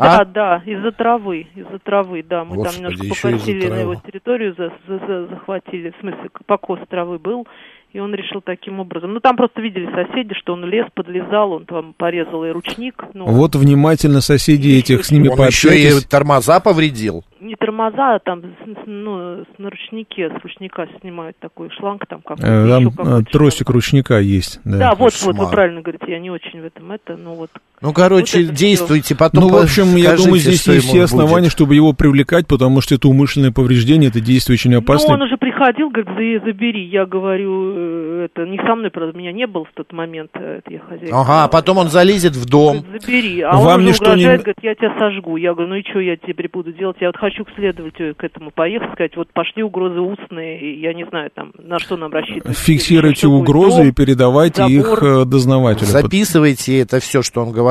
Да, 0.00 0.18
А? 0.20 0.24
да, 0.24 0.62
из-за 0.64 0.92
травы, 0.92 1.46
из-за 1.54 1.78
травы, 1.78 2.22
да, 2.28 2.44
мы 2.44 2.56
Господи, 2.56 2.82
там 2.82 2.92
немножко 2.92 3.22
покосили 3.22 3.68
на 3.68 3.74
его 3.80 3.94
территорию, 3.96 4.54
за- 4.56 4.72
за- 4.88 5.06
за- 5.06 5.26
захватили, 5.28 5.90
в 5.90 6.00
смысле, 6.00 6.30
покос 6.46 6.78
травы 6.88 7.18
был, 7.18 7.46
и 7.92 7.98
он 7.98 8.14
решил 8.14 8.40
таким 8.40 8.78
образом. 8.80 9.12
Ну, 9.12 9.20
там 9.20 9.36
просто 9.36 9.60
видели 9.60 9.86
соседи, 9.92 10.32
что 10.34 10.52
он 10.52 10.64
лез, 10.64 10.86
подлезал, 10.94 11.52
он 11.52 11.64
там 11.66 11.92
порезал 11.96 12.44
и 12.44 12.50
ручник, 12.50 13.02
ну, 13.14 13.26
Вот 13.26 13.56
внимательно 13.56 14.20
соседи 14.20 14.68
этих 14.78 15.04
с 15.04 15.10
ними 15.10 15.26
Он 15.28 15.32
еще 15.34 15.68
и 15.68 15.70
пообщайтесь. 15.72 16.04
тормоза 16.06 16.60
повредил. 16.60 17.24
не 17.40 17.56
тормоза, 17.56 18.14
а 18.16 18.18
там, 18.20 18.42
ну, 18.86 19.44
с- 19.44 19.58
на 19.58 19.70
ручнике, 19.70 20.28
с 20.30 20.42
ручника 20.42 20.86
снимают 21.00 21.36
такой 21.38 21.68
шланг 21.70 22.06
там 22.06 22.20
какой-то, 22.20 22.46
Э, 22.46 22.64
еще 22.66 22.68
Там 22.68 22.86
э, 22.86 22.90
какой-то 22.96 23.30
тросик 23.32 23.66
шланг. 23.66 23.74
ручника 23.74 24.18
есть. 24.20 24.60
Да. 24.64 24.78
Да, 24.78 24.94
вот, 24.94 25.12
вот, 25.24 25.36
вы 25.36 25.50
правильно 25.50 25.80
говорите, 25.80 26.04
я 26.08 26.18
не 26.20 26.30
очень 26.30 26.60
в 26.60 26.64
этом 26.64 26.92
это, 26.92 27.16
ну 27.16 27.32
вот. 27.34 27.50
Ну, 27.82 27.94
короче, 27.94 28.44
Вот 28.44 28.54
действуйте, 28.54 29.14
потом 29.16 29.44
Ну, 29.44 29.48
в 29.48 29.56
общем, 29.56 29.96
я 29.96 30.14
думаю, 30.14 30.36
здесь 30.38 30.66
есть 30.66 30.86
все 30.88 31.04
основания, 31.04 31.44
будет. 31.44 31.52
чтобы 31.52 31.74
его 31.74 31.94
привлекать, 31.94 32.46
потому 32.46 32.82
что 32.82 32.94
это 32.94 33.08
умышленное 33.08 33.52
повреждение, 33.52 34.10
это 34.10 34.20
действие 34.20 34.54
очень 34.56 34.70
Ну, 34.72 34.78
опасное. 34.80 35.14
он 35.16 35.22
уже 35.22 35.38
приходил, 35.38 35.88
говорит, 35.88 36.40
«За- 36.40 36.44
забери. 36.50 36.86
Я 36.88 37.06
говорю, 37.06 37.72
э, 37.74 38.28
это 38.30 38.44
не 38.46 38.58
со 38.58 38.74
мной, 38.74 38.90
правда, 38.90 39.16
меня 39.16 39.32
не 39.32 39.46
было 39.46 39.64
в 39.64 39.72
тот 39.74 39.92
момент, 39.94 40.30
э, 40.34 40.58
это 40.58 40.70
я 40.74 40.80
хозяйка. 40.80 41.16
Ага, 41.20 41.44
а 41.44 41.48
потом 41.48 41.78
он 41.78 41.88
залезет 41.88 42.36
в 42.36 42.44
дом. 42.44 42.82
Говорит, 42.82 43.02
забери. 43.02 43.40
А 43.40 43.56
Вам 43.56 43.66
он 43.66 43.80
уже 43.80 43.88
ничто 43.88 44.04
не- 44.04 44.10
угрожает, 44.24 44.40
говорит, 44.42 44.56
я 44.62 44.74
тебя 44.74 44.94
сожгу. 44.98 45.36
Я 45.38 45.52
говорю, 45.54 45.68
ну 45.70 45.74
и 45.76 45.82
что 45.88 46.00
я 46.00 46.16
теперь 46.16 46.50
буду 46.52 46.72
делать? 46.74 46.96
Я 47.00 47.08
вот 47.08 47.16
хочу 47.16 47.46
к 47.46 47.48
следователю 47.56 48.14
к 48.14 48.22
этому 48.22 48.50
поехать, 48.50 48.92
сказать, 48.92 49.16
вот 49.16 49.28
пошли 49.32 49.62
угрозы 49.62 50.00
устные, 50.00 50.60
и 50.60 50.80
я 50.82 50.92
не 50.92 51.06
знаю, 51.06 51.30
там, 51.34 51.52
на 51.58 51.78
что 51.78 51.96
нам 51.96 52.12
рассчитывать. 52.12 52.58
Фиксируйте 52.58 53.26
будет? 53.26 53.40
угрозы 53.48 53.78
Дом, 53.78 53.88
и 53.88 53.92
передавайте 53.92 54.66
их 54.66 54.84
забор. 54.84 55.04
э, 55.04 55.24
дознавателю. 55.24 55.86
Записывайте 55.86 56.78
это 56.80 57.00
все, 57.00 57.22
что 57.22 57.40
он 57.40 57.52
говорит. 57.52 57.69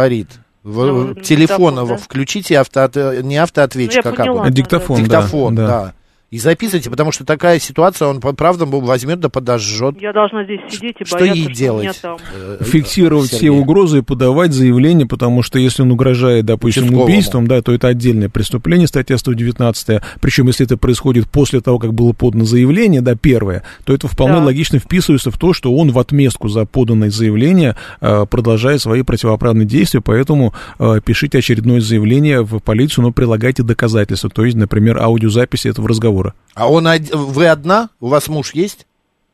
В, 0.63 0.85
Ну, 0.85 1.13
в- 1.13 1.21
телефон 1.21 1.57
диктофон, 1.57 1.73
его 1.79 1.87
да? 1.87 1.97
включите, 1.97 2.59
авто, 2.59 3.21
не 3.21 3.37
автоответчик, 3.37 4.03
Ну, 4.03 4.09
а 4.11 4.13
как 4.13 4.25
поняла, 4.25 4.41
он? 4.43 4.51
Диктофон. 4.51 4.97
Диктофон, 5.03 5.55
да. 5.55 5.67
да. 5.67 5.93
И 6.31 6.37
записывайте, 6.37 6.91
потому 6.91 7.11
что 7.11 7.25
такая 7.25 7.57
ситуация, 7.59 8.07
он 8.07 8.19
правда 8.19 8.65
возьмет 8.65 9.19
да 9.19 9.29
подожжет. 9.29 9.95
Я 9.99 10.13
должна 10.13 10.43
здесь 10.43 10.59
сидеть 10.69 10.97
и 10.99 11.03
Что 11.05 11.17
бояться, 11.17 11.35
ей 11.35 11.43
что 11.45 11.49
меня 11.49 11.59
делать? 11.59 11.99
там... 12.03 12.17
Э, 12.35 12.57
фиксировать 12.63 13.29
все 13.29 13.37
Сергей. 13.37 13.59
угрозы 13.59 13.97
и 13.99 14.01
подавать 14.01 14.53
заявление, 14.53 15.07
потому 15.07 15.41
что 15.41 15.57
если 15.57 15.81
он 15.81 15.91
угрожает, 15.91 16.45
допустим, 16.45 16.83
Участковому. 16.83 17.05
убийством, 17.11 17.47
да, 17.47 17.63
то 17.63 17.73
это 17.73 17.87
отдельное 17.87 18.29
преступление, 18.29 18.87
статья 18.87 19.17
119. 19.17 20.01
Причем, 20.21 20.45
если 20.45 20.67
это 20.67 20.77
происходит 20.77 21.27
после 21.27 21.61
того, 21.61 21.79
как 21.79 21.95
было 21.95 22.13
подано 22.13 22.45
заявление, 22.45 23.01
да, 23.01 23.15
первое, 23.15 23.63
то 23.83 23.93
это 23.95 24.07
вполне 24.07 24.35
Да. 24.35 24.43
логично 24.45 24.77
вписывается 24.77 25.31
в 25.31 25.37
то, 25.39 25.53
что 25.53 25.73
он 25.73 25.89
в 25.91 25.97
отместку 25.97 26.47
за 26.47 26.65
поданное 26.65 27.09
заявление 27.09 27.75
э, 28.01 28.25
продолжает 28.29 28.81
свои 28.81 29.01
противоправные 29.01 29.65
действия, 29.65 30.01
поэтому 30.01 30.53
э, 30.77 30.99
пишите 31.03 31.39
очередное 31.39 31.81
заявление 31.81 32.43
в 32.43 32.59
полицию, 32.59 33.05
но 33.05 33.11
прилагайте 33.11 33.63
доказательства, 33.63 34.29
то 34.29 34.45
есть, 34.45 34.55
например, 34.57 34.99
аудиозаписи 34.99 35.67
этого 35.69 35.89
разговора. 35.89 36.18
А 36.55 36.69
он, 36.69 36.87
од- 36.87 37.13
вы 37.13 37.47
одна? 37.47 37.89
У 37.99 38.07
вас 38.07 38.27
муж 38.27 38.53
есть? 38.53 38.85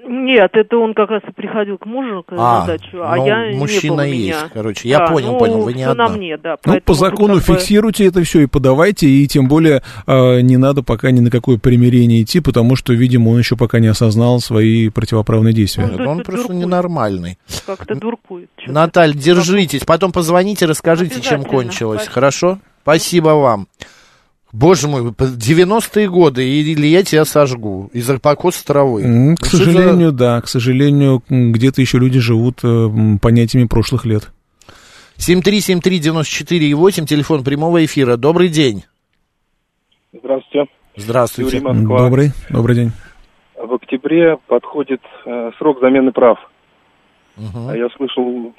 Нет, 0.08 0.52
это 0.54 0.78
он 0.78 0.94
как 0.94 1.10
раз 1.10 1.24
и 1.28 1.32
приходил 1.32 1.80
к 1.80 1.86
мужу 1.88 2.22
к- 2.22 2.32
А, 2.34 2.60
на 2.60 2.68
дачу, 2.68 3.02
а 3.02 3.16
ну, 3.16 3.26
я 3.26 3.58
мужчина 3.58 3.82
не 3.82 3.90
было 3.90 4.02
есть, 4.04 4.40
меня. 4.40 4.50
короче. 4.54 4.88
Я 4.88 5.00
Да, 5.00 5.08
понял, 5.08 5.32
ну, 5.32 5.40
понял, 5.40 5.62
вы 5.62 5.74
не 5.74 5.82
одна. 5.82 6.10
на 6.10 6.16
мне, 6.16 6.38
да. 6.38 6.58
Ну, 6.64 6.80
по 6.82 6.94
закону 6.94 7.34
бы- 7.36 7.42
фиксируйте 7.42 8.06
это 8.06 8.22
все 8.22 8.42
и 8.42 8.46
подавайте, 8.46 9.08
и 9.08 9.28
тем 9.28 9.48
более 9.48 9.82
э, 10.06 10.42
не 10.42 10.58
надо 10.58 10.84
пока 10.84 11.10
ни 11.10 11.22
на 11.22 11.32
какое 11.32 11.58
примирение 11.58 12.22
идти, 12.22 12.40
потому 12.40 12.76
что, 12.76 12.94
видимо, 12.94 13.30
он 13.30 13.40
еще 13.40 13.56
пока 13.58 13.80
не 13.80 13.88
осознал 13.88 14.40
свои 14.42 14.90
противоправные 14.90 15.54
действия. 15.56 15.86
Нет, 15.86 16.00
он 16.00 16.20
это 16.20 16.26
просто 16.32 16.50
дуркует. 16.50 16.60
ненормальный. 16.60 17.40
Как-то 17.66 17.96
дуркует. 17.96 18.52
Наталь, 18.68 19.16
держитесь, 19.16 19.86
потом 19.86 20.12
позвоните, 20.12 20.68
расскажите, 20.68 21.20
чем 21.20 21.44
кончилось, 21.44 22.02
Спасибо. 22.02 22.14
хорошо? 22.14 22.60
Спасибо 22.84 23.30
вам. 23.30 23.68
Боже 24.58 24.88
мой, 24.88 25.12
по- 25.14 25.26
90-е 25.26 26.10
годы, 26.10 26.47
или 26.47 26.88
я 26.88 27.03
тебя 27.03 27.26
сожгу 27.26 27.89
из-за 27.91 28.20
покоса 28.20 28.66
травы. 28.66 29.03
М, 29.03 29.36
К 29.36 29.45
Что 29.45 29.58
за- 29.58 29.66
сожалению, 29.66 30.12
да, 30.14 30.39
к 30.41 30.47
сожалению, 30.47 31.22
где-то 31.30 31.82
еще 31.82 31.97
люди 31.99 32.20
живут 32.20 32.60
э, 32.64 32.89
понятиями 33.22 33.68
прошлых 33.68 34.06
лет. 34.06 34.32
7373948, 35.18 37.06
телефон 37.06 37.43
прямого 37.43 37.84
эфира. 37.84 38.16
Добрый 38.18 38.47
день. 38.49 38.84
Здравствуйте. 40.14 40.72
Здравствуйте. 40.95 41.60
Добрый, 41.60 42.32
добрый 42.49 42.76
день. 42.76 42.91
В 43.56 43.74
октябре 43.74 44.38
подходит 44.47 45.01
э, 45.26 45.51
срок 45.58 45.80
замены 45.82 46.12
прав. 46.12 46.38
А 47.38 47.76
я 47.76 47.89
слышал, 47.97 48.53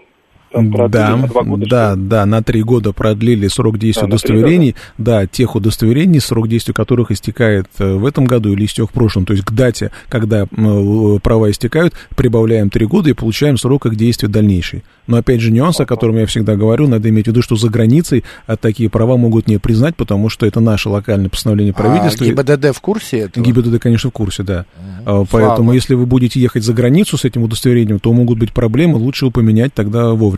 там 0.53 0.73
продлили 0.73 1.03
Да, 1.03 1.17
на 1.17 1.27
года. 1.27 1.67
да, 1.69 1.93
что 1.93 2.01
да, 2.01 2.27
на 2.27 2.43
три 2.43 2.63
года 2.63 2.93
продлили 2.93 3.49
срок 3.49 3.79
действия 3.79 4.03
Да, 4.03 4.09
удостоверений, 4.09 4.75
да, 4.99 5.27
тех 5.27 5.55
удостоверений, 5.55 6.21
срок 6.21 6.49
действия 6.49 6.75
которых 6.75 7.11
истекает 7.11 7.67
э, 7.79 7.95
в 7.95 8.07
этом 8.07 8.25
году 8.25 8.53
или 8.53 8.65
истек 8.65 8.91
в 8.91 8.93
прошлом, 8.93 9.27
то 9.27 9.33
есть 9.33 9.45
к 9.45 9.53
дате, 9.53 9.91
когда 10.09 10.45
э, 10.45 11.19
права 11.23 11.51
истекают, 11.51 11.95
прибавляем 12.15 12.71
три 12.71 12.87
года 12.87 13.11
и 13.11 13.13
получаем 13.13 13.57
срок 13.57 13.87
их 13.87 13.97
действия 13.97 14.29
дальнейший. 14.29 14.85
Но 15.07 15.19
опять 15.19 15.41
же 15.41 15.53
нюанс, 15.53 15.79
о 15.81 15.87
котором 15.87 16.17
я 16.17 16.27
всегда 16.27 16.57
говорю, 16.57 16.89
надо 16.89 17.09
иметь 17.09 17.27
в 17.27 17.29
виду, 17.29 17.43
что 17.43 17.57
за 17.57 17.69
границей 17.69 18.25
а, 18.47 18.57
такие 18.57 18.91
права 18.91 19.17
могут 19.17 19.47
не 19.47 19.59
признать, 19.59 19.97
потому 19.97 20.29
что 20.29 20.47
это 20.47 20.61
наше 20.61 20.89
локальное 20.89 21.29
постановление 21.29 21.73
правительства. 21.73 22.27
А 22.27 22.29
ГИБДД 22.29 22.77
в 22.77 22.81
курсе 22.81 23.19
этого? 23.19 23.45
ГИБДД, 23.45 23.81
конечно, 23.81 24.11
в 24.11 24.13
курсе, 24.13 24.43
да. 24.43 24.65
А, 25.05 25.25
Слава. 25.25 25.29
Поэтому, 25.31 25.73
если 25.73 25.95
вы 25.95 26.07
будете 26.07 26.41
ехать 26.41 26.65
за 26.65 26.73
границу 26.73 27.17
с 27.17 27.25
этим 27.25 27.43
удостоверением, 27.45 28.01
то 28.01 28.13
могут 28.13 28.39
быть 28.39 28.53
проблемы, 28.53 28.97
лучше 28.97 29.27
его 29.27 29.31
поменять 29.31 29.73
тогда 29.75 30.11
вовремя. 30.11 30.36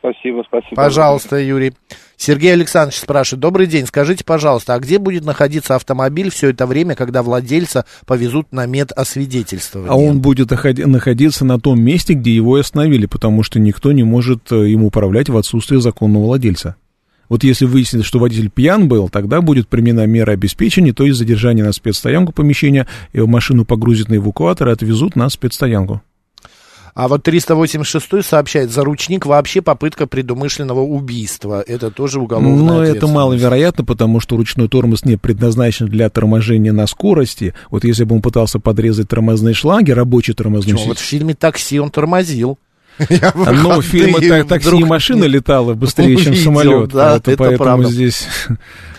Спасибо, 0.00 0.44
спасибо. 0.46 0.76
Пожалуйста, 0.76 1.36
Юрий. 1.36 1.72
Сергей 2.16 2.52
Александрович 2.52 2.98
спрашивает. 2.98 3.40
Добрый 3.40 3.66
день, 3.66 3.86
скажите, 3.86 4.24
пожалуйста, 4.24 4.74
а 4.74 4.78
где 4.78 4.98
будет 4.98 5.24
находиться 5.24 5.74
автомобиль 5.74 6.30
все 6.30 6.50
это 6.50 6.66
время, 6.66 6.94
когда 6.94 7.22
владельца 7.22 7.84
повезут 8.06 8.52
на 8.52 8.66
медосвидетельствование? 8.66 9.90
А 9.90 9.96
он 9.96 10.20
будет 10.20 10.50
находиться 10.50 11.44
на 11.44 11.60
том 11.60 11.80
месте, 11.80 12.14
где 12.14 12.34
его 12.34 12.58
и 12.58 12.60
остановили, 12.60 13.06
потому 13.06 13.42
что 13.42 13.58
никто 13.58 13.92
не 13.92 14.04
может 14.04 14.52
э, 14.52 14.68
им 14.68 14.84
управлять 14.84 15.28
в 15.28 15.36
отсутствие 15.36 15.80
законного 15.80 16.24
владельца. 16.24 16.76
Вот 17.28 17.44
если 17.44 17.66
выяснится, 17.66 18.06
что 18.06 18.18
водитель 18.18 18.50
пьян 18.50 18.88
был, 18.88 19.08
тогда 19.08 19.40
будет 19.40 19.68
применена 19.68 20.06
мера 20.06 20.32
обеспечения, 20.32 20.92
то 20.92 21.04
есть 21.04 21.18
задержание 21.18 21.64
на 21.64 21.72
спецстоянку 21.72 22.32
помещения, 22.32 22.86
и 23.12 23.20
машину 23.20 23.64
погрузят 23.64 24.08
на 24.08 24.16
эвакуатор 24.16 24.68
и 24.68 24.72
отвезут 24.72 25.14
на 25.14 25.28
спецстоянку. 25.28 26.02
А 26.94 27.08
вот 27.08 27.22
386 27.22 28.24
сообщает, 28.24 28.70
за 28.70 28.84
ручник 28.84 29.26
вообще 29.26 29.62
попытка 29.62 30.06
предумышленного 30.06 30.80
убийства. 30.80 31.62
Это 31.66 31.90
тоже 31.90 32.20
уголовная 32.20 32.62
Но 32.62 32.84
это 32.84 33.06
маловероятно, 33.06 33.84
потому 33.84 34.20
что 34.20 34.36
ручной 34.36 34.68
тормоз 34.68 35.04
не 35.04 35.16
предназначен 35.16 35.86
для 35.86 36.08
торможения 36.10 36.72
на 36.72 36.86
скорости. 36.86 37.54
Вот 37.70 37.84
если 37.84 38.04
бы 38.04 38.16
он 38.16 38.22
пытался 38.22 38.58
подрезать 38.58 39.08
тормозные 39.08 39.54
шланги, 39.54 39.90
рабочий 39.90 40.34
тормозной 40.34 40.74
Почему? 40.74 40.88
Вот 40.88 40.98
в 40.98 41.02
фильме 41.02 41.34
«Такси» 41.34 41.78
он 41.78 41.90
тормозил. 41.90 42.58
В 42.98 43.52
Ну, 43.52 43.80
фильм 43.80 44.14
выходные 44.14 44.42
так, 44.42 44.62
такси 44.62 44.76
и 44.76 44.84
машина 44.84 45.24
летала 45.24 45.74
быстрее, 45.74 46.16
чем 46.16 46.34
самолет. 46.34 46.90
Это 46.90 47.30
это 47.30 47.36
поэтому 47.36 47.84
здесь 47.84 48.26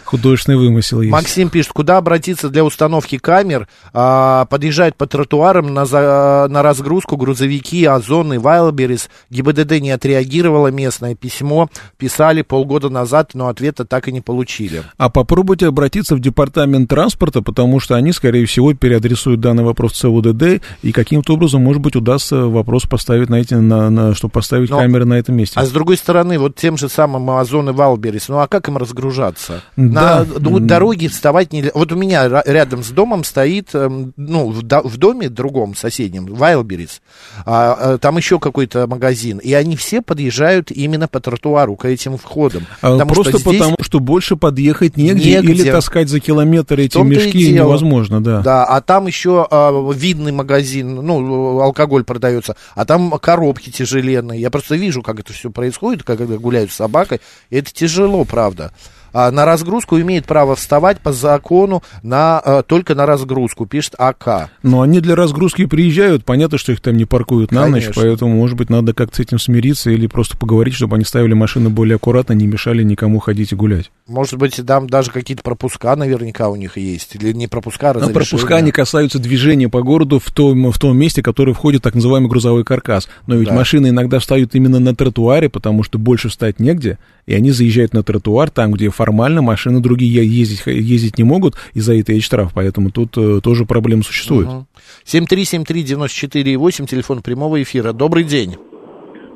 художественный 0.09 0.57
вымысел 0.57 1.01
есть. 1.01 1.11
Максим 1.11 1.49
пишет, 1.49 1.71
куда 1.71 1.97
обратиться 1.97 2.49
для 2.49 2.63
установки 2.65 3.17
камер? 3.17 3.67
А, 3.93 4.45
подъезжают 4.45 4.95
по 4.95 5.05
тротуарам 5.07 5.73
на, 5.73 5.85
за- 5.85 6.47
на 6.49 6.63
разгрузку 6.63 7.15
грузовики, 7.17 7.85
Озон 7.85 8.33
и 8.33 8.37
Вайлберис. 8.37 9.09
ГИБДД 9.29 9.79
не 9.79 9.91
отреагировало 9.91 10.67
местное 10.69 11.15
письмо. 11.15 11.69
Писали 11.97 12.41
полгода 12.41 12.89
назад, 12.89 13.31
но 13.35 13.47
ответа 13.49 13.85
так 13.85 14.07
и 14.07 14.11
не 14.11 14.21
получили. 14.21 14.83
А 14.97 15.09
попробуйте 15.09 15.67
обратиться 15.67 16.15
в 16.15 16.19
департамент 16.19 16.89
транспорта, 16.89 17.41
потому 17.41 17.79
что 17.79 17.95
они, 17.95 18.11
скорее 18.11 18.45
всего, 18.45 18.73
переадресуют 18.73 19.39
данный 19.39 19.63
вопрос 19.63 19.93
в 19.93 19.97
ЦУДД, 19.97 20.61
и 20.81 20.91
каким-то 20.91 21.33
образом, 21.33 21.61
может 21.63 21.81
быть, 21.81 21.95
удастся 21.95 22.47
вопрос 22.47 22.83
поставить 22.83 23.29
на 23.29 23.35
эти, 23.35 23.53
на, 23.53 23.89
на, 23.89 24.15
чтобы 24.15 24.31
поставить 24.31 24.69
Но- 24.69 24.77
камеры 24.79 25.05
на 25.05 25.13
этом 25.15 25.35
месте. 25.35 25.59
А 25.59 25.65
с 25.65 25.69
другой 25.71 25.97
стороны, 25.97 26.39
вот 26.39 26.55
тем 26.55 26.77
же 26.77 26.89
самым 26.89 27.29
Озон 27.29 27.69
и 27.69 27.73
Вайлберис, 27.73 28.29
ну 28.29 28.39
а 28.39 28.47
как 28.47 28.67
им 28.69 28.77
разгружаться? 28.77 29.61
Да. 29.75 29.98
На 29.99 30.25
д- 30.25 30.59
дороге 30.59 31.07
вставать 31.07 31.51
нельзя. 31.51 31.71
Вот 31.73 31.91
у 31.91 31.95
меня 31.95 32.27
рядом 32.45 32.83
с 32.83 32.89
домом 32.89 33.23
стоит, 33.23 33.69
эм, 33.73 34.13
ну, 34.15 34.49
в, 34.51 34.61
до- 34.61 34.81
в 34.87 34.97
доме 34.97 35.29
другом, 35.29 35.75
соседнем, 35.75 36.25
Вайлберис, 36.27 37.01
а, 37.45 37.77
а, 37.79 37.97
там 37.97 38.17
еще 38.17 38.39
какой-то 38.39 38.85
магазин, 38.87 39.39
и 39.39 39.51
они 39.53 39.75
все 39.75 40.01
подъезжают 40.01 40.71
именно 40.71 41.07
по 41.07 41.19
тротуару 41.19 41.75
к 41.75 41.85
этим 41.85 42.17
входам. 42.17 42.65
А 42.81 42.91
Потому 42.91 43.13
Просто 43.13 43.39
что 43.39 43.49
здесь- 43.49 43.59
потому, 43.59 43.75
что 43.81 43.99
больше 43.99 44.35
подъехать 44.35 44.95
негде, 44.97 45.35
Негде. 45.37 45.51
или 45.53 45.71
таскать 45.71 46.09
за 46.09 46.19
километр 46.19 46.79
эти 46.79 46.97
мешки 46.99 47.51
невозможно, 47.51 48.23
да. 48.23 48.41
Да, 48.41 48.65
а 48.65 48.81
там 48.81 49.07
еще 49.07 49.47
а, 49.49 49.91
видный 49.91 50.31
магазин, 50.31 50.95
ну, 50.95 51.59
алкоголь 51.59 52.03
продается, 52.03 52.55
а 52.75 52.85
там 52.85 53.11
коробки 53.19 53.69
тяжеленные. 53.71 54.39
Я 54.39 54.49
просто 54.51 54.75
вижу, 54.75 55.01
как 55.01 55.19
это 55.19 55.33
все 55.33 55.49
происходит, 55.49 56.03
как- 56.03 56.19
когда 56.19 56.37
гуляют 56.37 56.69
с 56.71 56.75
собакой. 56.75 57.21
И 57.49 57.55
это 57.55 57.71
тяжело, 57.73 58.25
правда. 58.25 58.73
А, 59.13 59.31
на 59.31 59.45
разгрузку 59.45 59.99
имеет 59.99 60.25
право 60.25 60.55
вставать 60.55 60.99
по 60.99 61.11
закону 61.11 61.83
на, 62.03 62.39
а, 62.39 62.63
только 62.63 62.95
на 62.95 63.05
разгрузку, 63.05 63.65
пишет 63.65 63.95
АК. 63.97 64.49
Но 64.63 64.81
они 64.81 64.99
для 64.99 65.15
разгрузки 65.15 65.65
приезжают, 65.65 66.25
понятно, 66.25 66.57
что 66.57 66.71
их 66.71 66.81
там 66.81 66.95
не 66.97 67.05
паркуют 67.05 67.51
на 67.51 67.63
Конечно. 67.63 67.89
ночь, 67.89 67.95
поэтому, 67.95 68.35
может 68.35 68.57
быть, 68.57 68.69
надо 68.69 68.93
как-то 68.93 69.17
с 69.17 69.19
этим 69.19 69.39
смириться 69.39 69.89
или 69.91 70.07
просто 70.07 70.37
поговорить, 70.37 70.73
чтобы 70.73 70.95
они 70.95 71.05
ставили 71.05 71.33
машины 71.33 71.69
более 71.69 71.95
аккуратно, 71.95 72.33
не 72.33 72.47
мешали 72.47 72.83
никому 72.83 73.19
ходить 73.19 73.51
и 73.51 73.55
гулять. 73.55 73.91
Может 74.07 74.37
быть, 74.37 74.59
там 74.65 74.87
даже 74.87 75.11
какие-то 75.11 75.43
пропуска 75.43 75.95
наверняка 75.95 76.49
у 76.49 76.55
них 76.55 76.77
есть. 76.77 77.15
Или 77.15 77.31
не 77.33 77.47
пропуска, 77.47 77.91
а 77.91 77.93
Но 77.93 77.99
разрешения. 78.01 78.13
пропуска 78.13 78.61
не 78.61 78.71
касаются 78.71 79.19
движения 79.19 79.69
по 79.69 79.81
городу 79.83 80.19
в 80.19 80.31
том, 80.31 80.71
в 80.71 80.79
том 80.79 80.97
месте, 80.97 81.21
которое 81.21 81.53
входит 81.53 81.83
так 81.83 81.95
называемый 81.95 82.29
грузовой 82.29 82.63
каркас. 82.63 83.07
Но 83.27 83.35
ведь 83.35 83.49
Да. 83.49 83.55
машины 83.55 83.87
иногда 83.89 84.19
встают 84.19 84.55
именно 84.55 84.79
на 84.79 84.95
тротуаре, 84.95 85.49
потому 85.49 85.83
что 85.83 85.97
больше 85.99 86.29
встать 86.29 86.59
негде, 86.59 86.97
и 87.25 87.33
они 87.33 87.51
заезжают 87.51 87.93
на 87.93 88.03
тротуар, 88.03 88.49
там, 88.49 88.71
где 88.71 88.89
формально 88.99 89.41
машины 89.41 89.79
другие 89.79 90.25
ездить, 90.25 90.65
ездить 90.67 91.17
не 91.17 91.23
могут, 91.23 91.53
и 91.73 91.79
за 91.79 91.97
это 91.97 92.11
есть 92.11 92.25
штраф. 92.25 92.51
Поэтому 92.53 92.91
тут 92.91 93.17
э, 93.17 93.39
тоже 93.41 93.65
проблема 93.65 94.03
существует. 94.03 94.47
Мгм. 94.47 94.67
7373948, 95.05 96.85
телефон 96.85 97.21
прямого 97.21 97.61
эфира. 97.61 97.93
Добрый 97.93 98.25
день. 98.25 98.57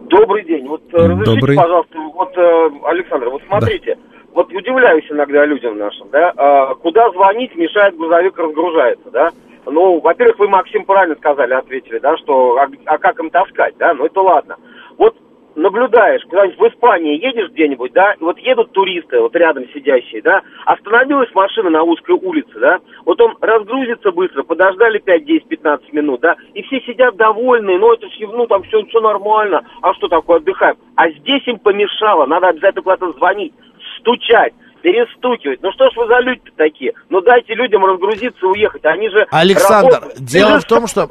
Добрый 0.09 0.43
день. 0.43 0.68
Вот 0.68 0.84
э, 0.91 0.97
разрешите, 0.97 1.32
Добрый. 1.32 1.55
пожалуйста, 1.55 1.97
вот, 2.14 2.38
э, 2.38 2.70
Александр, 2.84 3.30
вот 3.30 3.41
смотрите, 3.47 3.97
вот 4.34 4.51
удивляюсь 4.51 5.05
иногда 5.09 5.45
людям 5.45 5.78
нашим, 5.78 6.09
да, 6.11 6.34
а, 6.36 6.76
куда 6.76 7.09
звонить 7.11 7.55
мешает 7.55 7.95
грузовик 7.95 8.38
разгружается, 8.38 9.09
да. 9.11 9.30
Ну, 9.66 10.01
во-первых, 10.01 10.39
вы, 10.39 10.49
Максим, 10.49 10.84
правильно 10.84 11.16
сказали, 11.16 11.53
ответили, 11.53 11.99
да, 11.99 12.18
что 12.18 12.57
а, 12.57 12.68
а 12.86 12.97
как 12.97 13.20
им 13.20 13.30
таскать, 13.30 13.76
да, 13.78 13.93
ну 13.93 14.05
это 14.05 14.22
ладно. 14.22 14.57
Вот 14.97 15.16
наблюдаешь, 15.56 16.24
куда-нибудь 16.24 16.60
в 16.60 16.74
Испании 16.74 17.24
едешь 17.24 17.49
где-нибудь, 17.51 17.93
да, 17.93 18.14
и 18.14 18.24
вот 18.24 18.38
едут 18.39 18.72
туристы, 18.72 19.20
вот 19.20 19.36
рядом 19.36 19.66
сидящие, 19.74 20.22
да, 20.22 20.41
остановилась 20.66 21.34
машина 21.34 21.70
на 21.70 21.84
узкой 21.84 22.16
улице, 22.16 22.60
да, 22.60 22.80
вот 23.06 23.20
он 23.22 23.36
разгрузится 23.41 24.12
быстро, 24.12 24.43
подождали 24.43 24.99
5, 24.99 25.26
10, 25.26 25.47
15 25.47 25.93
минут, 25.93 26.22
да, 26.22 26.36
и 26.54 26.62
все 26.64 26.80
сидят 26.82 27.16
довольные, 27.16 27.78
ну 27.78 27.93
это 27.93 28.08
ж, 28.08 28.14
ну 28.22 28.47
там 28.47 28.64
все, 28.64 28.84
все 28.86 28.99
нормально, 28.99 29.64
а 29.82 29.93
что 29.93 30.08
такое, 30.08 30.38
отдыхаем. 30.38 30.76
А 30.95 31.10
здесь 31.10 31.47
им 31.47 31.60
помешало, 31.60 32.26
надо 32.26 32.49
обязательно 32.49 32.84
куда-то 32.84 33.12
звонить, 33.14 33.54
стучать, 33.99 34.54
перестукивать. 34.82 35.62
Ну 35.62 35.72
что 35.72 35.89
ж 35.89 35.95
вы 35.95 36.08
за 36.08 36.20
люди 36.20 36.51
такие? 36.56 36.93
Ну 37.10 37.22
дайте 37.22 37.54
людям 37.56 37.86
разгрузиться 37.86 38.45
и 38.45 38.49
уехать, 38.49 38.86
они 38.86 39.10
же 39.10 39.26
Александр, 39.32 39.93
работают. 39.93 40.20
дело 40.20 40.60
в 40.60 40.66
том, 40.66 40.88
что 40.88 41.08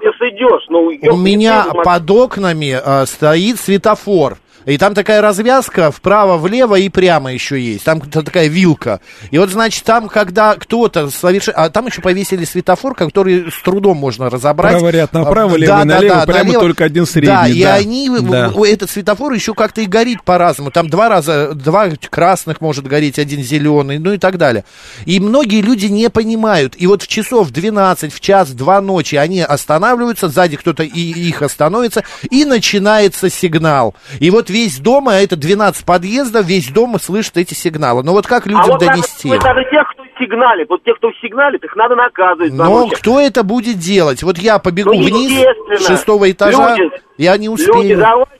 Если 0.00 0.36
идешь, 0.36 0.64
ну... 0.68 1.14
у 1.14 1.16
меня 1.16 1.66
под 1.84 2.10
окнами 2.10 2.78
э, 2.82 3.06
стоит 3.06 3.58
светофор. 3.58 4.38
И 4.68 4.76
там 4.76 4.94
такая 4.94 5.22
развязка 5.22 5.90
вправо-влево 5.90 6.74
и 6.74 6.90
прямо 6.90 7.32
еще 7.32 7.58
есть. 7.58 7.84
Там 7.84 8.00
такая 8.02 8.48
вилка. 8.48 9.00
И 9.30 9.38
вот, 9.38 9.48
значит, 9.48 9.82
там, 9.84 10.08
когда 10.08 10.56
кто-то 10.56 11.08
совершает... 11.08 11.56
А 11.56 11.70
там 11.70 11.86
еще 11.86 12.02
повесили 12.02 12.44
светофор, 12.44 12.94
который 12.94 13.50
с 13.50 13.62
трудом 13.62 13.96
можно 13.96 14.28
разобрать. 14.28 14.74
Право 14.74 14.90
ряд 14.90 15.12
направо, 15.14 15.54
А, 15.54 15.58
левый 15.58 15.84
налево, 15.86 16.24
прямо 16.26 16.52
только 16.52 16.84
один 16.84 17.06
средний, 17.06 17.28
Да, 17.28 17.48
и 17.48 17.62
да. 17.62 17.74
они... 17.76 18.10
Да. 18.20 18.52
Этот 18.66 18.90
светофор 18.90 19.32
еще 19.32 19.54
как-то 19.54 19.80
и 19.80 19.86
горит 19.86 20.22
по-разному. 20.22 20.70
Там 20.70 20.90
два 20.90 21.08
раза... 21.08 21.54
Два 21.54 21.88
красных 22.10 22.60
может 22.60 22.86
гореть, 22.86 23.18
один 23.18 23.42
зеленый, 23.42 23.98
ну 23.98 24.12
и 24.12 24.18
так 24.18 24.36
далее. 24.36 24.64
И 25.06 25.18
многие 25.18 25.62
люди 25.62 25.86
не 25.86 26.10
понимают. 26.10 26.74
И 26.76 26.86
вот 26.86 27.02
в 27.02 27.08
часов 27.08 27.50
12, 27.50 28.12
в 28.12 28.20
час, 28.20 28.50
в 28.50 28.54
2 28.54 28.80
ночи 28.82 29.14
они 29.16 29.40
останавливаются, 29.40 30.28
сзади 30.28 30.56
кто-то 30.56 30.82
и 30.82 31.00
их 31.00 31.40
остановится, 31.40 32.04
и 32.30 32.44
начинается 32.44 33.30
сигнал. 33.30 33.94
И 34.20 34.28
вот 34.30 34.50
весь 34.58 34.78
дом, 34.80 35.08
а 35.08 35.14
это 35.14 35.36
12 35.36 35.84
подъездов, 35.86 36.46
весь 36.46 36.68
дом 36.70 36.98
слышит 37.00 37.36
эти 37.36 37.54
сигналы. 37.54 38.02
Но 38.02 38.12
вот 38.12 38.26
как 38.26 38.46
людям 38.46 38.62
а 38.62 38.66
вот 38.66 38.80
надо- 38.80 38.86
донести? 38.92 39.28
вот 39.28 39.42
надо 39.44 39.62
тех, 39.70 39.88
кто 39.92 40.04
сигналит. 40.18 40.68
Вот 40.68 40.82
тех, 40.82 40.96
кто 40.96 41.10
сигналит, 41.22 41.62
их 41.64 41.76
надо 41.76 41.94
наказывать. 41.94 42.52
Но 42.52 42.88
кто 42.88 43.20
это 43.20 43.42
будет 43.44 43.78
делать? 43.78 44.22
Вот 44.22 44.38
я 44.38 44.58
побегу 44.58 44.92
Ну, 44.94 45.02
вниз 45.02 45.32
с 45.78 45.86
шестого 45.86 46.30
этажа, 46.30 46.76
Люди- 46.76 46.92
я 47.16 47.36
не 47.36 47.46
Люди, 47.46 47.62
успею. 47.70 47.98
давайте, 47.98 48.32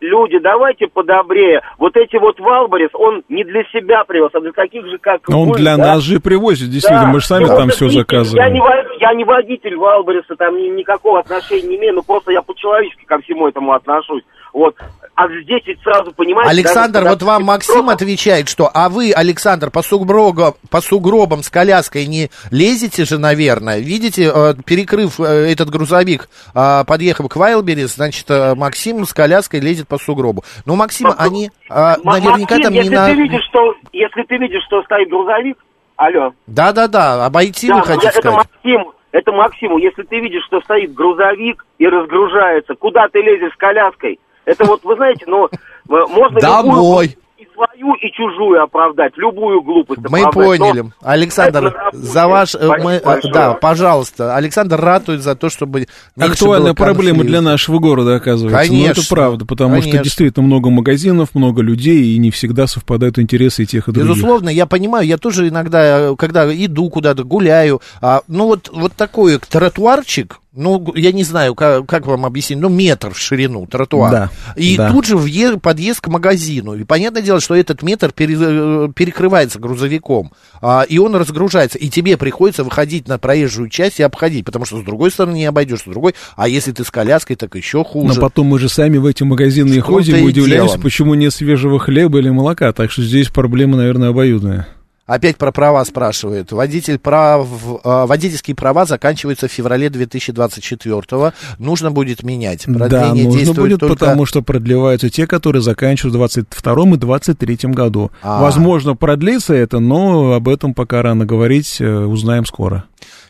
люди, 0.00 0.38
давайте 0.38 0.86
подобрее. 0.86 1.60
Вот 1.78 1.96
эти 1.96 2.16
вот 2.16 2.40
Валборис, 2.40 2.90
он 2.94 3.22
не 3.28 3.44
для 3.44 3.62
себя 3.64 4.04
привез, 4.04 4.30
а 4.34 4.40
для 4.40 4.52
таких 4.52 4.86
же, 4.86 4.98
как 4.98 5.28
Но 5.28 5.42
он 5.42 5.50
вы, 5.50 5.58
для 5.58 5.76
да? 5.76 5.84
нас 5.94 6.02
же 6.02 6.20
привозит, 6.20 6.70
действительно, 6.70 7.04
Да. 7.06 7.12
мы 7.12 7.20
же 7.20 7.26
сами 7.26 7.44
Ну, 7.44 7.56
там 7.56 7.68
все 7.68 7.84
видите, 7.86 7.98
Я 7.98 8.18
не, 8.18 8.24
заказываем. 8.58 8.86
я 9.00 9.14
не 9.14 9.24
водитель 9.24 9.76
Валбориса, 9.76 10.36
там 10.36 10.56
ни- 10.56 10.68
никакого 10.68 11.20
отношения 11.20 11.68
не 11.68 11.76
имею, 11.76 11.94
но 11.94 12.02
просто 12.02 12.32
я 12.32 12.40
по-человечески 12.42 13.04
ко 13.04 13.18
всему 13.20 13.46
этому 13.48 13.72
отношусь. 13.72 14.22
Вот. 14.52 14.74
А 15.16 15.28
здесь 15.28 15.62
ведь 15.64 15.80
сразу 15.80 16.12
понимаете... 16.12 16.50
Александр, 16.50 17.00
даже 17.00 17.08
вот 17.08 17.22
вам 17.22 17.44
Максим 17.44 17.88
отвечает, 17.88 18.50
что, 18.50 18.70
а 18.72 18.90
вы, 18.90 19.12
Александр, 19.12 19.70
по 19.70 19.80
сугробам, 19.80 20.52
по 20.70 20.82
сугробам 20.82 21.42
с 21.42 21.48
коляской 21.48 22.04
не 22.04 22.28
лезете 22.50 23.06
же, 23.06 23.16
наверное. 23.16 23.78
Видите, 23.78 24.30
э, 24.32 24.54
перекрыв 24.66 25.18
э, 25.18 25.50
этот 25.50 25.70
грузовик, 25.70 26.28
э, 26.54 26.84
подъехав 26.86 27.30
к 27.30 27.36
Вайлберис, 27.36 27.94
значит, 27.94 28.28
Максим 28.28 29.06
с 29.06 29.14
коляской 29.14 29.60
лезет 29.60 29.88
по 29.88 29.96
сугробу. 29.96 30.44
Ну, 30.66 30.76
Максим, 30.76 31.08
они 31.16 31.50
э, 31.70 31.74
М- 31.74 32.00
наверняка 32.04 32.56
Максим, 32.56 32.62
там 32.62 32.72
не 32.74 32.78
если 32.80 32.94
на... 32.94 33.06
ты 33.06 33.14
видишь, 33.14 33.44
что, 33.48 33.74
если 33.94 34.22
ты 34.24 34.36
видишь, 34.36 34.64
что 34.66 34.82
стоит 34.82 35.08
грузовик, 35.08 35.56
алло, 35.96 36.34
Да-да-да, 36.46 37.24
обойти 37.24 37.68
Да, 37.68 37.76
вы 37.76 37.82
хотите 37.86 38.08
это 38.08 38.18
сказать? 38.18 38.36
Максиму, 38.36 38.94
это 39.12 39.32
Максиму, 39.32 39.78
если 39.78 40.02
ты 40.02 40.20
видишь, 40.20 40.44
что 40.44 40.60
стоит 40.60 40.92
грузовик 40.92 41.64
и 41.78 41.86
разгружается, 41.86 42.74
куда 42.74 43.08
ты 43.08 43.20
лезешь 43.20 43.54
с 43.54 43.56
коляской? 43.56 44.18
Это 44.46 44.64
вот, 44.64 44.82
вы 44.84 44.94
знаете, 44.96 45.24
ну, 45.26 45.46
э, 45.46 45.48
можно 45.88 46.40
Домой. 46.40 47.06
любую 47.06 47.26
и 47.36 47.46
свою, 47.52 47.94
и 47.96 48.10
чужую 48.12 48.62
оправдать, 48.62 49.12
любую 49.16 49.60
глупость 49.60 50.00
Мы 50.08 50.20
оправдать. 50.20 50.58
поняли. 50.58 50.80
Но 50.82 50.90
Александр, 51.02 51.76
за 51.92 52.28
ваш... 52.28 52.54
э, 52.54 52.58
Спасибо 52.58 52.84
мы, 52.84 52.92
э, 52.92 53.04
большое. 53.04 53.34
да, 53.34 53.52
пожалуйста. 53.54 54.36
Александр 54.36 54.80
ратует 54.80 55.22
за 55.22 55.34
то, 55.36 55.50
чтобы... 55.50 55.86
Актуальная 56.18 56.72
проблема 56.72 57.24
для 57.24 57.42
нашего 57.42 57.78
города, 57.78 58.14
оказывается. 58.14 58.72
Ну, 58.72 58.78
Конечно. 58.78 59.00
это 59.00 59.08
правда, 59.10 59.44
потому 59.44 59.72
Конечно. 59.72 59.92
что 59.92 60.02
действительно 60.04 60.46
много 60.46 60.70
магазинов, 60.70 61.34
много 61.34 61.60
людей, 61.60 62.14
и 62.14 62.18
не 62.18 62.30
всегда 62.30 62.66
совпадают 62.66 63.18
интересы 63.18 63.64
и 63.64 63.66
тех, 63.66 63.88
и 63.88 63.92
других. 63.92 64.12
Безусловно, 64.14 64.48
я 64.48 64.64
понимаю, 64.64 65.06
я 65.06 65.18
тоже 65.18 65.48
иногда, 65.48 66.14
когда 66.16 66.46
иду 66.54 66.88
куда-то, 66.88 67.24
гуляю, 67.24 67.82
а, 68.00 68.22
ну 68.28 68.46
вот, 68.46 68.70
вот 68.72 68.92
такой 68.94 69.38
тротуарчик, 69.38 70.38
ну, 70.56 70.92
я 70.94 71.12
не 71.12 71.22
знаю, 71.24 71.54
как, 71.54 71.86
как 71.86 72.06
вам 72.06 72.24
объяснить, 72.26 72.58
ну, 72.58 72.68
метр 72.68 73.10
в 73.12 73.18
ширину 73.18 73.66
тротуар. 73.66 74.10
Да, 74.10 74.30
И 74.56 74.76
да. 74.76 74.90
тут 74.90 75.06
же 75.06 75.16
въе- 75.16 75.58
подъезд 75.58 76.00
к 76.00 76.08
магазину. 76.08 76.74
И 76.74 76.84
понятное 76.84 77.22
дело, 77.22 77.40
что 77.40 77.54
этот 77.54 77.82
метр 77.82 78.10
пере- 78.12 78.36
э, 78.38 78.88
перекрывается 78.94 79.58
грузовиком, 79.58 80.32
а, 80.60 80.82
и 80.88 80.98
он 80.98 81.14
разгружается. 81.14 81.78
И 81.78 81.88
тебе 81.88 82.16
приходится 82.16 82.64
выходить 82.64 83.06
на 83.08 83.18
проезжую 83.18 83.68
часть 83.68 84.00
и 84.00 84.02
обходить, 84.02 84.44
потому 84.44 84.64
что 84.64 84.78
с 84.80 84.82
другой 84.82 85.10
стороны 85.10 85.36
не 85.36 85.44
обойдешь, 85.46 85.80
с 85.80 85.84
другой, 85.84 86.14
а 86.36 86.48
если 86.48 86.72
ты 86.72 86.84
с 86.84 86.90
коляской, 86.90 87.36
так 87.36 87.54
еще 87.54 87.78
Но 87.78 87.84
хуже. 87.84 88.20
потом 88.20 88.46
мы 88.46 88.58
же 88.58 88.68
сами 88.68 88.96
в 88.98 89.06
эти 89.06 89.22
магазины 89.22 89.74
том-то 89.74 89.82
ходим, 89.86 90.16
и 90.16 90.20
и 90.20 90.22
удивляемся, 90.24 90.74
дело. 90.74 90.82
почему 90.82 91.14
нет 91.14 91.32
свежего 91.32 91.78
хлеба 91.78 92.18
или 92.18 92.30
молока. 92.30 92.72
Так 92.72 92.90
что 92.90 93.02
здесь 93.02 93.28
проблема, 93.28 93.76
наверное, 93.76 94.08
обоюдная. 94.10 94.68
Опять 95.06 95.36
про 95.36 95.52
права 95.52 95.84
спрашивает. 95.84 96.50
Водитель 96.50 96.98
прав, 96.98 97.46
э, 97.84 98.06
водительские 98.06 98.56
права 98.56 98.86
заканчиваются 98.86 99.46
в 99.46 99.52
феврале 99.52 99.88
2024 99.88 101.32
Нужно 101.58 101.92
будет 101.92 102.24
менять. 102.24 102.64
да, 102.66 102.88
Продление 102.88 103.24
нужно 103.26 103.38
действует 103.38 103.70
будет, 103.70 103.80
только... 103.80 103.94
потому 104.04 104.26
что 104.26 104.42
продлеваются 104.42 105.08
те, 105.08 105.28
которые 105.28 105.62
заканчивают 105.62 106.14
в 106.14 106.18
22 106.18 106.94
и 106.94 106.96
23 106.96 107.58
году. 107.70 108.10
А. 108.20 108.42
Возможно, 108.42 108.96
продлится 108.96 109.54
это, 109.54 109.78
но 109.78 110.32
об 110.32 110.48
этом 110.48 110.74
пока 110.74 111.02
рано 111.02 111.24
говорить, 111.24 111.80
э, 111.80 111.86
узнаем 111.88 112.44
скоро. 112.44 112.84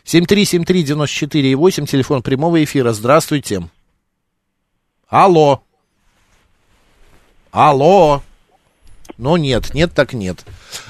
7373948, 0.05 1.85
телефон 1.85 2.23
прямого 2.23 2.63
эфира. 2.63 2.91
Здравствуйте. 2.91 3.69
Алло. 5.09 5.61
Алло. 7.51 8.23
Но 9.17 9.37
нет, 9.37 9.73
нет, 9.73 9.93
так 9.93 10.13
нет. 10.13 10.45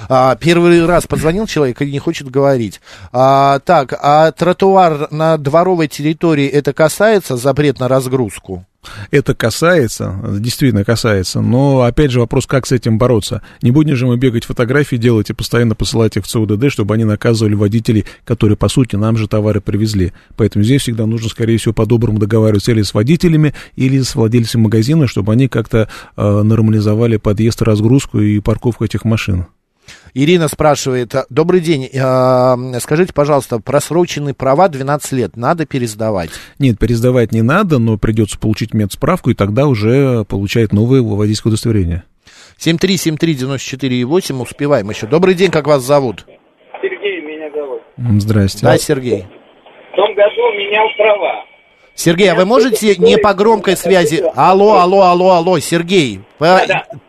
А, 0.09 0.36
первый 0.36 0.86
раз 0.86 1.07
позвонил 1.07 1.47
человек 1.47 1.82
и 1.82 1.91
не 1.91 1.99
хочет 1.99 2.30
говорить. 2.30 2.82
А, 3.13 3.59
так, 3.59 3.93
а 4.01 4.32
тротуар 4.32 5.07
на 5.11 5.38
дворовой 5.38 5.88
территории 5.88 6.47
это 6.47 6.73
касается 6.73 7.38
запрет 7.38 7.80
на 7.80 7.88
разгрузку? 7.88 8.65
Это 9.11 9.36
касается, 9.36 10.15
действительно 10.39 10.84
касается, 10.84 11.41
но 11.41 11.82
опять 11.82 12.11
же 12.11 12.19
вопрос, 12.19 12.45
как 12.45 12.65
с 12.65 12.71
этим 12.71 12.97
бороться. 12.97 13.41
Не 13.61 13.71
будем 13.71 13.95
же 13.95 14.05
мы 14.05 14.17
бегать 14.17 14.45
фотографии 14.45 14.95
делать 14.95 15.30
и 15.30 15.34
постоянно 15.34 15.75
посылать 15.75 16.17
их 16.17 16.25
в 16.25 16.28
ЦУДД, 16.28 16.71
чтобы 16.71 16.93
они 16.93 17.03
наказывали 17.03 17.53
водителей, 17.53 18.05
которые, 18.23 18.57
по 18.57 18.69
сути, 18.69 18.95
нам 18.95 19.17
же 19.17 19.28
товары 19.28 19.61
привезли. 19.61 20.13
Поэтому 20.36 20.63
здесь 20.63 20.84
всегда 20.84 21.05
нужно, 21.05 21.30
скорее 21.30 21.57
всего, 21.57 21.73
по-доброму 21.73 22.19
договариваться 22.19 22.71
или 22.71 22.82
с 22.82 22.93
водителями, 22.93 23.53
или 23.75 24.01
с 24.01 24.15
владельцами 24.15 24.63
магазина, 24.63 25.07
чтобы 25.07 25.34
они 25.34 25.47
как-то 25.47 25.89
э, 26.15 26.41
нормализовали 26.43 27.17
подъезд, 27.17 27.61
разгрузку 27.61 28.19
и 28.19 28.39
парковку 28.39 28.86
этих 28.86 29.05
машин. 29.05 29.47
Ирина 30.13 30.47
спрашивает, 30.47 31.13
а, 31.15 31.25
добрый 31.29 31.59
день, 31.59 31.89
а, 31.99 32.57
скажите, 32.79 33.13
пожалуйста, 33.13 33.59
просроченные 33.59 34.33
права 34.33 34.67
12 34.67 35.11
лет 35.13 35.38
надо 35.38 35.65
пересдавать? 35.65 36.31
Нет, 36.59 36.79
пересдавать 36.79 37.31
не 37.31 37.41
надо, 37.41 37.79
но 37.79 37.97
придется 37.97 38.39
получить 38.39 38.73
медсправку, 38.73 39.29
и 39.29 39.33
тогда 39.33 39.67
уже 39.67 40.25
получает 40.25 40.73
новое 40.73 41.01
водительское 41.01 41.51
удостоверение. 41.51 42.03
7373948, 42.59 44.41
успеваем 44.41 44.89
еще. 44.89 45.07
Добрый 45.07 45.35
день, 45.35 45.51
как 45.51 45.67
вас 45.67 45.83
зовут? 45.83 46.25
Сергей 46.81 47.21
меня 47.21 47.51
зовут. 47.51 47.81
Здрасте. 48.21 48.65
Да, 48.65 48.77
Сергей. 48.77 49.25
В 49.93 49.95
том 49.95 50.13
году 50.15 50.51
менял 50.57 50.88
права. 50.97 51.45
Сергей, 51.97 52.31
а 52.31 52.35
вы 52.35 52.45
можете 52.45 52.95
не 52.97 53.17
по 53.17 53.33
громкой 53.33 53.75
связи... 53.75 54.23
Алло, 54.35 54.75
алло, 54.75 55.01
алло, 55.01 55.31
алло, 55.31 55.57
Сергей. 55.57 56.19
По- 56.37 56.59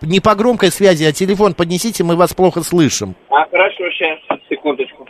Не 0.01 0.21
по 0.21 0.35
громкой 0.35 0.71
связи, 0.71 1.05
а 1.05 1.13
телефон 1.13 1.53
поднесите, 1.53 2.05
мы 2.05 2.17
вас 2.17 2.33
плохо 2.33 2.63
слышим. 2.63 3.15
А, 3.29 3.45
хорошо, 3.51 3.85
сейчас, 3.91 4.19
секундочку. 4.49 5.07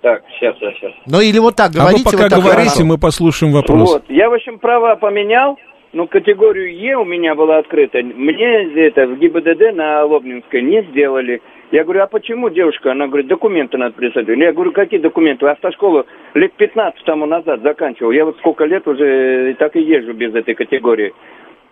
Так, 0.00 0.22
сейчас, 0.38 0.54
сейчас, 0.58 0.74
сейчас. 0.76 0.92
Ну 1.06 1.20
или 1.20 1.40
вот 1.40 1.56
так 1.56 1.70
А 1.70 1.72
вы 1.72 1.78
говорите. 1.80 2.04
пока 2.04 2.16
вот 2.18 2.30
так 2.30 2.40
говорите, 2.40 2.70
хорошо. 2.70 2.84
мы 2.84 2.98
послушаем 2.98 3.52
вопрос. 3.52 3.90
Вот, 3.94 4.04
я, 4.10 4.30
в 4.30 4.34
общем, 4.34 4.60
права 4.60 4.94
поменял, 4.94 5.58
но 5.92 6.06
категорию 6.06 6.72
Е 6.78 6.96
у 6.96 7.04
меня 7.04 7.34
была 7.34 7.58
открыта. 7.58 7.98
Мне 8.00 8.86
это 8.86 9.08
в 9.08 9.18
ГИБДД 9.18 9.74
на 9.74 10.04
Лобнинской 10.04 10.62
не 10.62 10.82
сделали. 10.92 11.42
Я 11.74 11.82
говорю, 11.82 12.02
а 12.04 12.06
почему, 12.06 12.50
девушка? 12.50 12.92
Она 12.92 13.08
говорит, 13.08 13.26
документы 13.26 13.76
надо 13.78 13.96
прислать. 13.96 14.28
Я 14.28 14.52
говорю, 14.52 14.70
какие 14.70 15.00
документы? 15.00 15.44
Автошколу 15.46 16.06
лет 16.34 16.52
15 16.52 17.04
тому 17.04 17.26
назад 17.26 17.62
заканчивал. 17.62 18.12
Я 18.12 18.24
вот 18.24 18.36
сколько 18.38 18.64
лет 18.64 18.86
уже 18.86 19.56
так 19.58 19.74
и 19.74 19.80
езжу 19.80 20.12
без 20.12 20.32
этой 20.36 20.54
категории. 20.54 21.12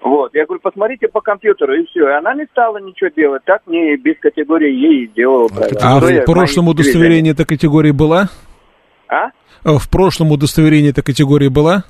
Вот, 0.00 0.34
я 0.34 0.44
говорю, 0.44 0.60
посмотрите 0.60 1.06
по 1.06 1.20
компьютеру, 1.20 1.74
и 1.74 1.86
все. 1.86 2.08
И 2.08 2.12
она 2.14 2.34
не 2.34 2.46
стала 2.46 2.78
ничего 2.78 3.10
делать. 3.16 3.44
Так 3.44 3.62
мне 3.66 3.96
без 3.96 4.18
категории 4.18 4.72
Е 4.72 5.04
и 5.04 5.06
делала. 5.06 5.48
А 5.80 6.00
Что 6.00 6.12
я 6.12 6.22
в 6.22 6.24
прошлом 6.24 6.66
удостоверении 6.66 7.30
эта 7.30 7.46
категория 7.46 7.92
была? 7.92 8.24
А? 9.06 9.28
А 9.64 9.78
В 9.78 9.88
прошлом 9.88 10.32
удостоверении 10.32 10.90
эта 10.90 11.04
категория 11.04 11.48
была? 11.48 11.84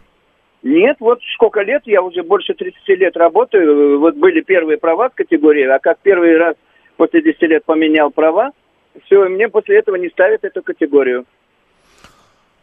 Нет, 0.62 0.98
вот 1.00 1.18
сколько 1.34 1.62
лет, 1.62 1.80
я 1.86 2.02
уже 2.02 2.22
больше 2.22 2.52
30 2.52 2.76
лет 2.88 3.16
работаю, 3.16 3.98
вот 3.98 4.16
были 4.16 4.42
первые 4.42 4.76
права 4.76 5.08
в 5.08 5.14
категории, 5.14 5.64
а 5.64 5.78
как 5.78 5.96
первый 6.02 6.36
раз 6.36 6.56
после 7.02 7.20
10 7.20 7.42
лет 7.42 7.64
поменял 7.64 8.12
права, 8.12 8.52
все, 9.04 9.28
мне 9.28 9.48
после 9.48 9.80
этого 9.80 9.96
не 9.96 10.08
ставят 10.10 10.44
эту 10.44 10.62
категорию. 10.62 11.24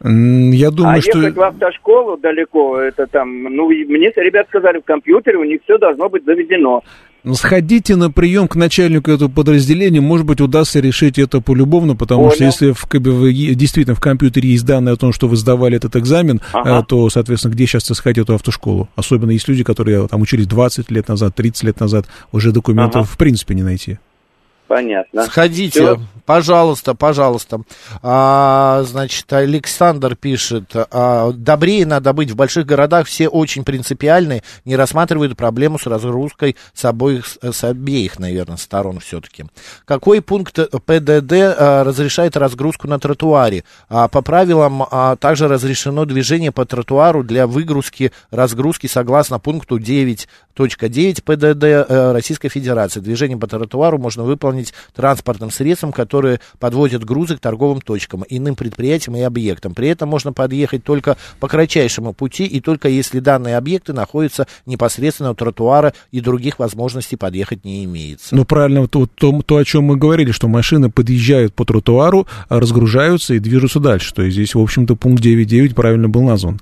Я 0.02 0.68
а 0.68 0.70
думаю, 0.70 1.02
что... 1.02 1.18
ехать 1.18 1.36
в 1.36 1.42
автошколу 1.42 2.16
далеко, 2.16 2.78
это 2.78 3.06
там, 3.06 3.42
ну, 3.54 3.70
и 3.70 3.84
мне 3.84 4.10
ребят 4.16 4.46
сказали 4.48 4.78
в 4.80 4.84
компьютере, 4.84 5.36
у 5.36 5.44
них 5.44 5.60
все 5.64 5.76
должно 5.76 6.08
быть 6.08 6.24
заведено. 6.24 6.82
Ну, 7.22 7.34
Сходите 7.34 7.96
на 7.96 8.10
прием 8.10 8.48
к 8.48 8.56
начальнику 8.56 9.10
этого 9.10 9.28
подразделения, 9.28 10.00
может 10.00 10.24
быть, 10.24 10.40
удастся 10.40 10.80
решить 10.80 11.18
это 11.18 11.42
полюбовно, 11.42 11.94
потому 11.94 12.30
что 12.30 12.38
Понял. 12.38 12.50
если 12.50 12.72
в, 12.72 13.54
действительно 13.54 13.94
в 13.94 14.00
компьютере 14.00 14.48
есть 14.48 14.64
данные 14.64 14.94
о 14.94 14.96
том, 14.96 15.12
что 15.12 15.28
вы 15.28 15.36
сдавали 15.36 15.76
этот 15.76 15.96
экзамен, 15.96 16.40
Ага. 16.54 16.80
э, 16.80 16.82
то, 16.88 17.10
соответственно, 17.10 17.52
где 17.52 17.66
сейчас 17.66 17.90
искать 17.90 18.16
эту 18.16 18.36
автошколу? 18.36 18.88
Особенно 18.96 19.32
есть 19.32 19.48
люди, 19.48 19.64
которые 19.64 20.08
там 20.08 20.22
учились 20.22 20.46
20 20.46 20.90
лет 20.90 21.08
назад, 21.08 21.34
30 21.34 21.64
лет 21.64 21.80
назад, 21.80 22.06
уже 22.32 22.52
документов 22.52 23.02
Ага. 23.02 23.10
в 23.12 23.18
принципе 23.18 23.54
не 23.54 23.64
найти. 23.64 23.98
Понятно. 24.70 25.24
Сходите, 25.24 25.80
Всё. 25.80 26.00
Пожалуйста, 26.30 26.94
пожалуйста. 26.94 27.62
А, 28.04 28.84
значит, 28.86 29.32
Александр 29.32 30.14
пишет, 30.14 30.70
а, 30.74 31.32
добрее 31.32 31.84
надо 31.84 32.12
быть 32.12 32.30
в 32.30 32.36
больших 32.36 32.66
городах, 32.66 33.08
все 33.08 33.26
очень 33.26 33.64
принципиальные, 33.64 34.44
не 34.64 34.76
рассматривают 34.76 35.36
проблему 35.36 35.76
с 35.76 35.88
разгрузкой 35.88 36.54
с 36.72 36.84
обоих, 36.84 37.26
с 37.42 37.64
обеих, 37.64 38.20
наверное, 38.20 38.58
сторон 38.58 39.00
все-таки. 39.00 39.46
Какой 39.84 40.20
пункт 40.20 40.54
ПДД 40.54 41.32
а, 41.32 41.82
разрешает 41.82 42.36
разгрузку 42.36 42.86
на 42.86 43.00
тротуаре? 43.00 43.64
А, 43.88 44.06
по 44.06 44.22
правилам 44.22 44.84
а, 44.88 45.16
также 45.16 45.48
разрешено 45.48 46.04
движение 46.04 46.52
по 46.52 46.64
тротуару 46.64 47.24
для 47.24 47.48
выгрузки, 47.48 48.12
разгрузки 48.30 48.86
согласно 48.86 49.40
пункту 49.40 49.80
9.9 49.80 51.22
ПДД 51.24 51.64
э, 51.64 52.12
Российской 52.12 52.50
Федерации. 52.50 53.00
Движение 53.00 53.36
по 53.36 53.48
тротуару 53.48 53.98
можно 53.98 54.22
выполнить 54.22 54.72
транспортным 54.94 55.50
средством, 55.50 55.90
которые 56.20 56.40
подводят 56.58 57.02
грузы 57.02 57.38
к 57.38 57.40
торговым 57.40 57.80
точкам, 57.80 58.24
иным 58.28 58.54
предприятиям 58.54 59.16
и 59.16 59.22
объектам. 59.22 59.72
При 59.72 59.88
этом 59.88 60.10
можно 60.10 60.34
подъехать 60.34 60.84
только 60.84 61.16
по 61.40 61.48
кратчайшему 61.48 62.12
пути 62.12 62.44
и 62.44 62.60
только 62.60 62.90
если 62.90 63.20
данные 63.20 63.56
объекты 63.56 63.94
находятся 63.94 64.46
непосредственно 64.66 65.30
у 65.30 65.34
тротуара 65.34 65.94
и 66.12 66.20
других 66.20 66.58
возможностей 66.58 67.16
подъехать 67.16 67.64
не 67.64 67.84
имеется. 67.84 68.36
Ну, 68.36 68.44
правильно, 68.44 68.86
то, 68.86 69.06
то, 69.06 69.40
то, 69.40 69.56
о 69.56 69.64
чем 69.64 69.84
мы 69.84 69.96
говорили, 69.96 70.30
что 70.30 70.46
машины 70.46 70.90
подъезжают 70.90 71.54
по 71.54 71.64
тротуару, 71.64 72.26
а 72.50 72.60
разгружаются 72.60 73.32
и 73.32 73.38
движутся 73.38 73.80
дальше. 73.80 74.12
То 74.12 74.20
есть 74.20 74.34
здесь, 74.34 74.54
в 74.54 74.60
общем-то, 74.60 74.96
пункт 74.96 75.24
9.9 75.24 75.74
правильно 75.74 76.10
был 76.10 76.22
назван. 76.22 76.60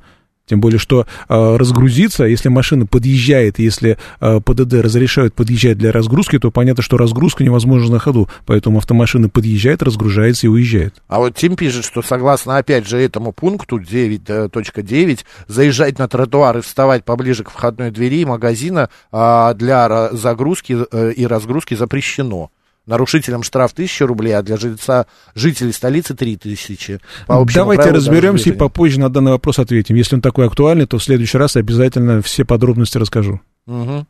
Тем 0.48 0.60
более, 0.60 0.78
что 0.78 1.06
э, 1.28 1.56
разгрузиться, 1.56 2.24
если 2.24 2.48
машина 2.48 2.86
подъезжает, 2.86 3.58
если 3.58 3.98
э, 4.20 4.40
ПДД 4.40 4.74
разрешают 4.74 5.34
подъезжать 5.34 5.78
для 5.78 5.92
разгрузки, 5.92 6.38
то 6.38 6.50
понятно, 6.50 6.82
что 6.82 6.96
разгрузка 6.96 7.44
невозможна 7.44 7.92
на 7.92 7.98
ходу. 7.98 8.28
Поэтому 8.46 8.78
автомашина 8.78 9.28
подъезжает, 9.28 9.82
разгружается 9.82 10.46
и 10.46 10.50
уезжает. 10.50 10.94
А 11.08 11.18
вот 11.18 11.36
Тим 11.36 11.56
пишет, 11.56 11.84
что 11.84 12.02
согласно, 12.02 12.56
опять 12.56 12.88
же, 12.88 12.98
этому 12.98 13.32
пункту 13.32 13.78
9.9, 13.78 15.20
заезжать 15.46 15.98
на 15.98 16.08
тротуар 16.08 16.58
и 16.58 16.60
вставать 16.62 17.04
поближе 17.04 17.44
к 17.44 17.50
входной 17.50 17.90
двери 17.90 18.24
магазина 18.24 18.88
а, 19.12 19.54
для 19.54 20.10
загрузки 20.12 20.76
э, 20.90 21.12
и 21.12 21.26
разгрузки 21.26 21.74
запрещено. 21.74 22.50
Нарушителям 22.88 23.42
штраф 23.42 23.72
1000 23.74 24.06
рублей, 24.06 24.32
а 24.32 24.42
для 24.42 24.56
жильца, 24.56 25.06
жителей 25.34 25.72
столицы 25.72 26.14
3000. 26.14 27.00
По 27.26 27.44
Давайте 27.44 27.82
правилу 27.82 27.96
разберемся 27.96 28.48
и 28.48 28.52
попозже 28.52 28.98
на 28.98 29.10
данный 29.10 29.32
вопрос 29.32 29.58
ответим. 29.58 29.94
Если 29.94 30.14
он 30.14 30.22
такой 30.22 30.46
актуальный, 30.46 30.86
то 30.86 30.96
в 30.96 31.04
следующий 31.04 31.36
раз 31.36 31.56
обязательно 31.56 32.22
все 32.22 32.46
подробности 32.46 32.96
расскажу. 32.96 33.42
Мгм. 33.66 34.06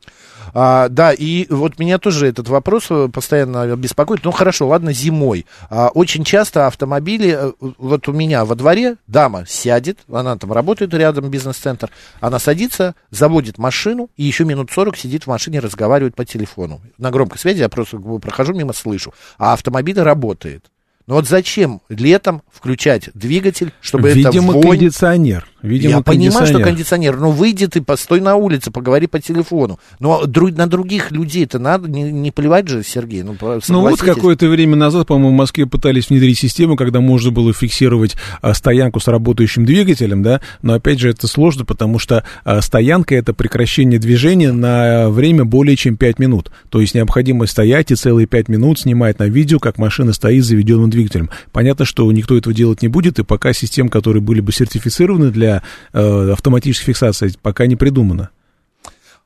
А, 0.55 0.88
да, 0.88 1.12
и 1.12 1.46
вот 1.51 1.78
меня 1.78 1.99
тоже 1.99 2.26
этот 2.26 2.49
вопрос 2.49 2.86
э, 2.90 3.09
постоянно 3.12 3.76
беспокоит. 3.76 4.24
Ну 4.24 4.30
хорошо, 4.30 4.68
ладно, 4.68 4.92
зимой. 4.92 5.46
А, 5.70 5.88
очень 5.88 6.24
часто 6.24 6.66
автомобили, 6.66 7.36
э, 7.38 7.53
вот 7.78 8.09
у 8.09 8.12
меня 8.12 8.44
во 8.44 8.55
дворе 8.55 8.96
дама 9.07 9.44
сядет, 9.46 9.99
она 10.11 10.36
там 10.36 10.53
работает 10.53 10.92
рядом, 10.94 11.30
бизнес-центр, 11.30 11.90
она 12.20 12.38
садится, 12.38 12.94
заводит 13.11 13.59
машину 13.59 14.11
и 14.16 14.24
еще 14.24 14.44
минут 14.44 14.70
40 14.70 14.96
сидит 14.96 15.24
в 15.24 15.26
машине, 15.28 15.61
разговаривает 15.61 16.14
по 16.14 16.24
телефону. 16.24 16.80
На 16.99 17.11
громкой 17.11 17.38
связи 17.38 17.61
я 17.61 17.68
просто 17.68 17.99
прохожу 17.99 18.55
мимо, 18.55 18.72
слышу. 18.72 19.12
А 19.38 19.53
автомобиль 19.53 20.01
работает. 20.01 20.70
Ну 21.09 21.14
вот 21.14 21.26
зачем 21.26 21.80
летом 21.88 22.42
включать 22.53 23.09
двигатель, 23.14 23.72
чтобы 23.80 24.12
Видимо, 24.12 24.30
это 24.30 24.42
вонь... 24.42 24.78
кондиционер. 24.78 25.49
Видимо, 25.62 25.94
Я 25.94 26.00
понимаю, 26.02 26.46
что 26.46 26.61
кондиционер. 26.61 27.16
но 27.16 27.30
выйди 27.30 27.66
ты, 27.66 27.82
постой 27.82 28.20
на 28.20 28.36
улице, 28.36 28.70
поговори 28.70 29.06
по 29.06 29.20
телефону. 29.20 29.80
Но 29.98 30.22
на 30.24 30.66
других 30.66 31.11
людей-то 31.11 31.59
надо, 31.59 31.88
не, 31.90 32.12
не 32.12 32.30
плевать 32.30 32.68
же, 32.68 32.82
Сергей, 32.84 33.22
ну, 33.22 33.36
Ну 33.68 33.80
вот 33.80 34.00
какое-то 34.00 34.48
время 34.48 34.76
назад, 34.76 35.09
по-моему, 35.09 35.30
в 35.30 35.38
Москве 35.38 35.66
пытались 35.66 36.11
внедрить 36.11 36.38
систему, 36.38 36.76
когда 36.76 37.00
можно 37.00 37.30
было 37.30 37.52
фиксировать 37.52 38.16
а, 38.40 38.54
стоянку 38.54 39.00
с 39.00 39.09
работающим 39.09 39.64
двигателем, 39.64 40.22
да, 40.22 40.40
но 40.62 40.74
опять 40.74 41.00
же 41.00 41.11
это 41.11 41.26
сложно, 41.26 41.64
потому 41.64 41.98
что 41.98 42.24
а, 42.44 42.61
стоянка 42.62 43.14
это 43.16 43.34
прекращение 43.34 43.98
движения 43.98 44.52
на 44.52 45.11
время 45.11 45.44
более 45.44 45.76
чем 45.76 45.96
5 45.96 46.18
минут. 46.18 46.50
То 46.70 46.80
есть 46.80 46.94
необходимо 46.94 47.46
стоять 47.46 47.90
и 47.90 47.96
целые 47.96 48.26
5 48.26 48.48
минут 48.48 48.78
снимать 48.78 49.18
на 49.18 49.24
видео, 49.24 49.59
как 49.59 49.78
машина 49.78 50.12
стоит 50.12 50.44
с 50.44 50.48
заведенным 50.48 50.90
двигателем. 50.90 51.30
Понятно, 51.52 51.84
что 51.84 52.11
никто 52.12 52.36
этого 52.36 52.54
делать 52.54 52.82
не 52.82 52.88
будет, 52.88 53.18
и 53.18 53.24
пока 53.24 53.52
систем, 53.52 53.88
которые 53.88 54.22
были 54.22 54.40
бы 54.40 54.52
сертифицированы 54.52 55.30
для 55.30 55.47
э, 55.92 56.30
автоматической 56.32 56.92
фиксации, 56.94 57.32
пока 57.40 57.66
не 57.66 57.76
придумано. 57.76 58.30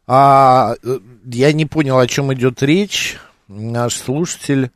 А, 0.07 0.75
э, 0.83 0.99
я 1.27 1.53
не 1.53 1.67
понял, 1.67 1.99
о 1.99 2.07
чем 2.07 2.33
идет 2.35 2.63
речь. 2.63 3.19
Наш 3.49 3.97
слушатель... 3.97 4.71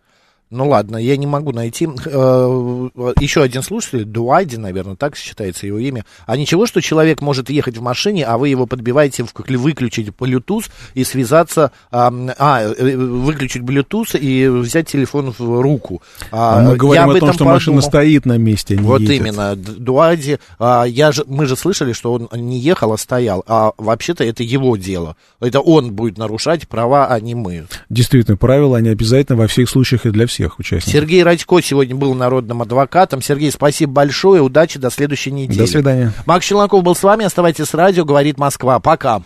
Ну 0.50 0.68
ладно, 0.68 0.96
я 0.96 1.16
не 1.16 1.26
могу 1.26 1.50
найти. 1.50 1.88
Э, 2.06 2.88
еще 3.20 3.42
один 3.42 3.62
слушатель, 3.64 4.04
Дуайди, 4.04 4.56
наверное, 4.56 4.94
так 4.94 5.16
считается 5.16 5.66
его 5.66 5.78
имя. 5.78 6.04
А 6.24 6.36
ничего, 6.36 6.66
что 6.66 6.80
человек 6.80 7.20
может 7.20 7.50
ехать 7.50 7.76
в 7.76 7.82
машине, 7.82 8.24
а 8.24 8.38
вы 8.38 8.48
его 8.48 8.66
подбиваете 8.66 9.24
выключить 9.34 10.08
Bluetooth 10.08 10.66
и 10.94 11.02
связаться, 11.02 11.72
а, 11.90 12.12
а, 12.38 12.62
э, 12.62 12.96
выключить 12.96 13.62
Bluetooth 13.62 14.16
и 14.16 14.46
взять 14.46 14.86
телефон 14.86 15.34
в 15.36 15.60
руку. 15.60 16.00
А 16.30 16.60
мы 16.62 16.70
я 16.70 16.76
говорим 16.76 17.10
об 17.10 17.16
о 17.16 17.18
том, 17.18 17.32
что 17.32 17.44
машина 17.44 17.78
подумал. 17.78 17.88
стоит 17.88 18.24
на 18.24 18.38
месте, 18.38 18.74
а 18.74 18.80
не 18.80 18.86
Вот 18.86 19.00
едет. 19.00 19.16
именно, 19.16 19.56
Д- 19.56 19.72
Дуади, 19.72 20.38
а, 20.60 20.84
я 20.84 21.10
же, 21.10 21.24
мы 21.26 21.46
же 21.46 21.56
слышали, 21.56 21.92
что 21.92 22.12
он 22.12 22.28
не 22.32 22.60
ехал, 22.60 22.92
а 22.92 22.98
стоял, 22.98 23.42
а 23.48 23.72
вообще-то 23.78 24.22
это 24.22 24.44
его 24.44 24.76
дело. 24.76 25.16
Это 25.40 25.58
он 25.58 25.92
будет 25.92 26.18
нарушать 26.18 26.68
права, 26.68 27.08
а 27.08 27.18
не 27.18 27.34
мы. 27.34 27.66
Действительно, 27.90 28.36
правила, 28.36 28.78
они 28.78 28.90
обязательно 28.90 29.36
во 29.36 29.48
всех 29.48 29.68
случаях 29.68 30.06
и 30.06 30.10
для 30.10 30.26
всех 30.36 30.58
участников. 30.58 30.92
Сергей 30.92 31.22
Радько 31.22 31.60
сегодня 31.62 31.96
был 31.96 32.14
народным 32.14 32.60
адвокатом. 32.62 33.22
Сергей, 33.22 33.50
спасибо 33.50 33.92
большое, 33.92 34.42
удачи, 34.42 34.78
до 34.78 34.90
следующей 34.90 35.32
недели. 35.32 35.58
До 35.58 35.66
свидания. 35.66 36.12
Макс 36.26 36.44
Челноков 36.44 36.82
был 36.82 36.94
с 36.94 37.02
вами, 37.02 37.24
оставайтесь 37.24 37.64
с 37.64 37.74
радио, 37.74 38.04
говорит 38.04 38.38
Москва. 38.38 38.78
Пока. 38.78 39.22